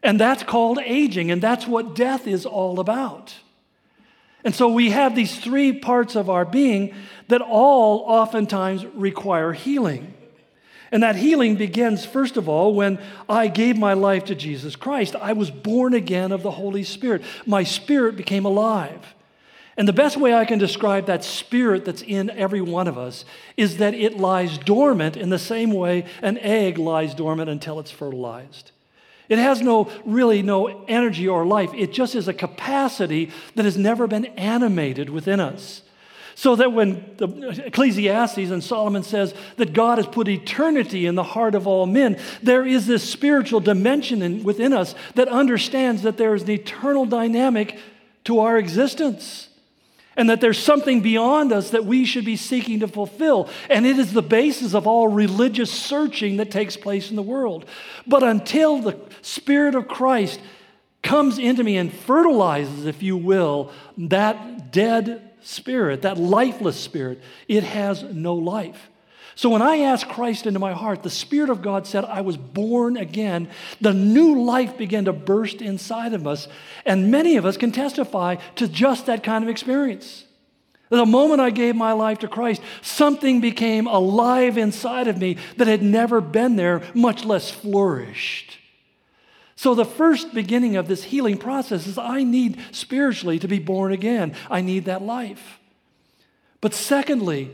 And 0.02 0.18
that's 0.18 0.42
called 0.42 0.78
aging, 0.82 1.30
and 1.30 1.42
that's 1.42 1.66
what 1.66 1.94
death 1.94 2.26
is 2.26 2.46
all 2.46 2.80
about. 2.80 3.34
And 4.44 4.54
so 4.54 4.68
we 4.68 4.88
have 4.92 5.14
these 5.14 5.38
three 5.38 5.74
parts 5.74 6.16
of 6.16 6.30
our 6.30 6.46
being 6.46 6.94
that 7.26 7.42
all 7.42 7.98
oftentimes 8.06 8.86
require 8.94 9.52
healing. 9.52 10.14
And 10.90 11.02
that 11.02 11.16
healing 11.16 11.56
begins, 11.56 12.04
first 12.04 12.36
of 12.36 12.48
all, 12.48 12.74
when 12.74 12.98
I 13.28 13.48
gave 13.48 13.76
my 13.76 13.92
life 13.92 14.24
to 14.26 14.34
Jesus 14.34 14.76
Christ. 14.76 15.14
I 15.16 15.32
was 15.34 15.50
born 15.50 15.94
again 15.94 16.32
of 16.32 16.42
the 16.42 16.52
Holy 16.52 16.82
Spirit. 16.82 17.22
My 17.46 17.62
spirit 17.62 18.16
became 18.16 18.44
alive. 18.44 19.14
And 19.76 19.86
the 19.86 19.92
best 19.92 20.16
way 20.16 20.34
I 20.34 20.44
can 20.44 20.58
describe 20.58 21.06
that 21.06 21.22
spirit 21.22 21.84
that's 21.84 22.02
in 22.02 22.30
every 22.30 22.60
one 22.60 22.88
of 22.88 22.98
us 22.98 23.24
is 23.56 23.76
that 23.76 23.94
it 23.94 24.18
lies 24.18 24.58
dormant 24.58 25.16
in 25.16 25.30
the 25.30 25.38
same 25.38 25.70
way 25.70 26.04
an 26.20 26.36
egg 26.38 26.78
lies 26.78 27.14
dormant 27.14 27.48
until 27.48 27.78
it's 27.78 27.92
fertilized. 27.92 28.72
It 29.28 29.38
has 29.38 29.60
no, 29.60 29.88
really 30.04 30.42
no 30.42 30.84
energy 30.86 31.28
or 31.28 31.46
life. 31.46 31.70
It 31.74 31.92
just 31.92 32.16
is 32.16 32.26
a 32.26 32.34
capacity 32.34 33.30
that 33.54 33.64
has 33.64 33.76
never 33.76 34.08
been 34.08 34.24
animated 34.24 35.10
within 35.10 35.38
us. 35.38 35.82
So 36.38 36.54
that 36.54 36.72
when 36.72 37.16
the 37.16 37.64
Ecclesiastes 37.66 38.52
and 38.52 38.62
Solomon 38.62 39.02
says 39.02 39.34
that 39.56 39.72
God 39.72 39.98
has 39.98 40.06
put 40.06 40.28
eternity 40.28 41.04
in 41.04 41.16
the 41.16 41.24
heart 41.24 41.56
of 41.56 41.66
all 41.66 41.84
men, 41.84 42.16
there 42.44 42.64
is 42.64 42.86
this 42.86 43.02
spiritual 43.02 43.58
dimension 43.58 44.22
in, 44.22 44.44
within 44.44 44.72
us 44.72 44.94
that 45.16 45.26
understands 45.26 46.02
that 46.02 46.16
there 46.16 46.36
is 46.36 46.44
an 46.44 46.50
eternal 46.50 47.06
dynamic 47.06 47.76
to 48.22 48.38
our 48.38 48.56
existence. 48.56 49.48
And 50.16 50.30
that 50.30 50.40
there's 50.40 50.60
something 50.60 51.00
beyond 51.00 51.50
us 51.50 51.70
that 51.70 51.84
we 51.84 52.04
should 52.04 52.24
be 52.24 52.36
seeking 52.36 52.78
to 52.80 52.86
fulfill. 52.86 53.50
And 53.68 53.84
it 53.84 53.98
is 53.98 54.12
the 54.12 54.22
basis 54.22 54.74
of 54.74 54.86
all 54.86 55.08
religious 55.08 55.72
searching 55.72 56.36
that 56.36 56.52
takes 56.52 56.76
place 56.76 57.10
in 57.10 57.16
the 57.16 57.20
world. 57.20 57.64
But 58.06 58.22
until 58.22 58.80
the 58.80 58.96
Spirit 59.22 59.74
of 59.74 59.88
Christ 59.88 60.38
comes 61.02 61.40
into 61.40 61.64
me 61.64 61.76
and 61.78 61.92
fertilizes, 61.92 62.86
if 62.86 63.02
you 63.02 63.16
will, 63.16 63.72
that 63.96 64.70
dead 64.70 65.27
spirit, 65.48 66.02
that 66.02 66.18
lifeless 66.18 66.78
spirit, 66.78 67.20
it 67.48 67.64
has 67.64 68.02
no 68.02 68.34
life. 68.34 68.88
So 69.34 69.50
when 69.50 69.62
I 69.62 69.78
asked 69.78 70.08
Christ 70.08 70.46
into 70.46 70.58
my 70.58 70.72
heart, 70.72 71.04
the 71.04 71.10
Spirit 71.10 71.48
of 71.48 71.62
God 71.62 71.86
said, 71.86 72.04
I 72.04 72.22
was 72.22 72.36
born 72.36 72.96
again. 72.96 73.48
The 73.80 73.94
new 73.94 74.42
life 74.42 74.76
began 74.76 75.04
to 75.04 75.12
burst 75.12 75.62
inside 75.62 76.12
of 76.12 76.26
us. 76.26 76.48
And 76.84 77.12
many 77.12 77.36
of 77.36 77.46
us 77.46 77.56
can 77.56 77.70
testify 77.70 78.34
to 78.56 78.66
just 78.66 79.06
that 79.06 79.22
kind 79.22 79.44
of 79.44 79.48
experience. 79.48 80.24
The 80.90 81.06
moment 81.06 81.40
I 81.40 81.50
gave 81.50 81.76
my 81.76 81.92
life 81.92 82.18
to 82.20 82.28
Christ, 82.28 82.62
something 82.82 83.40
became 83.40 83.86
alive 83.86 84.58
inside 84.58 85.06
of 85.06 85.18
me 85.18 85.36
that 85.56 85.68
had 85.68 85.84
never 85.84 86.20
been 86.20 86.56
there, 86.56 86.82
much 86.92 87.24
less 87.24 87.48
flourished. 87.48 88.58
So, 89.58 89.74
the 89.74 89.84
first 89.84 90.32
beginning 90.32 90.76
of 90.76 90.86
this 90.86 91.02
healing 91.02 91.36
process 91.36 91.88
is 91.88 91.98
I 91.98 92.22
need 92.22 92.60
spiritually 92.70 93.40
to 93.40 93.48
be 93.48 93.58
born 93.58 93.90
again. 93.92 94.36
I 94.48 94.60
need 94.60 94.84
that 94.84 95.02
life. 95.02 95.58
But 96.60 96.74
secondly, 96.74 97.50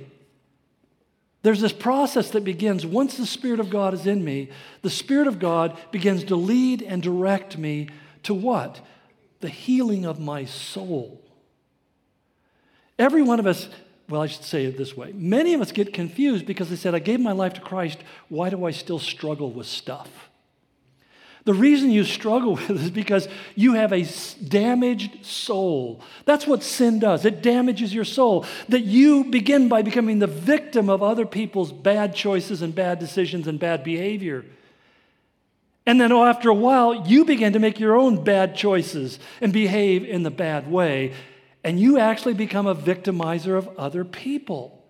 there's 1.40 1.62
this 1.62 1.72
process 1.72 2.28
that 2.32 2.44
begins 2.44 2.84
once 2.84 3.16
the 3.16 3.24
Spirit 3.24 3.58
of 3.58 3.70
God 3.70 3.94
is 3.94 4.06
in 4.06 4.22
me, 4.22 4.50
the 4.82 4.90
Spirit 4.90 5.26
of 5.26 5.38
God 5.38 5.78
begins 5.92 6.24
to 6.24 6.36
lead 6.36 6.82
and 6.82 7.02
direct 7.02 7.56
me 7.56 7.88
to 8.24 8.34
what? 8.34 8.82
The 9.40 9.48
healing 9.48 10.04
of 10.04 10.20
my 10.20 10.44
soul. 10.44 11.22
Every 12.98 13.22
one 13.22 13.40
of 13.40 13.46
us, 13.46 13.70
well, 14.10 14.20
I 14.20 14.26
should 14.26 14.44
say 14.44 14.66
it 14.66 14.76
this 14.76 14.94
way 14.94 15.14
many 15.14 15.54
of 15.54 15.62
us 15.62 15.72
get 15.72 15.94
confused 15.94 16.44
because 16.44 16.68
they 16.68 16.76
said, 16.76 16.94
I 16.94 16.98
gave 16.98 17.20
my 17.20 17.32
life 17.32 17.54
to 17.54 17.62
Christ. 17.62 18.00
Why 18.28 18.50
do 18.50 18.66
I 18.66 18.72
still 18.72 18.98
struggle 18.98 19.50
with 19.50 19.66
stuff? 19.66 20.10
The 21.44 21.54
reason 21.54 21.90
you 21.90 22.04
struggle 22.04 22.54
with 22.56 22.70
it 22.70 22.76
is 22.76 22.90
because 22.90 23.28
you 23.54 23.74
have 23.74 23.92
a 23.92 24.06
damaged 24.46 25.24
soul. 25.24 26.00
That's 26.24 26.46
what 26.46 26.62
sin 26.62 26.98
does. 26.98 27.24
It 27.24 27.42
damages 27.42 27.94
your 27.94 28.04
soul. 28.04 28.46
That 28.68 28.84
you 28.84 29.24
begin 29.24 29.68
by 29.68 29.82
becoming 29.82 30.18
the 30.18 30.26
victim 30.26 30.88
of 30.88 31.02
other 31.02 31.26
people's 31.26 31.72
bad 31.72 32.14
choices 32.14 32.62
and 32.62 32.74
bad 32.74 32.98
decisions 32.98 33.46
and 33.46 33.58
bad 33.58 33.84
behavior. 33.84 34.44
And 35.86 36.00
then 36.00 36.12
after 36.12 36.48
a 36.48 36.54
while, 36.54 37.06
you 37.06 37.26
begin 37.26 37.52
to 37.52 37.58
make 37.58 37.78
your 37.78 37.94
own 37.94 38.24
bad 38.24 38.56
choices 38.56 39.18
and 39.42 39.52
behave 39.52 40.04
in 40.04 40.22
the 40.22 40.30
bad 40.30 40.70
way. 40.70 41.12
And 41.62 41.78
you 41.78 41.98
actually 41.98 42.34
become 42.34 42.66
a 42.66 42.74
victimizer 42.74 43.56
of 43.56 43.68
other 43.78 44.04
people. 44.04 44.82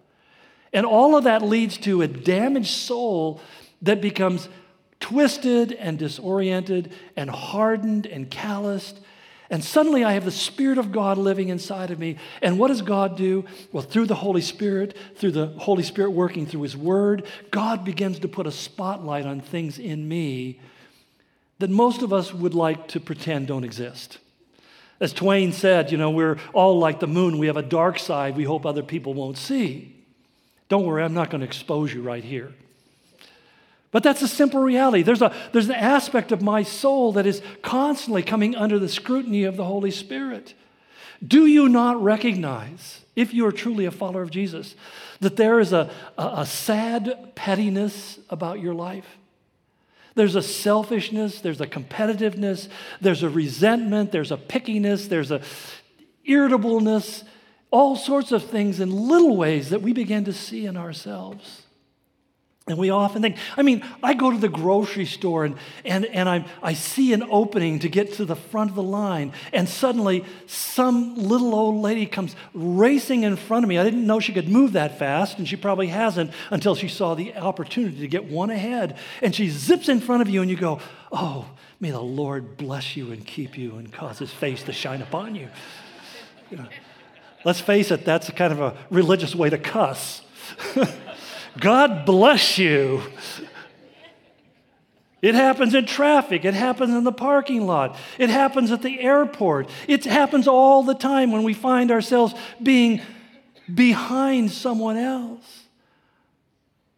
And 0.73 0.87
all 0.87 1.17
of 1.17 1.25
that 1.25 1.43
leads 1.43 1.79
to 1.79 2.03
a 2.03 2.09
damaged 2.09 2.71
soul 2.71 3.40
that 3.83 4.01
becomes 4.01 4.49
twisted 5.00 5.72
and 5.72 5.98
disoriented 5.98 6.92
and 7.16 7.30
hardened 7.30 8.07
and 8.07 8.30
calloused. 8.30 9.00
And 9.50 9.62
suddenly 9.62 10.04
I 10.04 10.12
have 10.12 10.24
the 10.24 10.30
Spirit 10.30 10.78
of 10.78 10.92
God 10.92 11.18
living 11.18 11.48
inside 11.48 11.90
of 11.90 11.98
me. 11.98 12.16
And 12.40 12.59
what 12.59 12.68
does 12.68 12.83
God 12.83 13.16
do? 13.16 13.44
Well, 13.72 13.83
through 13.83 14.07
the 14.07 14.14
Holy 14.14 14.40
Spirit, 14.40 14.96
through 15.16 15.33
the 15.33 15.46
Holy 15.59 15.83
Spirit 15.83 16.11
working 16.11 16.46
through 16.46 16.62
His 16.62 16.76
Word, 16.76 17.26
God 17.50 17.85
begins 17.85 18.18
to 18.20 18.28
put 18.28 18.46
a 18.46 18.52
spotlight 18.52 19.26
on 19.26 19.40
things 19.40 19.78
in 19.78 20.09
me 20.09 20.61
that 21.59 21.70
most 21.70 22.02
of 22.02 22.12
us 22.12 22.33
would 22.33 22.54
like 22.54 22.88
to 22.88 23.00
pretend 23.00 23.46
don't 23.46 23.64
exist. 23.64 24.18
As 25.00 25.12
Twain 25.12 25.52
said, 25.52 25.92
you 25.92 25.98
know, 25.98 26.11
we're 26.11 26.38
all 26.52 26.78
like 26.78 27.01
the 27.01 27.07
moon. 27.07 27.38
We 27.38 27.49
have 27.49 27.57
a 27.57 27.62
dark 27.62 27.99
side 27.99 28.36
we 28.36 28.45
hope 28.45 28.64
other 28.64 28.82
people 28.82 29.14
won't 29.14 29.36
see. 29.36 29.95
Don't 30.68 30.86
worry, 30.86 31.03
I'm 31.03 31.14
not 31.14 31.30
going 31.30 31.40
to 31.40 31.47
expose 31.47 31.92
you 31.92 32.03
right 32.03 32.24
here. 32.24 32.55
But 33.95 34.03
that's 34.03 34.22
a 34.22 34.28
simple 34.28 34.59
reality. 34.59 35.05
There's, 35.05 35.22
a, 35.22 35.32
there's 35.53 35.68
an 35.68 35.76
aspect 35.76 36.32
of 36.32 36.42
my 36.42 36.64
soul 36.64 37.12
that 37.12 37.26
is 37.26 37.40
constantly 37.62 38.24
coming 38.24 38.57
under 38.57 38.76
the 38.76 38.88
scrutiny 38.88 39.45
of 39.45 39.57
the 39.57 39.62
Holy 39.62 39.92
Spirit. 39.92 40.55
Do 41.24 41.47
you 41.47 41.68
not 41.68 42.03
recognize, 42.03 43.03
if 43.14 43.32
you 43.32 43.47
are 43.47 43.53
truly 43.53 43.84
a 43.84 43.92
follower 43.92 44.22
of 44.22 44.32
Jesus, 44.32 44.74
that 45.20 45.36
there 45.36 45.61
is 45.61 45.72
a, 45.72 45.92
a, 46.18 46.30
a 46.38 46.45
sad 46.45 47.36
pettiness 47.36 48.18
about 48.30 48.59
your 48.59 48.74
life? 48.74 49.07
There's 50.16 50.34
a 50.34 50.42
selfishness, 50.42 51.40
there's 51.40 51.61
a 51.61 51.66
competitiveness, 51.68 52.68
there's 53.01 53.22
a 53.22 53.30
resentment, 53.30 54.11
there's 54.11 54.32
a 54.32 54.36
pickiness, 54.36 55.09
there's 55.09 55.30
a 55.30 55.40
irritableness, 56.24 57.22
all 57.70 57.95
sorts 57.95 58.32
of 58.32 58.42
things 58.42 58.80
in 58.80 58.90
little 58.90 59.36
ways 59.36 59.70
that 59.70 59.82
we 59.82 59.92
begin 59.92 60.24
to 60.24 60.32
see 60.32 60.66
in 60.66 60.76
ourselves. 60.76 61.64
And 62.67 62.79
we 62.79 62.89
often 62.89 63.21
think, 63.21 63.37
I 63.59 63.62
mean, 63.62 63.85
I 64.03 64.15
go 64.15 64.31
to 64.31 64.39
the 64.39 64.49
grocery 64.49 65.05
store 65.05 65.45
and, 65.45 65.57
and, 65.85 66.07
and 66.07 66.27
I, 66.27 66.47
I 66.62 66.73
see 66.73 67.12
an 67.12 67.23
opening 67.23 67.81
to 67.81 67.91
get 67.91 68.15
to 68.15 68.25
the 68.25 68.37
front 68.37 68.71
of 68.71 68.77
the 68.77 68.83
line, 68.83 69.35
and 69.53 69.69
suddenly 69.69 70.25
some 70.47 71.15
little 71.15 71.55
old 71.55 71.83
lady 71.83 72.07
comes 72.07 72.35
racing 72.55 73.25
in 73.25 73.37
front 73.37 73.65
of 73.65 73.69
me. 73.69 73.77
I 73.77 73.85
didn't 73.85 74.07
know 74.07 74.19
she 74.19 74.33
could 74.33 74.49
move 74.49 74.73
that 74.73 74.99
fast, 74.99 75.37
and 75.37 75.47
she 75.47 75.57
probably 75.57 75.89
hasn't 75.89 76.31
until 76.51 76.75
she 76.75 76.89
saw 76.89 77.15
the 77.15 77.37
opportunity 77.37 77.99
to 78.01 78.09
get 78.09 78.25
one 78.25 78.49
ahead. 78.49 78.97
And 79.21 79.35
she 79.35 79.51
zips 79.51 79.91
in 79.91 80.01
front 80.01 80.23
of 80.23 80.31
you, 80.31 80.41
and 80.41 80.51
you 80.51 80.57
go, 80.57 80.81
Oh, 81.12 81.47
may 81.81 81.91
the 81.91 82.01
Lord 82.01 82.57
bless 82.57 82.97
you 82.97 83.12
and 83.12 83.27
keep 83.27 83.59
you 83.59 83.77
and 83.77 83.93
cause 83.93 84.19
his 84.19 84.33
face 84.33 84.62
to 84.62 84.73
shine 84.73 85.03
upon 85.03 85.35
you. 85.35 85.51
you 86.51 86.57
know, 86.57 86.67
let's 87.45 87.61
face 87.61 87.91
it, 87.91 88.07
that's 88.07 88.31
kind 88.31 88.55
of 88.55 88.61
a 88.61 88.75
religious 88.89 89.35
way 89.35 89.51
to 89.51 89.59
cuss. 89.59 90.23
God 91.59 92.05
bless 92.05 92.59
you. 92.59 93.02
It 95.22 95.34
happens 95.34 95.74
in 95.74 95.86
traffic. 95.86 96.44
It 96.44 96.52
happens 96.52 96.94
in 96.94 97.02
the 97.05 97.12
parking 97.12 97.66
lot. 97.66 97.96
It 98.18 98.28
happens 98.28 98.70
at 98.70 98.82
the 98.82 99.00
airport. 99.00 99.70
It 99.88 100.05
happens 100.05 100.46
all 100.46 100.82
the 100.82 100.94
time 100.94 101.32
when 101.32 101.44
we 101.44 101.55
find 101.55 101.90
ourselves 101.90 102.34
being 102.62 103.00
behind 103.72 104.50
someone 104.50 104.98
else. 104.98 105.62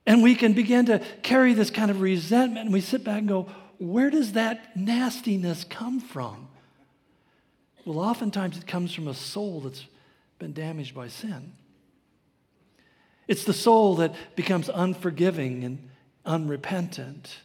And 0.07 0.25
we 0.25 0.35
can 0.35 0.55
begin 0.55 0.87
to 0.87 1.01
carry 1.23 1.53
this 1.53 1.71
kind 1.71 1.91
of 1.91 2.01
resentment, 2.01 2.67
and 2.67 2.73
we 2.73 2.81
sit 2.81 3.05
back 3.05 3.19
and 3.19 3.29
go, 3.29 3.49
Where 3.79 4.11
does 4.11 4.33
that 4.33 4.77
nastiness 4.77 5.63
come 5.63 6.01
from? 6.01 6.49
Well, 7.85 8.01
oftentimes 8.01 8.59
it 8.59 8.67
comes 8.67 8.93
from 8.93 9.07
a 9.07 9.15
soul 9.15 9.61
that's 9.61 9.85
been 10.41 10.53
damaged 10.53 10.95
by 10.95 11.07
sin. 11.09 11.53
It's 13.29 13.45
the 13.45 13.53
soul 13.53 13.97
that 13.97 14.15
becomes 14.37 14.69
unforgiving 14.69 15.65
and 15.65 15.89
unrepentant. 16.25 17.39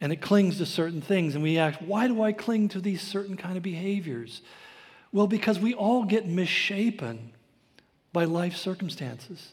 And 0.00 0.12
it 0.12 0.20
clings 0.20 0.58
to 0.58 0.66
certain 0.66 1.00
things. 1.00 1.34
And 1.34 1.42
we 1.42 1.58
ask, 1.58 1.78
why 1.80 2.08
do 2.08 2.22
I 2.22 2.32
cling 2.32 2.68
to 2.70 2.80
these 2.80 3.02
certain 3.02 3.36
kind 3.36 3.56
of 3.56 3.62
behaviors? 3.62 4.42
Well, 5.12 5.26
because 5.26 5.58
we 5.58 5.74
all 5.74 6.04
get 6.04 6.26
misshapen 6.26 7.32
by 8.12 8.24
life 8.24 8.56
circumstances. 8.56 9.52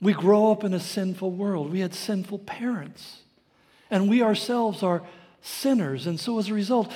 We 0.00 0.12
grow 0.12 0.50
up 0.50 0.64
in 0.64 0.72
a 0.72 0.80
sinful 0.80 1.32
world. 1.32 1.70
We 1.70 1.80
had 1.80 1.94
sinful 1.94 2.40
parents. 2.40 3.18
And 3.90 4.08
we 4.08 4.22
ourselves 4.22 4.82
are 4.82 5.02
sinners. 5.42 6.06
And 6.06 6.18
so 6.18 6.38
as 6.38 6.48
a 6.48 6.54
result, 6.54 6.90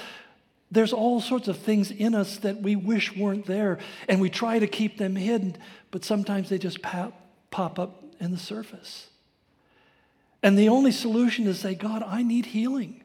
there's 0.75 0.93
all 0.93 1.21
sorts 1.21 1.49
of 1.49 1.59
things 1.59 1.91
in 1.91 2.15
us 2.15 2.39
that 2.39 2.61
we 2.61 2.77
wish 2.77 3.17
weren't 3.17 3.47
there, 3.47 3.79
and 4.09 4.21
we 4.21 4.31
try 4.31 4.59
to 4.59 4.67
keep 4.67 4.99
them 4.99 5.17
hidden, 5.17 5.57
but 5.91 6.05
sometimes 6.05 6.49
they 6.49 6.59
just 6.59 6.83
pop, 6.83 7.21
pop 7.51 7.79
up 7.79 8.05
in 8.21 8.31
the 8.31 8.39
surface. 8.39 9.09
And 10.43 10.59
the 10.59 10.69
only 10.69 10.93
solution 10.93 11.47
is 11.47 11.59
say, 11.59 11.75
God, 11.75 12.03
I 12.07 12.23
need 12.23 12.47
healing. 12.47 13.03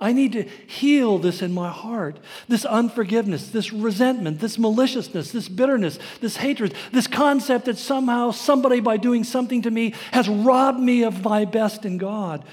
I 0.00 0.12
need 0.12 0.32
to 0.32 0.44
heal 0.44 1.18
this 1.18 1.42
in 1.42 1.52
my 1.52 1.70
heart 1.70 2.20
this 2.46 2.64
unforgiveness, 2.64 3.48
this 3.48 3.72
resentment, 3.72 4.38
this 4.38 4.58
maliciousness, 4.58 5.32
this 5.32 5.48
bitterness, 5.48 5.98
this 6.20 6.36
hatred, 6.36 6.74
this 6.92 7.06
concept 7.06 7.64
that 7.64 7.78
somehow 7.78 8.30
somebody, 8.30 8.80
by 8.80 8.96
doing 8.96 9.24
something 9.24 9.62
to 9.62 9.70
me, 9.70 9.94
has 10.12 10.28
robbed 10.28 10.78
me 10.78 11.02
of 11.02 11.24
my 11.24 11.44
best 11.44 11.84
in 11.84 11.98
God. 11.98 12.44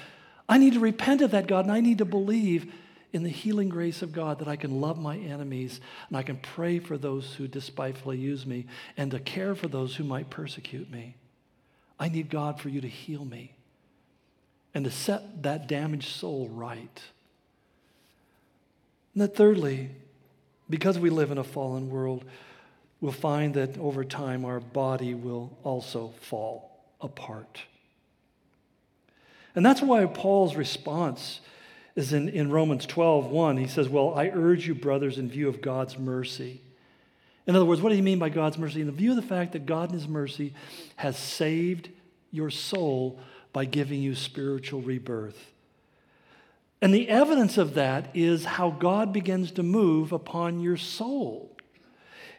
I 0.50 0.58
need 0.58 0.74
to 0.74 0.80
repent 0.80 1.22
of 1.22 1.32
that, 1.32 1.48
God, 1.48 1.66
and 1.66 1.72
I 1.72 1.82
need 1.82 2.00
to 2.00 2.06
believe 2.06 2.74
in 3.16 3.24
the 3.24 3.30
healing 3.30 3.70
grace 3.70 4.02
of 4.02 4.12
God 4.12 4.40
that 4.40 4.50
I 4.50 4.58
can 4.58 4.82
love 4.82 5.00
my 5.00 5.18
enemies 5.18 5.80
and 6.10 6.18
I 6.18 6.22
can 6.22 6.36
pray 6.36 6.80
for 6.80 6.98
those 6.98 7.34
who 7.36 7.48
despitefully 7.48 8.18
use 8.18 8.46
me 8.46 8.66
and 8.98 9.10
to 9.12 9.22
care 9.22 9.56
for 9.56 9.70
those 9.70 9.96
who 9.96 10.04
might 10.04 10.30
persecute 10.30 10.92
me. 10.92 11.16
I 11.98 12.10
need 12.10 12.30
God 12.30 12.60
for 12.60 12.68
you 12.68 12.82
to 12.82 12.90
heal 12.90 13.24
me 13.24 13.54
and 14.74 14.84
to 14.84 14.92
set 14.92 15.44
that 15.44 15.66
damaged 15.70 16.10
soul 16.10 16.50
right. 16.50 17.02
And 19.14 19.24
that 19.24 19.34
thirdly, 19.34 19.92
because 20.70 21.00
we 21.00 21.10
live 21.10 21.32
in 21.32 21.38
a 21.38 21.44
fallen 21.46 21.90
world, 21.90 22.26
we'll 23.00 23.14
find 23.14 23.54
that 23.54 23.78
over 23.78 24.04
time 24.04 24.44
our 24.44 24.60
body 24.60 25.14
will 25.14 25.58
also 25.64 26.14
fall 26.20 26.84
apart. 27.00 27.62
And 29.56 29.66
that's 29.66 29.82
why 29.82 30.06
Paul's 30.06 30.58
response 30.58 31.40
is 31.96 32.14
in, 32.14 32.30
in 32.30 32.52
Romans 32.52 32.86
12, 32.86 33.28
1. 33.28 33.58
He 33.58 33.68
says, 33.68 33.88
Well, 33.88 34.14
I 34.16 34.30
urge 34.30 34.68
you, 34.68 34.76
brothers, 34.76 35.18
in 35.18 35.30
view 35.30 35.48
of 35.48 35.62
God's 35.62 35.98
mercy. 35.98 36.62
In 37.48 37.56
other 37.56 37.66
words, 37.66 37.82
what 37.82 37.90
do 37.90 37.96
you 37.96 38.04
mean 38.04 38.20
by 38.20 38.30
God's 38.30 38.58
mercy? 38.58 38.82
In 38.82 38.88
the 38.88 38.94
view 38.94 39.12
of 39.12 39.16
the 39.16 39.22
fact 39.22 39.54
that 39.54 39.66
God 39.66 39.90
in 39.90 39.94
His 39.94 40.08
mercy 40.08 40.54
has 40.96 41.18
saved 41.18 41.90
your 42.32 42.50
soul 42.50 43.20
by 43.54 43.66
giving 43.66 44.02
you 44.02 44.16
spiritual 44.16 44.82
rebirth. 44.82 45.52
And 46.82 46.94
the 46.94 47.08
evidence 47.08 47.58
of 47.58 47.76
that 47.76 48.10
is 48.14 48.46
how 48.46 48.72
God 48.72 49.14
begins 49.14 49.52
to 49.54 49.64
move 49.64 50.12
upon 50.12 50.60
your 50.60 50.78
soul. 50.78 51.55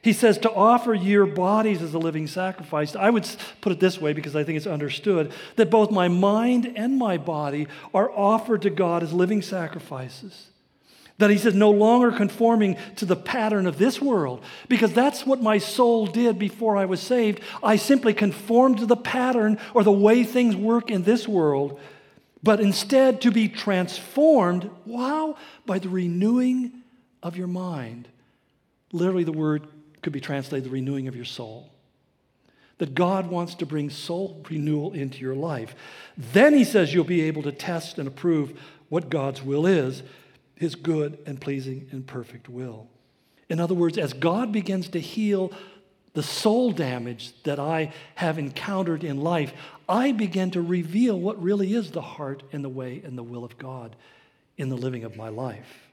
He 0.06 0.12
says 0.12 0.38
to 0.38 0.52
offer 0.52 0.94
your 0.94 1.26
bodies 1.26 1.82
as 1.82 1.92
a 1.92 1.98
living 1.98 2.28
sacrifice. 2.28 2.94
I 2.94 3.10
would 3.10 3.28
put 3.60 3.72
it 3.72 3.80
this 3.80 4.00
way 4.00 4.12
because 4.12 4.36
I 4.36 4.44
think 4.44 4.56
it's 4.56 4.64
understood 4.64 5.32
that 5.56 5.68
both 5.68 5.90
my 5.90 6.06
mind 6.06 6.74
and 6.76 6.96
my 6.96 7.16
body 7.16 7.66
are 7.92 8.08
offered 8.12 8.62
to 8.62 8.70
God 8.70 9.02
as 9.02 9.12
living 9.12 9.42
sacrifices. 9.42 10.46
That 11.18 11.30
he 11.30 11.38
says, 11.38 11.56
no 11.56 11.72
longer 11.72 12.12
conforming 12.12 12.76
to 12.94 13.04
the 13.04 13.16
pattern 13.16 13.66
of 13.66 13.78
this 13.78 14.00
world, 14.00 14.44
because 14.68 14.92
that's 14.92 15.26
what 15.26 15.42
my 15.42 15.58
soul 15.58 16.06
did 16.06 16.38
before 16.38 16.76
I 16.76 16.84
was 16.84 17.00
saved. 17.00 17.40
I 17.60 17.74
simply 17.74 18.14
conformed 18.14 18.78
to 18.78 18.86
the 18.86 18.96
pattern 18.96 19.58
or 19.74 19.82
the 19.82 19.90
way 19.90 20.22
things 20.22 20.54
work 20.54 20.88
in 20.88 21.02
this 21.02 21.26
world, 21.26 21.80
but 22.44 22.60
instead 22.60 23.22
to 23.22 23.32
be 23.32 23.48
transformed, 23.48 24.70
wow, 24.84 25.34
by 25.64 25.80
the 25.80 25.88
renewing 25.88 26.84
of 27.24 27.36
your 27.36 27.48
mind. 27.48 28.06
Literally, 28.92 29.24
the 29.24 29.32
word 29.32 29.66
could 30.06 30.12
be 30.12 30.20
translated 30.20 30.64
the 30.64 30.72
renewing 30.72 31.08
of 31.08 31.16
your 31.16 31.24
soul. 31.24 31.68
That 32.78 32.94
God 32.94 33.26
wants 33.26 33.56
to 33.56 33.66
bring 33.66 33.90
soul 33.90 34.40
renewal 34.48 34.92
into 34.92 35.18
your 35.18 35.34
life. 35.34 35.74
Then 36.16 36.54
he 36.54 36.62
says 36.62 36.94
you'll 36.94 37.02
be 37.02 37.22
able 37.22 37.42
to 37.42 37.50
test 37.50 37.98
and 37.98 38.06
approve 38.06 38.56
what 38.88 39.10
God's 39.10 39.42
will 39.42 39.66
is, 39.66 40.04
his 40.54 40.76
good 40.76 41.18
and 41.26 41.40
pleasing 41.40 41.88
and 41.90 42.06
perfect 42.06 42.48
will. 42.48 42.86
In 43.48 43.58
other 43.58 43.74
words, 43.74 43.98
as 43.98 44.12
God 44.12 44.52
begins 44.52 44.90
to 44.90 45.00
heal 45.00 45.50
the 46.12 46.22
soul 46.22 46.70
damage 46.70 47.32
that 47.42 47.58
I 47.58 47.92
have 48.14 48.38
encountered 48.38 49.02
in 49.02 49.16
life, 49.16 49.52
I 49.88 50.12
begin 50.12 50.52
to 50.52 50.62
reveal 50.62 51.18
what 51.18 51.42
really 51.42 51.74
is 51.74 51.90
the 51.90 52.00
heart 52.00 52.44
and 52.52 52.62
the 52.62 52.68
way 52.68 53.02
and 53.04 53.18
the 53.18 53.24
will 53.24 53.42
of 53.42 53.58
God 53.58 53.96
in 54.56 54.68
the 54.68 54.76
living 54.76 55.02
of 55.02 55.16
my 55.16 55.30
life. 55.30 55.85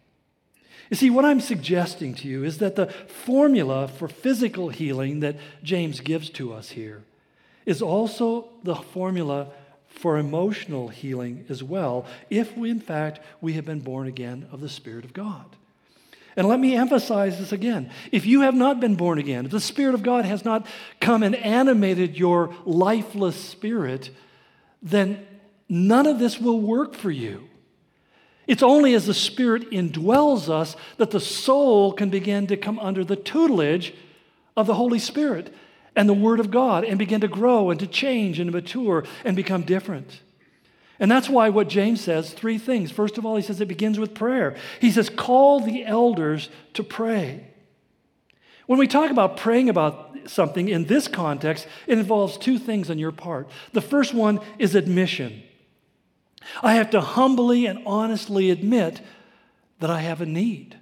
You 0.93 0.97
see, 0.97 1.09
what 1.09 1.25
I'm 1.25 1.41
suggesting 1.41 2.13
to 2.13 2.27
you 2.27 2.43
is 2.43 2.59
that 2.59 2.75
the 2.75 2.85
formula 2.85 3.87
for 3.87 4.07
physical 4.07 4.69
healing 4.69 5.21
that 5.21 5.37
James 5.63 6.01
gives 6.01 6.29
to 6.29 6.53
us 6.53 6.69
here 6.69 7.01
is 7.65 7.81
also 7.81 8.49
the 8.61 8.75
formula 8.75 9.47
for 9.87 10.19
emotional 10.19 10.89
healing 10.89 11.45
as 11.49 11.63
well, 11.63 12.05
if 12.29 12.55
we, 12.55 12.69
in 12.69 12.79
fact, 12.79 13.21
we 13.41 13.53
have 13.53 13.65
been 13.65 13.79
born 13.79 14.05
again 14.05 14.45
of 14.51 14.61
the 14.61 14.69
Spirit 14.69 15.03
of 15.03 15.13
God. 15.13 15.55
And 16.37 16.47
let 16.47 16.59
me 16.59 16.75
emphasize 16.75 17.39
this 17.39 17.51
again. 17.51 17.89
If 18.11 18.27
you 18.27 18.41
have 18.41 18.53
not 18.53 18.79
been 18.79 18.93
born 18.93 19.17
again, 19.17 19.45
if 19.45 19.51
the 19.51 19.59
Spirit 19.59 19.95
of 19.95 20.03
God 20.03 20.25
has 20.25 20.45
not 20.45 20.67
come 21.01 21.23
and 21.23 21.35
animated 21.35 22.19
your 22.19 22.53
lifeless 22.65 23.35
spirit, 23.35 24.11
then 24.83 25.25
none 25.67 26.05
of 26.05 26.19
this 26.19 26.39
will 26.39 26.61
work 26.61 26.93
for 26.93 27.09
you. 27.09 27.49
It's 28.45 28.63
only 28.63 28.93
as 28.93 29.05
the 29.05 29.13
Spirit 29.13 29.71
indwells 29.71 30.49
us 30.49 30.75
that 30.97 31.11
the 31.11 31.19
soul 31.19 31.93
can 31.93 32.09
begin 32.09 32.47
to 32.47 32.57
come 32.57 32.79
under 32.79 33.03
the 33.03 33.15
tutelage 33.15 33.93
of 34.57 34.67
the 34.67 34.73
Holy 34.73 34.99
Spirit 34.99 35.53
and 35.95 36.09
the 36.09 36.13
Word 36.13 36.39
of 36.39 36.51
God 36.51 36.83
and 36.83 36.99
begin 36.99 37.21
to 37.21 37.27
grow 37.27 37.69
and 37.69 37.79
to 37.79 37.87
change 37.87 38.39
and 38.39 38.51
mature 38.51 39.05
and 39.23 39.35
become 39.35 39.61
different. 39.61 40.21
And 40.99 41.09
that's 41.09 41.29
why 41.29 41.49
what 41.49 41.69
James 41.69 42.01
says 42.01 42.33
three 42.33 42.57
things. 42.57 42.91
First 42.91 43.17
of 43.17 43.25
all, 43.25 43.35
he 43.35 43.41
says 43.41 43.61
it 43.61 43.67
begins 43.67 43.99
with 43.99 44.13
prayer. 44.13 44.55
He 44.79 44.91
says, 44.91 45.09
call 45.09 45.59
the 45.59 45.85
elders 45.85 46.49
to 46.73 46.83
pray. 46.83 47.47
When 48.67 48.79
we 48.79 48.87
talk 48.87 49.11
about 49.11 49.37
praying 49.37 49.69
about 49.69 50.17
something 50.25 50.69
in 50.69 50.85
this 50.85 51.07
context, 51.07 51.67
it 51.87 51.97
involves 51.97 52.37
two 52.37 52.57
things 52.57 52.89
on 52.89 52.99
your 52.99 53.11
part. 53.11 53.49
The 53.73 53.81
first 53.81 54.13
one 54.13 54.39
is 54.59 54.75
admission. 54.75 55.43
I 56.61 56.75
have 56.75 56.89
to 56.91 57.01
humbly 57.01 57.65
and 57.65 57.83
honestly 57.85 58.49
admit 58.49 59.01
that 59.79 59.89
I 59.89 59.99
have 59.99 60.21
a 60.21 60.25
need. 60.25 60.77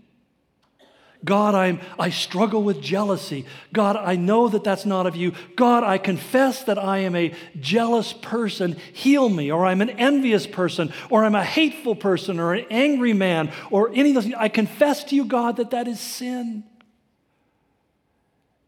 God, 1.23 1.53
I'm, 1.53 1.79
I 1.99 2.09
struggle 2.09 2.63
with 2.63 2.81
jealousy. 2.81 3.45
God, 3.71 3.95
I 3.95 4.15
know 4.15 4.47
that 4.47 4.63
that's 4.63 4.85
not 4.85 5.05
of 5.05 5.15
you. 5.15 5.33
God, 5.55 5.83
I 5.83 5.99
confess 5.99 6.63
that 6.63 6.79
I 6.79 6.99
am 6.99 7.15
a 7.15 7.33
jealous 7.59 8.11
person. 8.11 8.75
Heal 8.93 9.29
me. 9.29 9.51
Or 9.51 9.65
I'm 9.65 9.81
an 9.81 9.91
envious 9.91 10.47
person. 10.47 10.91
Or 11.11 11.23
I'm 11.23 11.35
a 11.35 11.43
hateful 11.43 11.95
person. 11.95 12.39
Or 12.39 12.53
an 12.53 12.65
angry 12.71 13.13
man. 13.13 13.51
Or 13.69 13.91
any 13.93 14.15
of 14.15 14.23
those. 14.23 14.33
I 14.33 14.49
confess 14.49 15.03
to 15.05 15.15
you, 15.15 15.25
God, 15.25 15.57
that 15.57 15.71
that 15.71 15.87
is 15.87 15.99
sin. 15.99 16.63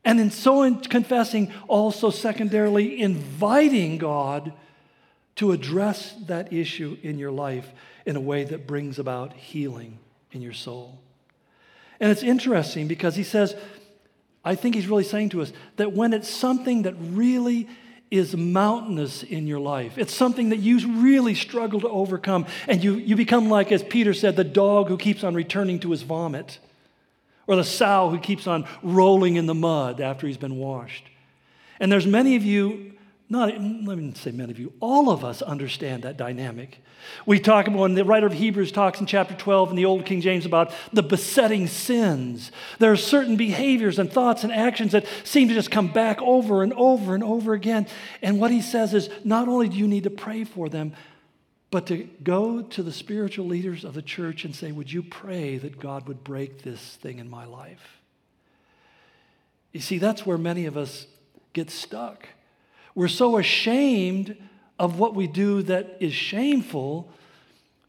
And 0.06 0.20
in 0.20 0.30
so 0.30 0.62
in 0.62 0.80
confessing, 0.82 1.52
also 1.68 2.12
secondarily 2.12 3.02
inviting 3.02 3.98
God 3.98 4.54
to 5.36 5.52
address 5.52 6.14
that 6.28 6.54
issue 6.54 6.98
in 7.02 7.18
your 7.18 7.32
life 7.32 7.72
in 8.06 8.16
a 8.16 8.22
way 8.22 8.44
that 8.44 8.68
brings 8.68 9.00
about 9.00 9.34
healing 9.34 9.98
in 10.32 10.42
your 10.42 10.54
soul. 10.54 11.00
And 12.00 12.12
it's 12.12 12.24
interesting 12.24 12.88
because 12.88 13.16
he 13.16 13.24
says, 13.24 13.56
I 14.44 14.56
think 14.56 14.76
he's 14.76 14.88
really 14.88 15.06
saying 15.06 15.30
to 15.30 15.42
us 15.42 15.54
that 15.78 15.94
when 15.94 16.14
it's 16.14 16.30
something 16.30 16.84
that 16.84 16.96
really 17.00 17.68
is 18.12 18.36
mountainous 18.36 19.24
in 19.24 19.48
your 19.48 19.60
life, 19.60 19.98
it's 19.98 20.14
something 20.14 20.50
that 20.50 20.60
you 20.60 21.02
really 21.02 21.34
struggle 21.34 21.82
to 21.82 21.90
overcome, 21.90 22.46
and 22.68 22.84
you, 22.84 22.96
you 22.96 23.16
become 23.16 23.50
like, 23.50 23.72
as 23.72 23.82
Peter 23.82 24.14
said, 24.14 24.36
the 24.36 24.44
dog 24.44 24.88
who 24.88 24.98
keeps 24.98 25.24
on 25.24 25.34
returning 25.34 25.80
to 25.80 25.90
his 25.92 26.04
vomit, 26.04 26.60
or 27.48 27.56
the 27.56 27.64
sow 27.64 28.10
who 28.10 28.20
keeps 28.20 28.46
on 28.46 28.68
rolling 28.84 29.36
in 29.36 29.48
the 29.48 29.56
mud 29.56 30.00
after 30.00 30.28
he's 30.28 30.38
been 30.38 30.58
washed. 30.58 31.06
And 31.80 31.92
there's 31.92 32.06
many 32.06 32.36
of 32.36 32.44
you 32.44 32.93
not, 33.34 33.50
mm, 33.50 33.86
let 33.86 33.98
me 33.98 34.14
say 34.16 34.32
many 34.32 34.52
of 34.52 34.60
you, 34.60 34.72
all 34.80 35.10
of 35.10 35.26
us 35.26 35.42
understand 35.42 36.04
that 36.04 36.16
dynamic. 36.18 36.78
We 37.26 37.40
talk 37.40 37.68
about 37.68 37.80
when 37.80 37.96
the 37.96 38.06
writer 38.06 38.28
of 38.28 38.34
Hebrews 38.34 38.72
talks 38.72 39.00
in 39.00 39.08
chapter 39.08 39.34
12 39.34 39.72
in 39.72 39.76
the 39.76 39.86
Old 39.86 40.06
King 40.06 40.22
James 40.22 40.46
about 40.46 40.72
the 40.94 41.02
besetting 41.04 41.68
sins. 41.68 42.52
There 42.78 42.92
are 42.92 42.96
certain 42.96 43.36
behaviors 43.36 43.98
and 43.98 44.10
thoughts 44.10 44.44
and 44.44 44.54
actions 44.54 44.92
that 44.92 45.08
seem 45.24 45.48
to 45.48 45.54
just 45.54 45.72
come 45.72 45.92
back 45.92 46.22
over 46.22 46.62
and 46.62 46.74
over 46.74 47.16
and 47.16 47.24
over 47.24 47.54
again. 47.54 47.88
And 48.22 48.40
what 48.40 48.52
he 48.52 48.62
says 48.62 48.94
is 48.94 49.10
not 49.24 49.48
only 49.48 49.68
do 49.68 49.78
you 49.78 49.88
need 49.88 50.04
to 50.04 50.12
pray 50.12 50.44
for 50.44 50.70
them, 50.70 50.94
but 51.72 51.88
to 51.88 52.08
go 52.22 52.62
to 52.62 52.84
the 52.84 52.94
spiritual 52.94 53.48
leaders 53.48 53.84
of 53.84 53.96
the 53.96 54.04
church 54.04 54.46
and 54.46 54.56
say, 54.56 54.72
Would 54.72 54.94
you 54.94 55.02
pray 55.02 55.58
that 55.58 55.80
God 55.80 56.08
would 56.08 56.24
break 56.24 56.62
this 56.62 56.80
thing 56.98 57.18
in 57.18 57.28
my 57.28 57.46
life? 57.46 57.98
You 59.72 59.80
see, 59.80 59.98
that's 59.98 60.24
where 60.24 60.38
many 60.38 60.68
of 60.68 60.78
us 60.78 61.08
get 61.52 61.72
stuck. 61.72 62.28
We're 62.96 63.08
so 63.08 63.38
ashamed 63.38 64.38
of 64.80 65.00
what 65.00 65.16
we 65.16 65.28
do 65.28 65.64
that 65.64 65.98
is 66.00 66.14
shameful 66.14 67.12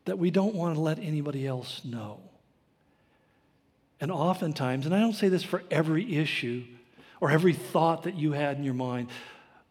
that 0.05 0.19
we 0.19 0.31
don't 0.31 0.55
want 0.55 0.75
to 0.75 0.81
let 0.81 0.99
anybody 0.99 1.47
else 1.47 1.83
know. 1.85 2.21
And 4.01 4.11
oftentimes, 4.11 4.87
and 4.87 4.95
I 4.95 5.01
don't 5.01 5.15
say 5.15 5.29
this 5.29 5.43
for 5.43 5.63
every 5.71 6.17
issue 6.17 6.65
or 7.21 7.31
every 7.31 7.53
thought 7.53 8.03
that 8.03 8.17
you 8.17 8.33
had 8.33 8.59
in 8.59 8.65
your 8.65 8.75
mind, 8.75 9.09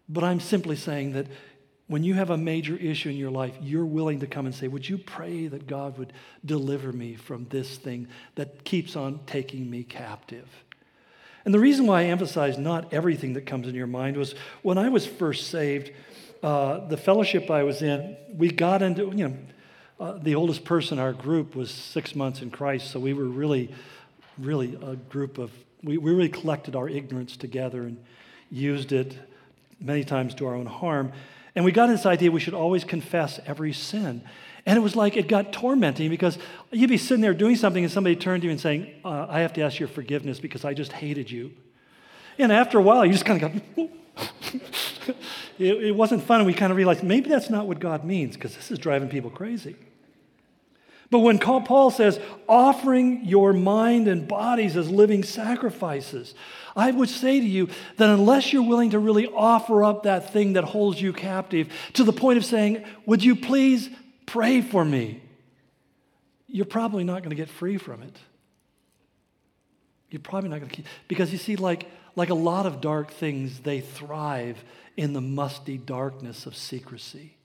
but 0.10 0.24
I'm 0.24 0.40
simply 0.40 0.76
saying 0.76 1.14
that 1.14 1.28
when 1.88 2.04
you 2.04 2.14
have 2.16 2.30
a 2.30 2.38
major 2.38 2.76
issue 2.76 3.10
in 3.10 3.18
your 3.18 3.30
life, 3.30 3.54
you're 3.62 3.86
willing 3.86 4.22
to 4.22 4.28
come 4.28 4.46
and 4.46 4.56
say, 4.56 4.68
Would 4.68 4.88
you 4.88 4.98
pray 4.98 5.48
that 5.48 5.68
God 5.68 5.98
would 5.98 6.14
deliver 6.44 6.92
me 6.92 7.16
from 7.16 7.46
this 7.50 7.78
thing 7.78 8.08
that 8.36 8.64
keeps 8.64 8.96
on 8.96 9.20
taking 9.28 9.70
me 9.70 9.84
captive? 9.84 10.48
And 11.46 11.54
the 11.54 11.60
reason 11.60 11.86
why 11.88 12.02
I 12.02 12.06
emphasize 12.06 12.58
not 12.58 12.94
everything 12.94 13.34
that 13.34 13.46
comes 13.46 13.68
in 13.68 13.76
your 13.76 13.88
mind 13.88 14.16
was 14.16 14.34
when 14.62 14.78
I 14.78 14.89
was 14.89 15.06
first 15.06 15.50
saved, 15.50 15.91
uh, 16.41 16.88
the 16.88 16.98
fellowship 16.98 17.50
I 17.50 17.64
was 17.64 17.82
in, 17.82 18.16
we 18.36 18.50
got 18.50 18.82
into, 18.82 19.06
you 19.16 19.30
know, 19.30 19.38
uh, 20.00 20.18
the 20.18 20.36
oldest 20.36 20.66
person 20.66 20.98
in 20.98 21.04
our 21.04 21.14
group 21.14 21.56
was 21.56 21.70
six 21.72 22.16
months 22.16 22.41
in 22.41 22.50
Christ, 22.50 22.91
so 22.91 23.00
we 23.00 23.14
were 23.14 23.26
really, 23.26 23.74
really 24.38 24.78
a 24.82 24.96
group 24.96 25.38
of, 25.38 25.52
we, 25.84 25.98
we 25.98 26.12
really 26.12 26.30
collected 26.30 26.76
our 26.76 26.89
ignorance 26.89 27.38
together 27.38 27.84
and 27.84 27.98
used 28.50 28.91
it 28.91 29.18
many 29.80 30.04
times 30.04 30.34
to 30.36 30.48
our 30.48 30.56
own 30.56 30.66
harm. 30.66 31.12
And 31.56 31.64
we 31.64 31.72
got 31.72 31.88
this 31.88 32.06
idea 32.06 32.32
we 32.32 32.39
should 32.39 32.54
always 32.54 32.84
confess 32.84 33.39
every 33.46 33.74
sin. 33.74 34.24
And 34.66 34.78
it 34.78 34.82
was 34.82 34.95
like 34.95 35.18
it 35.18 35.28
got 35.28 35.51
tormenting 35.51 36.09
because 36.09 36.38
you'd 36.72 36.89
be 36.89 36.97
sitting 36.97 37.22
there 37.22 37.34
doing 37.34 37.55
something 37.55 37.84
and 37.84 37.91
somebody 37.91 38.16
turned 38.16 38.43
to 38.43 38.47
you 38.47 38.51
and 38.51 38.59
saying, 38.59 38.93
uh, 39.03 39.28
I 39.30 39.41
have 39.41 39.53
to 39.53 39.61
ask 39.61 39.80
your 39.80 39.89
forgiveness 39.89 40.39
because 40.39 40.64
I 40.64 40.74
just 40.74 40.93
hated 40.93 41.30
you. 41.30 41.51
And 42.38 42.51
after 42.51 42.78
a 42.78 42.82
while, 42.82 43.05
you 43.05 43.11
just 43.11 43.26
kind 43.26 43.43
of 43.43 43.76
go, 43.76 43.89
it, 45.59 45.84
it 45.84 45.95
wasn't 45.95 46.24
fun. 46.24 46.39
And 46.39 46.47
we 46.47 46.53
kind 46.53 46.72
of 46.72 46.78
realized 46.78 47.03
maybe 47.03 47.30
that's 47.30 47.49
not 47.49 47.68
what 47.68 47.80
God 47.80 48.05
means 48.05 48.36
because 48.36 48.55
this 48.55 48.72
is 48.72 48.80
driving 48.80 49.09
people 49.09 49.30
crazy. 49.30 49.76
But 51.11 51.20
when 51.20 51.38
Paul 51.38 51.91
says, 51.91 52.20
offering 52.49 53.24
your 53.26 53.53
mind 53.53 54.07
and 54.07 54.28
bodies 54.28 54.76
as 54.76 54.89
living 54.89 55.24
sacrifices, 55.24 56.34
I 56.76 56.89
would 56.89 57.09
say 57.09 57.39
to 57.39 57.45
you 57.45 57.70
that 57.97 58.09
unless 58.09 58.51
you're 58.51 58.64
willing 58.64 58.91
to 58.91 58.99
really 58.99 59.28
offer 59.28 59.84
up 59.84 60.03
that 60.03 60.34
thing 60.34 60.53
that 60.53 60.64
holds 60.64 60.99
you 60.99 61.14
captive 61.14 61.72
to 61.93 62.03
the 62.03 62.14
point 62.14 62.39
of 62.39 62.45
saying, 62.45 62.84
Would 63.05 63.24
you 63.24 63.36
please 63.36 63.91
Pray 64.26 64.62
for 64.62 64.84
me. 64.84 65.22
You're 66.48 66.66
probably 66.66 67.04
not 67.04 67.20
going 67.24 67.32
to 67.32 67.36
get 67.36 67.50
free 67.50 67.78
from 67.78 68.04
it. 68.04 68.16
You're 70.10 70.20
probably 70.20 70.50
not 70.50 70.60
going 70.60 70.70
to 70.70 70.76
keep, 70.76 70.86
because 71.08 71.32
you 71.32 71.40
see, 71.40 71.56
like, 71.56 71.90
like 72.16 72.30
a 72.30 72.36
lot 72.36 72.68
of 72.68 72.82
dark 72.82 73.12
things, 73.12 73.60
they 73.62 73.80
thrive 73.82 74.64
in 74.96 75.14
the 75.14 75.22
musty 75.22 75.78
darkness 75.78 76.46
of 76.46 76.56
secrecy. 76.56 77.36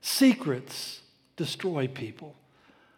Secrets 0.00 1.02
destroy 1.36 1.86
people. 1.86 2.34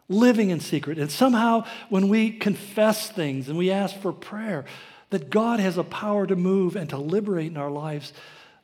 Living 0.09 0.51
in 0.51 0.61
secret. 0.61 0.99
And 0.99 1.11
somehow, 1.11 1.64
when 1.89 2.09
we 2.09 2.31
confess 2.31 3.11
things 3.11 3.49
and 3.49 3.59
we 3.59 3.70
ask 3.70 3.97
for 3.97 4.12
prayer, 4.12 4.64
that 5.11 5.31
God 5.31 5.59
has 5.59 5.76
a 5.76 5.85
power 5.85 6.26
to 6.26 6.37
move 6.37 6.76
and 6.76 6.89
to 6.91 6.97
liberate 6.97 7.51
in 7.51 7.57
our 7.57 7.70
lives 7.70 8.12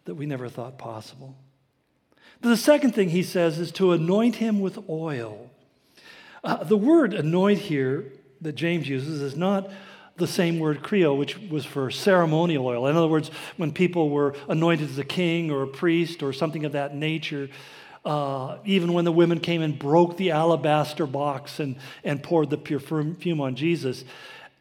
that 0.04 0.14
we 0.14 0.26
never 0.26 0.48
thought 0.48 0.78
possible. 0.78 1.36
The 2.40 2.56
second 2.56 2.94
thing 2.94 3.10
he 3.10 3.22
says 3.22 3.58
is 3.58 3.72
to 3.72 3.92
anoint 3.92 4.36
him 4.36 4.60
with 4.60 4.78
oil. 4.88 5.50
Uh, 6.44 6.62
the 6.62 6.76
word 6.76 7.14
anoint 7.14 7.58
here 7.58 8.12
that 8.40 8.52
James 8.52 8.88
uses 8.88 9.20
is 9.20 9.36
not 9.36 9.70
the 10.16 10.26
same 10.26 10.58
word 10.58 10.82
chrio, 10.82 11.16
which 11.16 11.38
was 11.38 11.64
for 11.64 11.90
ceremonial 11.90 12.66
oil. 12.66 12.86
In 12.86 12.96
other 12.96 13.08
words, 13.08 13.30
when 13.56 13.72
people 13.72 14.10
were 14.10 14.34
anointed 14.48 14.88
as 14.88 14.98
a 14.98 15.04
king 15.04 15.50
or 15.50 15.62
a 15.62 15.66
priest 15.66 16.22
or 16.22 16.32
something 16.32 16.64
of 16.64 16.72
that 16.72 16.94
nature, 16.94 17.50
uh, 18.04 18.58
even 18.64 18.92
when 18.92 19.04
the 19.04 19.12
women 19.12 19.40
came 19.40 19.60
and 19.62 19.78
broke 19.78 20.16
the 20.16 20.30
alabaster 20.30 21.06
box 21.06 21.58
and, 21.58 21.76
and 22.04 22.22
poured 22.22 22.48
the 22.50 22.56
perfume 22.56 23.40
on 23.40 23.56
Jesus. 23.56 24.04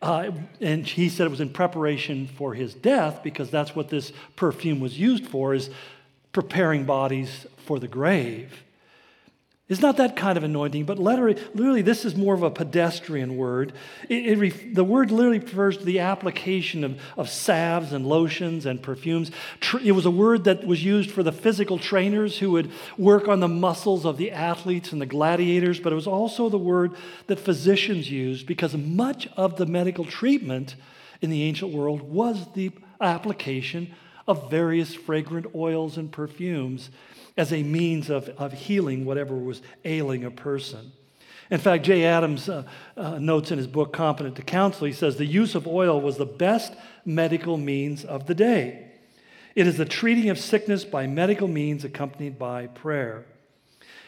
Uh, 0.01 0.31
and 0.59 0.85
he 0.85 1.07
said 1.07 1.25
it 1.25 1.29
was 1.29 1.41
in 1.41 1.49
preparation 1.49 2.27
for 2.27 2.53
his 2.53 2.73
death 2.73 3.21
because 3.23 3.49
that's 3.49 3.75
what 3.75 3.89
this 3.89 4.11
perfume 4.35 4.79
was 4.79 4.99
used 4.99 5.25
for 5.27 5.53
is 5.53 5.69
preparing 6.35 6.83
bodies 6.83 7.47
for 7.65 7.79
the 7.79 7.87
grave. 7.87 8.61
It's 9.69 9.81
not 9.81 9.95
that 9.97 10.17
kind 10.17 10.37
of 10.37 10.43
anointing, 10.43 10.83
but 10.83 10.99
literally, 10.99 11.81
this 11.81 12.03
is 12.03 12.13
more 12.13 12.33
of 12.33 12.43
a 12.43 12.51
pedestrian 12.51 13.37
word. 13.37 13.71
It, 14.09 14.43
it, 14.43 14.75
the 14.75 14.83
word 14.83 15.11
literally 15.11 15.39
refers 15.39 15.77
to 15.77 15.85
the 15.85 15.99
application 15.99 16.83
of, 16.83 16.99
of 17.15 17.29
salves 17.29 17.93
and 17.93 18.05
lotions 18.05 18.65
and 18.65 18.83
perfumes. 18.83 19.31
It 19.81 19.93
was 19.93 20.05
a 20.05 20.11
word 20.11 20.43
that 20.43 20.67
was 20.67 20.83
used 20.83 21.09
for 21.09 21.23
the 21.23 21.31
physical 21.31 21.79
trainers 21.79 22.37
who 22.37 22.51
would 22.51 22.69
work 22.97 23.29
on 23.29 23.39
the 23.39 23.47
muscles 23.47 24.05
of 24.05 24.17
the 24.17 24.31
athletes 24.31 24.91
and 24.91 25.01
the 25.01 25.05
gladiators, 25.05 25.79
but 25.79 25.93
it 25.93 25.95
was 25.95 26.05
also 26.05 26.49
the 26.49 26.57
word 26.57 26.95
that 27.27 27.39
physicians 27.39 28.11
used 28.11 28.45
because 28.45 28.75
much 28.75 29.29
of 29.37 29.55
the 29.55 29.65
medical 29.65 30.03
treatment 30.03 30.75
in 31.21 31.29
the 31.29 31.43
ancient 31.43 31.71
world 31.71 32.01
was 32.01 32.45
the 32.55 32.71
application 32.99 33.95
of 34.27 34.49
various 34.49 34.93
fragrant 34.93 35.47
oils 35.55 35.97
and 35.97 36.11
perfumes 36.11 36.89
as 37.37 37.51
a 37.51 37.63
means 37.63 38.09
of, 38.09 38.29
of 38.29 38.53
healing 38.53 39.05
whatever 39.05 39.35
was 39.35 39.61
ailing 39.83 40.23
a 40.23 40.31
person. 40.31 40.91
In 41.51 41.59
fact, 41.59 41.85
Jay 41.85 42.05
Adams 42.05 42.49
uh, 42.49 42.63
uh, 42.97 43.19
notes 43.19 43.51
in 43.51 43.57
his 43.57 43.67
book, 43.67 43.93
Competent 43.93 44.35
to 44.37 44.41
Counsel, 44.41 44.87
he 44.87 44.93
says 44.93 45.17
the 45.17 45.25
use 45.25 45.53
of 45.53 45.67
oil 45.67 46.01
was 46.01 46.17
the 46.17 46.25
best 46.25 46.73
medical 47.05 47.57
means 47.57 48.03
of 48.03 48.25
the 48.25 48.33
day. 48.33 48.87
It 49.53 49.67
is 49.67 49.77
the 49.77 49.85
treating 49.85 50.29
of 50.29 50.39
sickness 50.39 50.83
by 50.83 51.07
medical 51.07 51.47
means 51.47 51.85
accompanied 51.85 52.39
by 52.39 52.67
prayer. 52.67 53.25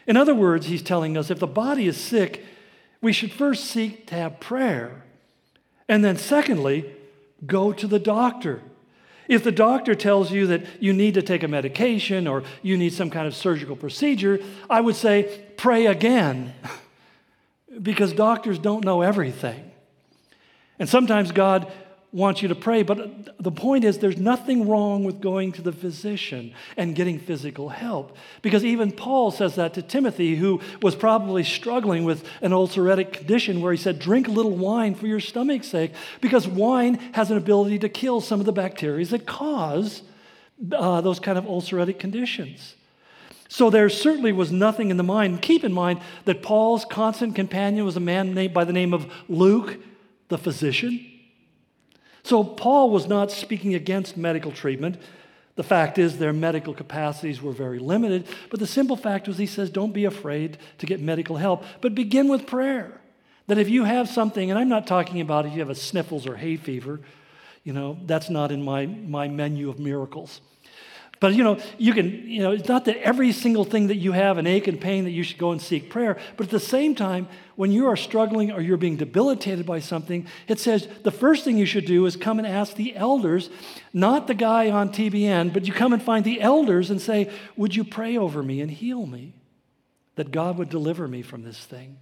In 0.08 0.18
other 0.18 0.34
words, 0.34 0.68
he's 0.68 0.82
telling 0.82 1.16
us 1.16 1.30
if 1.30 1.40
the 1.40 1.48
body 1.48 1.88
is 1.88 1.98
sick, 1.98 2.44
we 3.02 3.14
should 3.14 3.32
first 3.32 3.66
seek 3.66 4.08
to 4.08 4.16
have 4.16 4.40
prayer. 4.40 5.04
And 5.88 6.04
then, 6.04 6.18
secondly, 6.18 6.94
go 7.46 7.72
to 7.72 7.88
the 7.88 8.00
doctor. 8.00 8.62
If 9.28 9.44
the 9.44 9.52
doctor 9.52 9.96
tells 9.96 10.32
you 10.32 10.48
that 10.48 10.66
you 10.82 10.94
need 10.94 11.16
to 11.16 11.22
take 11.22 11.44
a 11.44 11.48
medication 11.48 12.28
or 12.28 12.44
you 12.62 12.78
need 12.78 12.94
some 12.94 13.10
kind 13.10 13.28
of 13.28 13.36
surgical 13.36 13.76
procedure, 13.76 14.40
I 14.70 14.82
would 14.82 14.96
say 14.96 15.44
pray 15.58 15.88
again 15.88 16.54
because 17.82 18.14
doctors 18.14 18.60
don't 18.60 18.86
know 18.86 19.02
everything. 19.02 19.72
And 20.80 20.88
sometimes 20.88 21.32
God 21.32 21.72
wants 22.18 22.42
you 22.42 22.48
to 22.48 22.56
pray, 22.56 22.82
but 22.82 23.38
the 23.42 23.52
point 23.52 23.84
is 23.84 24.00
there's 24.00 24.18
nothing 24.18 24.68
wrong 24.68 25.04
with 25.04 25.22
going 25.22 25.52
to 25.52 25.62
the 25.62 25.72
physician 25.72 26.52
and 26.76 26.96
getting 26.96 27.20
physical 27.20 27.70
help. 27.70 28.18
Because 28.42 28.66
even 28.66 28.92
Paul 28.92 29.30
says 29.30 29.54
that 29.56 29.76
to 29.76 29.84
Timothy, 29.84 30.36
who 30.36 30.60
was 30.82 30.96
probably 30.96 31.44
struggling 31.44 32.06
with 32.06 32.28
an 32.42 32.54
ulceratic 32.54 33.14
condition, 33.14 33.62
where 33.62 33.72
he 33.72 33.78
said, 33.78 34.00
Drink 34.00 34.28
a 34.28 34.32
little 34.32 34.58
wine 34.58 34.96
for 34.96 35.06
your 35.06 35.20
stomach's 35.20 35.68
sake, 35.68 35.92
because 36.20 36.48
wine 36.48 36.96
has 37.14 37.30
an 37.30 37.38
ability 37.38 37.78
to 37.80 37.90
kill 37.90 38.20
some 38.20 38.40
of 38.40 38.48
the 38.48 38.52
bacteria 38.52 39.06
that 39.06 39.28
cause 39.28 40.02
uh, 40.72 41.02
those 41.02 41.20
kind 41.20 41.38
of 41.38 41.46
ulceratic 41.46 42.00
conditions. 42.00 42.74
So 43.48 43.70
there 43.70 43.90
certainly 43.90 44.32
was 44.32 44.52
nothing 44.52 44.90
in 44.90 44.98
the 44.98 45.04
mind. 45.04 45.44
Keep 45.44 45.64
in 45.64 45.72
mind 45.72 46.02
that 46.26 46.42
Paul's 46.42 46.84
constant 46.84 47.36
companion 47.36 47.86
was 47.86 47.96
a 47.96 48.00
man 48.00 48.34
named 48.34 48.56
by 48.56 48.64
the 48.64 48.74
name 48.74 48.92
of 48.92 49.06
Luke, 49.30 49.78
the 50.30 50.40
physician. 50.40 51.07
So 52.28 52.44
Paul 52.44 52.90
was 52.90 53.08
not 53.08 53.32
speaking 53.32 53.74
against 53.74 54.18
medical 54.18 54.52
treatment. 54.52 55.00
The 55.56 55.64
fact 55.64 55.98
is, 55.98 56.18
their 56.18 56.34
medical 56.34 56.74
capacities 56.74 57.42
were 57.42 57.54
very 57.54 57.80
limited. 57.80 58.28
But 58.50 58.60
the 58.60 58.68
simple 58.68 58.98
fact 58.98 59.30
was, 59.30 59.38
he 59.38 59.46
says, 59.46 59.70
don't 59.70 59.94
be 59.94 60.04
afraid 60.04 60.58
to 60.80 60.86
get 60.86 61.00
medical 61.00 61.38
help, 61.38 61.64
but 61.80 61.96
begin 61.96 62.28
with 62.28 62.46
prayer. 62.46 63.00
That 63.48 63.58
if 63.58 63.70
you 63.70 63.86
have 63.86 64.10
something, 64.10 64.50
and 64.50 64.60
I'm 64.60 64.68
not 64.68 64.88
talking 64.88 65.22
about 65.22 65.46
if 65.46 65.54
you 65.54 65.60
have 65.60 65.70
a 65.70 65.76
sniffles 65.76 66.28
or 66.28 66.36
hay 66.36 66.58
fever, 66.58 67.00
you 67.64 67.72
know, 67.72 67.98
that's 68.06 68.30
not 68.30 68.52
in 68.52 68.62
my, 68.62 68.88
my 68.88 69.30
menu 69.30 69.70
of 69.70 69.80
miracles. 69.80 70.42
But 71.20 71.34
you 71.34 71.44
know, 71.44 71.58
you 71.78 71.94
can, 71.94 72.30
you 72.30 72.44
know, 72.44 72.52
it's 72.52 72.68
not 72.68 72.86
that 72.86 72.98
every 72.98 73.32
single 73.32 73.64
thing 73.64 73.88
that 73.88 73.96
you 73.96 74.12
have, 74.12 74.38
an 74.38 74.46
ache 74.46 74.68
and 74.68 74.80
pain, 74.80 75.04
that 75.06 75.12
you 75.12 75.24
should 75.24 75.40
go 75.40 75.52
and 75.52 75.62
seek 75.62 75.90
prayer. 75.90 76.18
But 76.36 76.48
at 76.48 76.52
the 76.52 76.60
same 76.60 76.94
time, 76.94 77.28
when 77.56 77.72
you 77.72 77.88
are 77.88 77.96
struggling 77.96 78.52
or 78.52 78.62
you're 78.62 78.78
being 78.78 78.98
debilitated 78.98 79.66
by 79.66 79.80
something, 79.80 80.28
it 80.48 80.60
says 80.60 80.88
the 81.04 81.12
first 81.12 81.44
thing 81.44 81.58
you 81.58 81.66
should 81.66 81.86
do 81.86 82.06
is 82.06 82.16
come 82.16 82.38
and 82.38 82.48
ask 82.48 82.76
the 82.76 82.96
elders, 82.96 83.50
not 83.94 84.28
the 84.28 84.36
guy 84.36 84.70
on 84.70 84.90
TBN, 84.90 85.54
but 85.54 85.66
you 85.66 85.74
come 85.74 85.92
and 85.92 86.04
find 86.04 86.24
the 86.24 86.40
elders 86.40 86.92
and 86.92 87.02
say, 87.02 87.32
Would 87.56 87.76
you 87.76 87.84
pray 87.84 88.16
over 88.18 88.44
me 88.44 88.62
and 88.62 88.70
heal 88.70 89.06
me? 89.06 89.34
That 90.16 90.32
God 90.32 90.58
would 90.58 90.70
deliver 90.70 91.08
me 91.08 91.24
from 91.24 91.44
this 91.44 91.60
thing. 91.60 91.98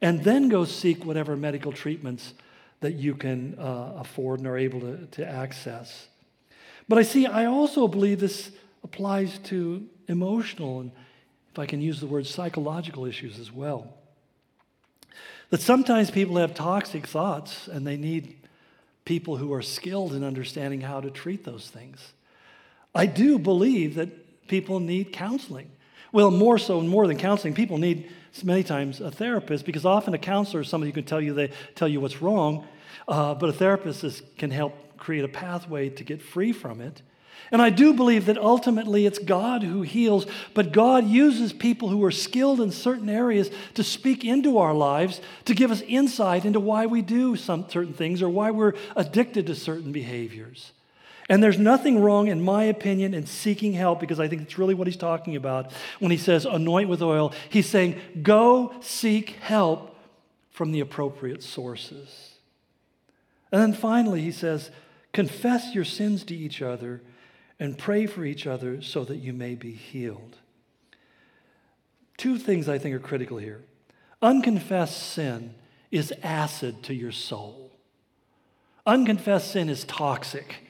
And 0.00 0.24
then 0.24 0.48
go 0.48 0.64
seek 0.64 1.04
whatever 1.04 1.36
medical 1.36 1.72
treatments 1.72 2.34
that 2.80 2.94
you 2.94 3.14
can 3.14 3.58
uh, 3.58 3.94
afford 3.96 4.40
and 4.40 4.48
are 4.48 4.58
able 4.58 4.80
to, 4.80 5.06
to 5.06 5.26
access. 5.26 6.08
But 6.88 6.98
I 6.98 7.02
see, 7.02 7.26
I 7.26 7.46
also 7.46 7.88
believe 7.88 8.20
this 8.20 8.50
applies 8.82 9.38
to 9.44 9.86
emotional 10.08 10.80
and, 10.80 10.92
if 11.52 11.58
I 11.58 11.66
can 11.66 11.80
use 11.80 12.00
the 12.00 12.06
word, 12.06 12.26
psychological 12.26 13.06
issues 13.06 13.38
as 13.38 13.52
well. 13.52 13.94
That 15.50 15.60
sometimes 15.60 16.10
people 16.10 16.36
have 16.36 16.54
toxic 16.54 17.06
thoughts 17.06 17.68
and 17.68 17.86
they 17.86 17.96
need 17.96 18.36
people 19.04 19.36
who 19.36 19.52
are 19.52 19.62
skilled 19.62 20.14
in 20.14 20.24
understanding 20.24 20.80
how 20.80 21.00
to 21.00 21.10
treat 21.10 21.44
those 21.44 21.68
things. 21.68 22.12
I 22.94 23.06
do 23.06 23.38
believe 23.38 23.94
that 23.96 24.46
people 24.48 24.80
need 24.80 25.12
counseling. 25.12 25.70
Well, 26.12 26.30
more 26.30 26.58
so 26.58 26.80
more 26.80 27.06
than 27.06 27.16
counseling, 27.16 27.54
people 27.54 27.78
need 27.78 28.10
many 28.42 28.62
times 28.62 29.00
a 29.00 29.10
therapist 29.10 29.64
because 29.64 29.84
often 29.84 30.14
a 30.14 30.18
counselor 30.18 30.62
is 30.62 30.68
somebody 30.68 30.90
who 30.90 30.94
can 30.94 31.04
tell 31.04 31.20
you 31.20 31.34
they 31.34 31.50
tell 31.74 31.88
you 31.88 32.00
what's 32.00 32.22
wrong, 32.22 32.66
uh, 33.08 33.34
but 33.34 33.48
a 33.48 33.52
therapist 33.52 34.04
is, 34.04 34.22
can 34.38 34.50
help 34.50 34.74
create 34.96 35.24
a 35.24 35.28
pathway 35.28 35.88
to 35.90 36.04
get 36.04 36.22
free 36.22 36.52
from 36.52 36.80
it. 36.80 37.02
And 37.50 37.60
I 37.60 37.70
do 37.70 37.92
believe 37.92 38.26
that 38.26 38.38
ultimately 38.38 39.06
it's 39.06 39.18
God 39.18 39.62
who 39.62 39.82
heals, 39.82 40.26
but 40.54 40.72
God 40.72 41.06
uses 41.06 41.52
people 41.52 41.88
who 41.88 42.02
are 42.04 42.10
skilled 42.10 42.60
in 42.60 42.70
certain 42.70 43.08
areas 43.08 43.50
to 43.74 43.84
speak 43.84 44.24
into 44.24 44.58
our 44.58 44.74
lives 44.74 45.20
to 45.44 45.54
give 45.54 45.70
us 45.70 45.82
insight 45.82 46.44
into 46.44 46.58
why 46.58 46.86
we 46.86 47.02
do 47.02 47.36
some 47.36 47.68
certain 47.68 47.92
things 47.92 48.22
or 48.22 48.28
why 48.28 48.50
we're 48.50 48.72
addicted 48.96 49.46
to 49.46 49.54
certain 49.54 49.92
behaviors. 49.92 50.72
And 51.28 51.42
there's 51.42 51.58
nothing 51.58 52.02
wrong, 52.02 52.28
in 52.28 52.42
my 52.42 52.64
opinion, 52.64 53.14
in 53.14 53.26
seeking 53.26 53.72
help 53.72 53.98
because 54.00 54.20
I 54.20 54.28
think 54.28 54.42
it's 54.42 54.58
really 54.58 54.74
what 54.74 54.86
he's 54.86 54.96
talking 54.96 55.36
about 55.36 55.72
when 55.98 56.10
he 56.10 56.18
says 56.18 56.44
anoint 56.44 56.88
with 56.88 57.02
oil. 57.02 57.32
He's 57.48 57.68
saying, 57.68 58.00
go 58.22 58.74
seek 58.80 59.30
help 59.30 59.96
from 60.50 60.72
the 60.72 60.80
appropriate 60.80 61.42
sources. 61.42 62.32
And 63.50 63.60
then 63.60 63.72
finally, 63.72 64.20
he 64.20 64.32
says, 64.32 64.70
Confess 65.14 65.74
your 65.76 65.84
sins 65.84 66.24
to 66.24 66.34
each 66.34 66.60
other 66.60 67.00
and 67.60 67.78
pray 67.78 68.04
for 68.04 68.24
each 68.24 68.48
other 68.48 68.82
so 68.82 69.04
that 69.04 69.18
you 69.18 69.32
may 69.32 69.54
be 69.54 69.70
healed. 69.70 70.36
Two 72.16 72.36
things 72.36 72.68
I 72.68 72.78
think 72.78 72.96
are 72.96 73.00
critical 73.00 73.38
here. 73.38 73.62
Unconfessed 74.20 75.00
sin 75.12 75.54
is 75.92 76.12
acid 76.24 76.82
to 76.82 76.94
your 76.94 77.12
soul. 77.12 77.70
Unconfessed 78.86 79.52
sin 79.52 79.68
is 79.68 79.84
toxic. 79.84 80.66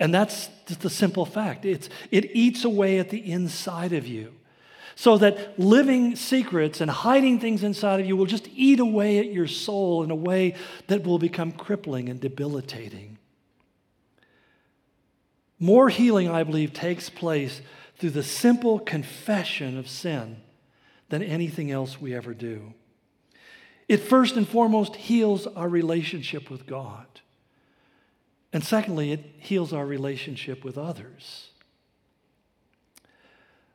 And 0.00 0.12
that's 0.12 0.48
just 0.66 0.80
the 0.80 0.90
simple 0.90 1.26
fact. 1.26 1.66
It's, 1.66 1.90
it 2.10 2.34
eats 2.34 2.64
away 2.64 2.98
at 2.98 3.10
the 3.10 3.30
inside 3.30 3.92
of 3.92 4.06
you. 4.06 4.32
So 4.96 5.18
that 5.18 5.58
living 5.58 6.16
secrets 6.16 6.80
and 6.80 6.90
hiding 6.90 7.40
things 7.40 7.62
inside 7.62 8.00
of 8.00 8.06
you 8.06 8.16
will 8.16 8.24
just 8.24 8.48
eat 8.54 8.80
away 8.80 9.18
at 9.18 9.30
your 9.30 9.48
soul 9.48 10.02
in 10.02 10.10
a 10.10 10.14
way 10.14 10.54
that 10.86 11.04
will 11.04 11.18
become 11.18 11.52
crippling 11.52 12.08
and 12.08 12.18
debilitating. 12.18 13.13
More 15.64 15.88
healing, 15.88 16.28
I 16.28 16.42
believe, 16.42 16.74
takes 16.74 17.08
place 17.08 17.62
through 17.96 18.10
the 18.10 18.22
simple 18.22 18.78
confession 18.78 19.78
of 19.78 19.88
sin 19.88 20.42
than 21.08 21.22
anything 21.22 21.70
else 21.70 21.98
we 21.98 22.14
ever 22.14 22.34
do. 22.34 22.74
It 23.88 23.96
first 23.96 24.36
and 24.36 24.46
foremost 24.46 24.94
heals 24.94 25.46
our 25.46 25.70
relationship 25.70 26.50
with 26.50 26.66
God. 26.66 27.06
And 28.52 28.62
secondly, 28.62 29.12
it 29.12 29.24
heals 29.38 29.72
our 29.72 29.86
relationship 29.86 30.64
with 30.64 30.76
others. 30.76 31.48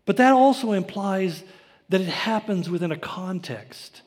But 0.05 0.17
that 0.17 0.33
also 0.33 0.73
implies 0.73 1.43
that 1.89 2.01
it 2.01 2.07
happens 2.07 2.69
within 2.69 2.91
a 2.91 2.99
context. 2.99 4.03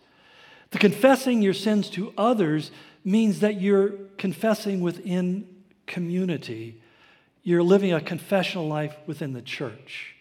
The 0.71 0.79
confessing 0.79 1.43
your 1.43 1.53
sins 1.53 1.91
to 1.91 2.15
others 2.17 2.71
means 3.05 3.41
that 3.41 3.61
you're 3.61 3.89
confessing 4.19 4.83
within 4.83 5.49
community 5.89 6.79
you're 7.43 7.63
living 7.63 7.93
a 7.93 8.01
confessional 8.01 8.69
life 8.69 8.95
within 9.07 9.33
the 9.33 9.43
church. 9.43 10.15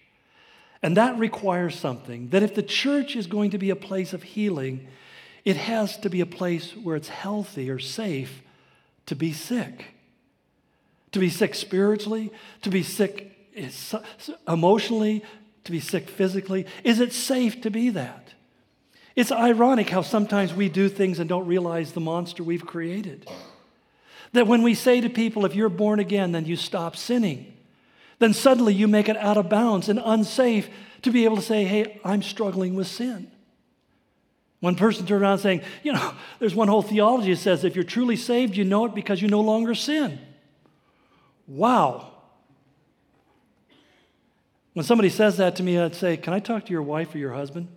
And 0.84 0.98
that 0.98 1.18
requires 1.20 1.78
something 1.78 2.30
that 2.30 2.44
if 2.44 2.56
the 2.56 2.64
church 2.64 3.16
is 3.16 3.28
going 3.28 3.52
to 3.52 3.58
be 3.58 3.70
a 3.70 3.76
place 3.76 4.14
of 4.14 4.24
healing, 4.24 4.88
it 5.46 5.56
has 5.56 5.98
to 5.98 6.10
be 6.10 6.22
a 6.22 6.26
place 6.26 6.72
where 6.72 6.96
it's 6.96 7.10
healthy 7.10 7.70
or 7.70 7.80
safe 7.80 8.42
to 9.06 9.16
be 9.16 9.32
sick. 9.32 9.86
To 11.12 11.20
be 11.20 11.30
sick 11.30 11.56
spiritually, 11.56 12.32
to 12.62 12.70
be 12.70 12.84
sick 12.84 13.32
eh, 13.56 13.70
emotionally, 14.48 15.24
to 15.66 15.72
be 15.72 15.80
sick 15.80 16.10
physically. 16.10 16.66
Is 16.84 17.00
it 17.00 17.14
safe 17.14 17.62
to 17.62 17.70
be 17.70 17.90
that? 17.90 18.30
It's 19.16 19.32
ironic 19.32 19.90
how 19.90 20.04
sometimes 20.04 20.54
we 20.54 20.70
do 20.70 20.88
things 20.88 21.20
and 21.20 21.28
don't 21.28 21.46
realize 21.46 21.92
the 21.92 22.00
monster 22.00 22.44
we've 22.44 22.66
created. 22.66 23.28
That 24.34 24.48
when 24.48 24.64
we 24.64 24.74
say 24.74 25.02
to 25.02 25.10
people, 25.10 25.46
if 25.46 25.56
you're 25.56 25.70
born 25.70 26.00
again, 26.00 26.32
then 26.32 26.46
you 26.46 26.56
stop 26.56 26.96
sinning, 26.96 27.54
then 28.20 28.34
suddenly 28.34 28.74
you 28.74 28.88
make 28.88 29.10
it 29.10 29.18
out 29.18 29.38
of 29.38 29.50
bounds 29.50 29.90
and 29.90 30.00
unsafe 30.04 30.70
to 31.02 31.12
be 31.12 31.26
able 31.26 31.36
to 31.38 31.42
say, 31.42 31.66
hey, 31.66 32.00
I'm 32.06 32.22
struggling 32.22 32.76
with 32.76 32.88
sin. 32.88 33.32
One 34.60 34.76
person 34.76 35.08
turned 35.08 35.24
around 35.24 35.40
saying, 35.40 35.62
you 35.84 35.92
know, 35.92 36.14
there's 36.40 36.54
one 36.54 36.68
whole 36.68 36.84
theology 36.84 37.34
that 37.34 37.40
says 37.40 37.64
if 37.64 37.76
you're 37.76 37.84
truly 37.84 38.16
saved, 38.16 38.56
you 38.56 38.64
know 38.64 38.86
it 38.86 38.94
because 38.94 39.22
you 39.22 39.28
no 39.28 39.42
longer 39.42 39.74
sin. 39.74 40.20
Wow. 41.48 42.12
When 44.74 44.86
somebody 44.86 45.10
says 45.10 45.38
that 45.38 45.56
to 45.58 45.64
me, 45.64 45.78
I'd 45.78 45.96
say, 45.96 46.16
Can 46.16 46.34
I 46.34 46.40
talk 46.40 46.66
to 46.66 46.72
your 46.72 46.84
wife 46.84 47.14
or 47.14 47.18
your 47.18 47.34
husband? 47.34 47.68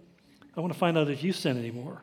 I 0.57 0.61
want 0.61 0.73
to 0.73 0.79
find 0.79 0.97
out 0.97 1.09
if 1.09 1.25
you 1.25 1.33
sin 1.33 1.59
anymore. 1.59 2.03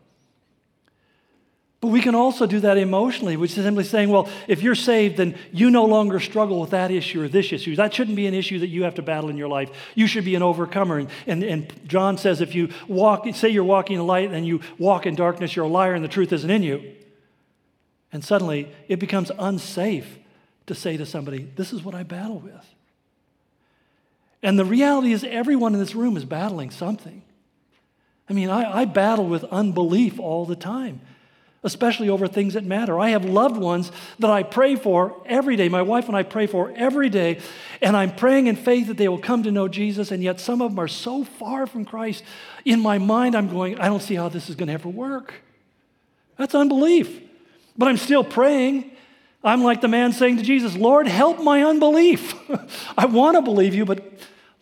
But 1.81 1.87
we 1.87 1.99
can 1.99 2.13
also 2.13 2.45
do 2.45 2.59
that 2.59 2.77
emotionally, 2.77 3.35
which 3.37 3.57
is 3.57 3.63
simply 3.63 3.83
saying, 3.83 4.09
well, 4.09 4.29
if 4.47 4.61
you're 4.61 4.75
saved, 4.75 5.17
then 5.17 5.35
you 5.51 5.71
no 5.71 5.85
longer 5.85 6.19
struggle 6.19 6.61
with 6.61 6.69
that 6.69 6.91
issue 6.91 7.23
or 7.23 7.27
this 7.27 7.51
issue. 7.51 7.75
That 7.75 7.91
shouldn't 7.91 8.15
be 8.15 8.27
an 8.27 8.35
issue 8.35 8.59
that 8.59 8.67
you 8.67 8.83
have 8.83 8.93
to 8.95 9.01
battle 9.01 9.31
in 9.31 9.37
your 9.37 9.47
life. 9.47 9.71
You 9.95 10.05
should 10.05 10.23
be 10.23 10.35
an 10.35 10.43
overcomer. 10.43 10.99
And, 10.99 11.09
and, 11.25 11.43
and 11.43 11.87
John 11.87 12.19
says, 12.19 12.39
if 12.39 12.53
you 12.53 12.69
walk, 12.87 13.25
say 13.33 13.49
you're 13.49 13.63
walking 13.63 13.97
in 13.97 14.05
light 14.05 14.31
and 14.31 14.45
you 14.45 14.61
walk 14.77 15.07
in 15.07 15.15
darkness, 15.15 15.55
you're 15.55 15.65
a 15.65 15.69
liar 15.69 15.95
and 15.95 16.03
the 16.03 16.07
truth 16.07 16.31
isn't 16.31 16.49
in 16.49 16.61
you. 16.61 16.83
And 18.13 18.23
suddenly 18.23 18.71
it 18.87 18.99
becomes 18.99 19.31
unsafe 19.39 20.19
to 20.67 20.75
say 20.75 20.97
to 20.97 21.05
somebody, 21.05 21.49
this 21.55 21.73
is 21.73 21.83
what 21.83 21.95
I 21.95 22.03
battle 22.03 22.39
with. 22.39 22.75
And 24.43 24.57
the 24.57 24.65
reality 24.65 25.13
is, 25.13 25.23
everyone 25.23 25.73
in 25.73 25.79
this 25.79 25.95
room 25.95 26.15
is 26.15 26.25
battling 26.25 26.69
something. 26.69 27.23
I 28.29 28.33
mean, 28.33 28.51
I, 28.51 28.81
I 28.81 28.85
battle 28.85 29.25
with 29.25 29.43
unbelief 29.45 30.19
all 30.19 30.45
the 30.45 30.55
time 30.55 31.01
especially 31.63 32.09
over 32.09 32.27
things 32.27 32.55
that 32.55 32.63
matter. 32.63 32.99
I 32.99 33.09
have 33.09 33.23
loved 33.23 33.57
ones 33.57 33.91
that 34.19 34.31
I 34.31 34.43
pray 34.43 34.75
for 34.75 35.15
every 35.25 35.55
day. 35.55 35.69
My 35.69 35.83
wife 35.83 36.07
and 36.07 36.17
I 36.17 36.23
pray 36.23 36.47
for 36.47 36.73
every 36.75 37.09
day, 37.09 37.39
and 37.81 37.95
I'm 37.95 38.15
praying 38.15 38.47
in 38.47 38.55
faith 38.55 38.87
that 38.87 38.97
they 38.97 39.07
will 39.07 39.19
come 39.19 39.43
to 39.43 39.51
know 39.51 39.67
Jesus, 39.67 40.11
and 40.11 40.23
yet 40.23 40.39
some 40.39 40.61
of 40.61 40.71
them 40.71 40.79
are 40.79 40.87
so 40.87 41.23
far 41.23 41.67
from 41.67 41.85
Christ. 41.85 42.23
In 42.65 42.79
my 42.79 42.97
mind, 42.97 43.35
I'm 43.35 43.49
going, 43.49 43.79
I 43.79 43.87
don't 43.87 44.01
see 44.01 44.15
how 44.15 44.29
this 44.29 44.49
is 44.49 44.55
going 44.55 44.67
to 44.67 44.73
ever 44.73 44.89
work. 44.89 45.35
That's 46.37 46.55
unbelief. 46.55 47.21
But 47.77 47.87
I'm 47.87 47.97
still 47.97 48.23
praying. 48.23 48.91
I'm 49.43 49.63
like 49.63 49.81
the 49.81 49.87
man 49.87 50.13
saying 50.13 50.37
to 50.37 50.43
Jesus, 50.43 50.75
Lord, 50.75 51.07
help 51.07 51.41
my 51.41 51.63
unbelief. 51.63 52.33
I 52.97 53.05
want 53.05 53.37
to 53.37 53.41
believe 53.41 53.75
you, 53.75 53.85
but 53.85 54.03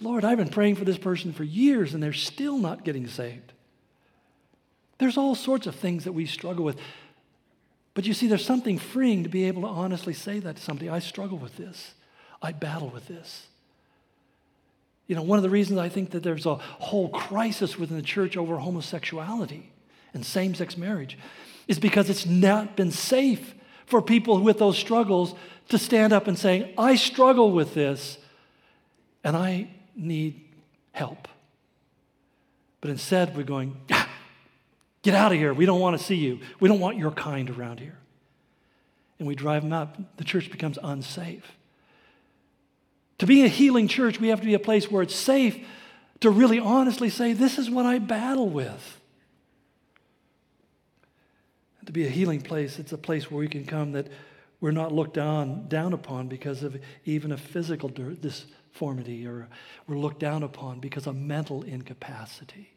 Lord, 0.02 0.24
I've 0.24 0.38
been 0.38 0.50
praying 0.50 0.76
for 0.76 0.86
this 0.86 0.97
person 0.97 1.34
for 1.34 1.43
years, 1.43 1.93
and 1.93 2.04
they're 2.04 2.14
still 2.14 2.58
not 2.58 2.84
getting 2.84 3.08
saved. 3.08 3.49
There's 5.00 5.18
all 5.18 5.34
sorts 5.34 5.66
of 5.66 5.76
things 5.76 6.04
that 6.04 6.12
we 6.12 6.26
struggle 6.26 6.64
with. 6.64 6.78
But 7.93 8.06
you 8.06 8.14
see, 8.14 8.28
there's 8.28 8.45
something 8.45 8.78
freeing 8.78 9.24
to 9.24 9.30
be 9.30 9.45
able 9.45 9.64
to 9.64 9.68
honestly 9.68 10.14
say 10.14 10.39
that 10.39 10.58
to 10.58 10.62
somebody. 10.62 10.89
I 10.89 11.00
struggle 11.00 11.38
with 11.38 11.58
this. 11.58 11.93
I 12.41 12.52
battle 12.52 12.89
with 12.89 13.08
this. 13.08 13.47
You 15.08 15.16
know, 15.16 15.24
one 15.24 15.39
of 15.39 15.43
the 15.43 15.50
reasons 15.50 15.80
I 15.80 15.89
think 15.89 16.12
that 16.12 16.22
there's 16.22 16.45
a 16.45 16.56
whole 16.56 17.10
crisis 17.10 17.80
within 17.80 17.97
the 17.97 18.04
church 18.04 18.38
over 18.38 18.58
homosexuality 18.58 19.72
and 20.14 20.26
same 20.26 20.54
sex 20.54 20.78
marriage 20.78 21.18
is 21.68 21.80
because 21.80 22.10
it's 22.10 22.26
not 22.26 22.76
been 22.76 22.91
safe 22.91 23.56
for 23.86 24.02
people 24.02 24.39
with 24.39 24.60
those 24.60 24.78
struggles 24.78 25.34
to 25.70 25.78
stand 25.78 26.14
up 26.14 26.28
and 26.28 26.38
say, 26.38 26.74
I 26.78 26.95
struggle 26.95 27.52
with 27.52 27.74
this 27.74 28.18
and 29.24 29.36
I 29.36 29.70
need 29.95 30.41
help. 30.91 31.28
But 32.82 32.91
instead, 32.91 33.36
we're 33.36 33.43
going, 33.43 33.78
ah, 33.91 34.09
get 35.02 35.14
out 35.14 35.32
of 35.32 35.38
here. 35.38 35.54
We 35.54 35.66
don't 35.66 35.80
want 35.80 35.97
to 35.97 36.04
see 36.04 36.16
you. 36.16 36.39
We 36.60 36.68
don't 36.68 36.80
want 36.80 36.97
your 36.97 37.12
kind 37.12 37.50
around 37.50 37.80
here. 37.80 37.97
And 39.18 39.28
we 39.28 39.36
drive 39.36 39.64
them 39.64 39.74
out. 39.74 40.18
The 40.18 40.24
church 40.24 40.52
becomes 40.52 40.78
unsafe. 40.82 41.52
To 43.20 43.28
be 43.28 43.43
a 43.43 43.50
healing 43.50 43.88
church, 43.88 44.20
we 44.20 44.30
have 44.30 44.39
to 44.39 44.45
be 44.45 44.54
a 44.54 44.60
place 44.60 44.89
where 44.89 45.04
it's 45.04 45.16
safe 45.16 45.66
to 46.22 46.30
really 46.30 46.60
honestly 46.60 47.10
say, 47.10 47.34
This 47.34 47.58
is 47.58 47.70
what 47.70 47.86
I 47.86 48.00
battle 48.00 48.50
with. 48.50 49.02
And 51.80 51.88
to 51.88 51.93
be 51.93 52.06
a 52.06 52.10
healing 52.10 52.41
place, 52.41 52.80
it's 52.80 52.93
a 52.93 52.97
place 52.97 53.30
where 53.30 53.39
we 53.39 53.47
can 53.47 53.66
come 53.66 53.91
that 53.93 54.08
we're 54.62 54.72
not 54.72 54.93
looked 54.93 55.14
down, 55.14 55.68
down 55.68 55.93
upon 55.93 56.28
because 56.28 56.64
of 56.64 56.78
even 57.06 57.32
a 57.32 57.38
physical 57.38 57.89
disformity, 57.89 59.26
or 59.26 59.47
we're 59.88 59.97
looked 59.97 60.20
down 60.20 60.43
upon 60.43 60.80
because 60.80 61.08
of 61.08 61.16
mental 61.16 61.64
incapacity. 61.64 62.70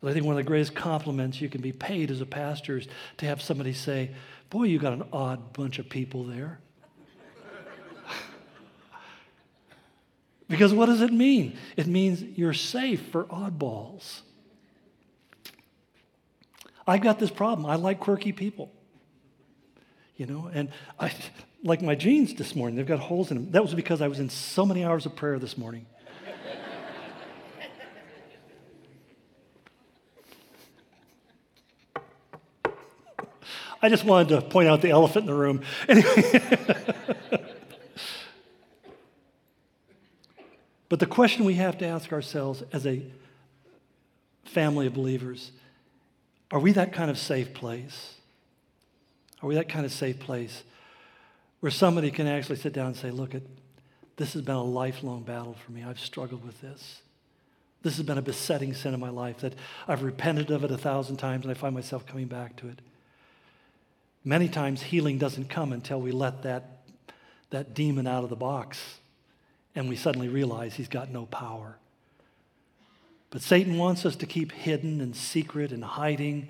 But 0.00 0.10
I 0.10 0.12
think 0.12 0.24
one 0.24 0.34
of 0.34 0.36
the 0.36 0.48
greatest 0.48 0.74
compliments 0.74 1.40
you 1.40 1.48
can 1.48 1.60
be 1.60 1.72
paid 1.72 2.10
as 2.10 2.20
a 2.20 2.26
pastor 2.26 2.78
is 2.78 2.86
to 3.18 3.26
have 3.26 3.42
somebody 3.42 3.72
say, 3.72 4.10
Boy, 4.50 4.64
you 4.64 4.78
got 4.78 4.92
an 4.92 5.04
odd 5.12 5.52
bunch 5.52 5.78
of 5.78 5.88
people 5.88 6.24
there. 6.24 6.60
because 10.48 10.72
what 10.72 10.86
does 10.86 11.02
it 11.02 11.12
mean? 11.12 11.58
It 11.76 11.86
means 11.86 12.22
you're 12.22 12.54
safe 12.54 13.10
for 13.10 13.24
oddballs. 13.24 14.20
I've 16.86 17.02
got 17.02 17.18
this 17.18 17.30
problem. 17.30 17.66
I 17.66 17.74
like 17.74 18.00
quirky 18.00 18.32
people. 18.32 18.72
You 20.16 20.26
know, 20.26 20.50
and 20.52 20.70
I 20.98 21.12
like 21.62 21.82
my 21.82 21.94
jeans 21.94 22.34
this 22.34 22.54
morning, 22.56 22.76
they've 22.76 22.86
got 22.86 23.00
holes 23.00 23.30
in 23.30 23.36
them. 23.36 23.50
That 23.50 23.62
was 23.62 23.74
because 23.74 24.00
I 24.00 24.08
was 24.08 24.20
in 24.20 24.30
so 24.30 24.64
many 24.64 24.84
hours 24.84 25.06
of 25.06 25.14
prayer 25.14 25.38
this 25.38 25.58
morning. 25.58 25.86
I 33.80 33.88
just 33.88 34.04
wanted 34.04 34.28
to 34.30 34.42
point 34.42 34.68
out 34.68 34.82
the 34.82 34.90
elephant 34.90 35.28
in 35.28 35.34
the 35.34 35.38
room. 35.38 35.62
Anyway. 35.88 36.40
but 40.88 40.98
the 40.98 41.06
question 41.06 41.44
we 41.44 41.54
have 41.54 41.78
to 41.78 41.86
ask 41.86 42.12
ourselves 42.12 42.62
as 42.72 42.86
a 42.86 43.02
family 44.44 44.86
of 44.86 44.94
believers 44.94 45.52
are 46.50 46.58
we 46.58 46.72
that 46.72 46.94
kind 46.94 47.10
of 47.10 47.18
safe 47.18 47.52
place? 47.52 48.14
Are 49.42 49.46
we 49.46 49.54
that 49.56 49.68
kind 49.68 49.84
of 49.84 49.92
safe 49.92 50.18
place 50.18 50.62
where 51.60 51.70
somebody 51.70 52.10
can 52.10 52.26
actually 52.26 52.56
sit 52.56 52.72
down 52.72 52.86
and 52.86 52.96
say, 52.96 53.10
Look, 53.10 53.34
it, 53.34 53.46
this 54.16 54.32
has 54.32 54.42
been 54.42 54.54
a 54.54 54.64
lifelong 54.64 55.22
battle 55.22 55.56
for 55.64 55.72
me. 55.72 55.84
I've 55.84 56.00
struggled 56.00 56.44
with 56.44 56.60
this. 56.60 57.02
This 57.82 57.96
has 57.96 58.04
been 58.04 58.18
a 58.18 58.22
besetting 58.22 58.74
sin 58.74 58.94
in 58.94 59.00
my 59.00 59.10
life 59.10 59.38
that 59.40 59.54
I've 59.86 60.02
repented 60.02 60.50
of 60.50 60.64
it 60.64 60.70
a 60.70 60.78
thousand 60.78 61.18
times 61.18 61.44
and 61.44 61.50
I 61.50 61.54
find 61.54 61.74
myself 61.74 62.06
coming 62.06 62.26
back 62.26 62.56
to 62.56 62.68
it. 62.68 62.80
Many 64.24 64.48
times 64.48 64.82
healing 64.82 65.18
doesn't 65.18 65.48
come 65.48 65.72
until 65.72 66.00
we 66.00 66.10
let 66.10 66.42
that, 66.42 66.80
that 67.50 67.74
demon 67.74 68.06
out 68.06 68.24
of 68.24 68.30
the 68.30 68.36
box 68.36 68.98
and 69.74 69.88
we 69.88 69.96
suddenly 69.96 70.28
realize 70.28 70.74
he's 70.74 70.88
got 70.88 71.10
no 71.10 71.26
power. 71.26 71.76
But 73.30 73.42
Satan 73.42 73.78
wants 73.78 74.04
us 74.06 74.16
to 74.16 74.26
keep 74.26 74.52
hidden 74.52 75.00
and 75.00 75.14
secret 75.14 75.70
and 75.70 75.84
hiding 75.84 76.48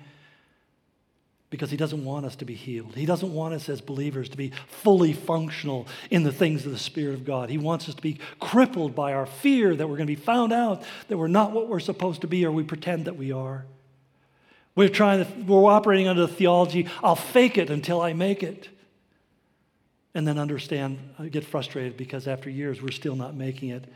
because 1.49 1.71
he 1.71 1.77
doesn't 1.77 2.05
want 2.05 2.25
us 2.25 2.35
to 2.37 2.45
be 2.45 2.53
healed. 2.53 2.95
He 2.95 3.05
doesn't 3.05 3.33
want 3.33 3.53
us 3.53 3.69
as 3.69 3.81
believers 3.81 4.29
to 4.29 4.37
be 4.37 4.51
fully 4.67 5.13
functional 5.13 5.87
in 6.09 6.23
the 6.23 6.31
things 6.31 6.65
of 6.65 6.71
the 6.71 6.77
Spirit 6.77 7.15
of 7.15 7.25
God. 7.25 7.49
He 7.49 7.57
wants 7.57 7.89
us 7.89 7.95
to 7.95 8.01
be 8.01 8.19
crippled 8.39 8.95
by 8.95 9.13
our 9.13 9.25
fear 9.25 9.75
that 9.75 9.87
we're 9.87 9.97
going 9.97 10.07
to 10.07 10.15
be 10.15 10.21
found 10.21 10.53
out 10.53 10.83
that 11.07 11.17
we're 11.17 11.27
not 11.27 11.51
what 11.51 11.67
we're 11.67 11.79
supposed 11.79 12.21
to 12.21 12.27
be 12.27 12.45
or 12.45 12.51
we 12.51 12.63
pretend 12.63 13.05
that 13.05 13.17
we 13.17 13.31
are. 13.31 13.65
We're 14.79 14.87
trying 14.87 15.25
to, 15.25 15.31
we're 15.41 15.69
operating 15.69 16.07
under 16.07 16.21
the 16.21 16.33
theology, 16.33 16.87
I'll 17.03 17.17
fake 17.17 17.57
it 17.57 17.69
until 17.69 17.99
I 17.99 18.13
make 18.13 18.43
it. 18.43 18.69
And 20.15 20.25
then 20.25 20.39
understand, 20.39 20.99
uh, 21.19 21.23
get 21.23 21.43
frustrated 21.43 21.97
because 21.97 22.29
after 22.29 22.49
years 22.49 22.81
we're 22.81 22.91
still 22.91 23.17
not 23.17 23.35
making 23.35 23.71
it. 23.71 23.91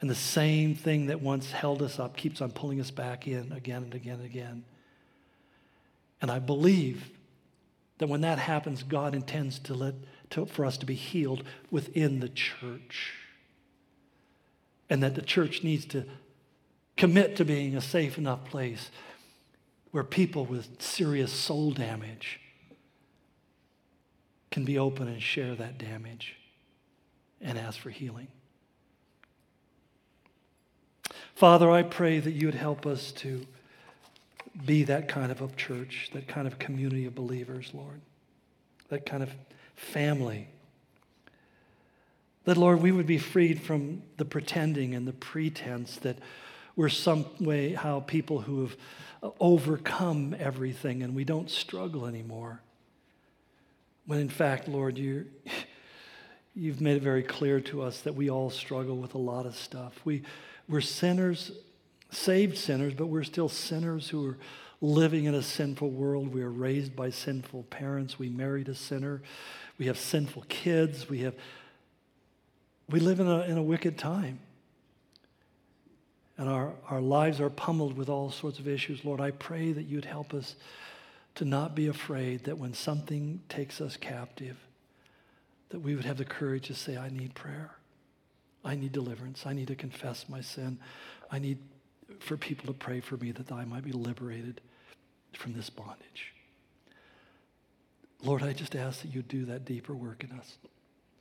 And 0.00 0.08
the 0.08 0.14
same 0.14 0.76
thing 0.76 1.06
that 1.06 1.20
once 1.20 1.50
held 1.50 1.82
us 1.82 1.98
up 1.98 2.16
keeps 2.16 2.40
on 2.40 2.52
pulling 2.52 2.80
us 2.80 2.92
back 2.92 3.26
in 3.26 3.50
again 3.50 3.82
and 3.82 3.92
again 3.92 4.20
and 4.20 4.24
again. 4.24 4.64
And 6.22 6.30
I 6.30 6.38
believe 6.38 7.10
that 7.98 8.08
when 8.08 8.20
that 8.20 8.38
happens, 8.38 8.84
God 8.84 9.12
intends 9.12 9.58
to 9.58 9.74
let, 9.74 9.94
to, 10.30 10.46
for 10.46 10.64
us 10.64 10.78
to 10.78 10.86
be 10.86 10.94
healed 10.94 11.42
within 11.68 12.20
the 12.20 12.28
church. 12.28 13.14
And 14.88 15.02
that 15.02 15.16
the 15.16 15.22
church 15.22 15.64
needs 15.64 15.84
to 15.86 16.04
commit 16.96 17.34
to 17.38 17.44
being 17.44 17.74
a 17.74 17.80
safe 17.80 18.18
enough 18.18 18.44
place 18.44 18.92
where 19.90 20.04
people 20.04 20.44
with 20.46 20.80
serious 20.80 21.32
soul 21.32 21.72
damage 21.72 22.40
can 24.50 24.64
be 24.64 24.78
open 24.78 25.08
and 25.08 25.22
share 25.22 25.54
that 25.54 25.78
damage 25.78 26.36
and 27.40 27.58
ask 27.58 27.78
for 27.78 27.90
healing. 27.90 28.28
Father, 31.34 31.70
I 31.70 31.82
pray 31.82 32.18
that 32.20 32.32
you 32.32 32.46
would 32.46 32.54
help 32.54 32.86
us 32.86 33.12
to 33.12 33.46
be 34.66 34.84
that 34.84 35.08
kind 35.08 35.32
of 35.32 35.40
a 35.40 35.48
church, 35.48 36.10
that 36.12 36.28
kind 36.28 36.46
of 36.46 36.58
community 36.58 37.06
of 37.06 37.14
believers, 37.14 37.70
Lord, 37.72 38.00
that 38.88 39.06
kind 39.06 39.22
of 39.22 39.30
family. 39.74 40.48
That, 42.44 42.56
Lord, 42.56 42.82
we 42.82 42.92
would 42.92 43.06
be 43.06 43.18
freed 43.18 43.62
from 43.62 44.02
the 44.16 44.24
pretending 44.24 44.94
and 44.94 45.06
the 45.06 45.12
pretense 45.12 45.96
that 45.98 46.18
we're 46.76 46.88
some 46.88 47.26
way 47.38 47.72
how 47.72 48.00
people 48.00 48.40
who 48.40 48.62
have 48.62 48.76
overcome 49.38 50.34
everything 50.38 51.02
and 51.02 51.14
we 51.14 51.24
don't 51.24 51.50
struggle 51.50 52.06
anymore. 52.06 52.60
When 54.06 54.18
in 54.18 54.28
fact, 54.28 54.68
Lord, 54.68 54.98
you 54.98 55.26
you've 56.54 56.80
made 56.80 56.96
it 56.96 57.02
very 57.02 57.22
clear 57.22 57.60
to 57.60 57.82
us 57.82 58.00
that 58.00 58.14
we 58.14 58.28
all 58.28 58.50
struggle 58.50 58.96
with 58.96 59.14
a 59.14 59.18
lot 59.18 59.46
of 59.46 59.54
stuff. 59.56 60.00
We, 60.04 60.22
we're 60.68 60.80
sinners, 60.80 61.52
saved 62.10 62.58
sinners, 62.58 62.94
but 62.94 63.06
we're 63.06 63.24
still 63.24 63.48
sinners 63.48 64.08
who 64.08 64.30
are 64.30 64.38
living 64.80 65.26
in 65.26 65.34
a 65.34 65.42
sinful 65.42 65.90
world. 65.90 66.34
We 66.34 66.42
are 66.42 66.50
raised 66.50 66.96
by 66.96 67.10
sinful 67.10 67.64
parents. 67.64 68.18
We 68.18 68.28
married 68.28 68.68
a 68.68 68.74
sinner. 68.74 69.22
We 69.78 69.86
have 69.86 69.98
sinful 69.98 70.44
kids. 70.48 71.08
We, 71.08 71.20
have, 71.20 71.34
we 72.88 73.00
live 73.00 73.20
in 73.20 73.28
a, 73.28 73.42
in 73.42 73.56
a 73.56 73.62
wicked 73.62 73.96
time 73.96 74.40
and 76.40 76.48
our, 76.48 76.72
our 76.88 77.02
lives 77.02 77.38
are 77.38 77.50
pummeled 77.50 77.98
with 77.98 78.08
all 78.08 78.30
sorts 78.30 78.58
of 78.58 78.66
issues, 78.66 79.04
Lord, 79.04 79.20
I 79.20 79.30
pray 79.30 79.72
that 79.72 79.82
you'd 79.82 80.06
help 80.06 80.32
us 80.32 80.56
to 81.34 81.44
not 81.44 81.74
be 81.74 81.88
afraid 81.88 82.44
that 82.44 82.56
when 82.56 82.72
something 82.72 83.42
takes 83.50 83.78
us 83.78 83.98
captive, 83.98 84.56
that 85.68 85.80
we 85.80 85.94
would 85.94 86.06
have 86.06 86.16
the 86.16 86.24
courage 86.24 86.68
to 86.68 86.74
say, 86.74 86.96
I 86.96 87.10
need 87.10 87.34
prayer. 87.34 87.72
I 88.64 88.74
need 88.74 88.92
deliverance. 88.92 89.44
I 89.44 89.52
need 89.52 89.68
to 89.68 89.74
confess 89.74 90.30
my 90.30 90.40
sin. 90.40 90.78
I 91.30 91.40
need 91.40 91.58
for 92.20 92.38
people 92.38 92.66
to 92.68 92.72
pray 92.72 93.00
for 93.00 93.18
me 93.18 93.32
that 93.32 93.52
I 93.52 93.66
might 93.66 93.84
be 93.84 93.92
liberated 93.92 94.62
from 95.34 95.52
this 95.52 95.68
bondage. 95.68 96.32
Lord, 98.22 98.42
I 98.42 98.54
just 98.54 98.74
ask 98.74 99.02
that 99.02 99.14
you 99.14 99.20
do 99.20 99.44
that 99.44 99.66
deeper 99.66 99.94
work 99.94 100.24
in 100.24 100.32
us. 100.38 100.56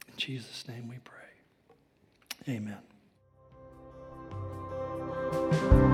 In 0.07 0.13
Jesus' 0.15 0.65
name 0.65 0.87
we 0.87 0.99
pray. 1.03 2.53
Amen. 2.55 2.88
Thank 5.31 5.61
you 5.61 5.88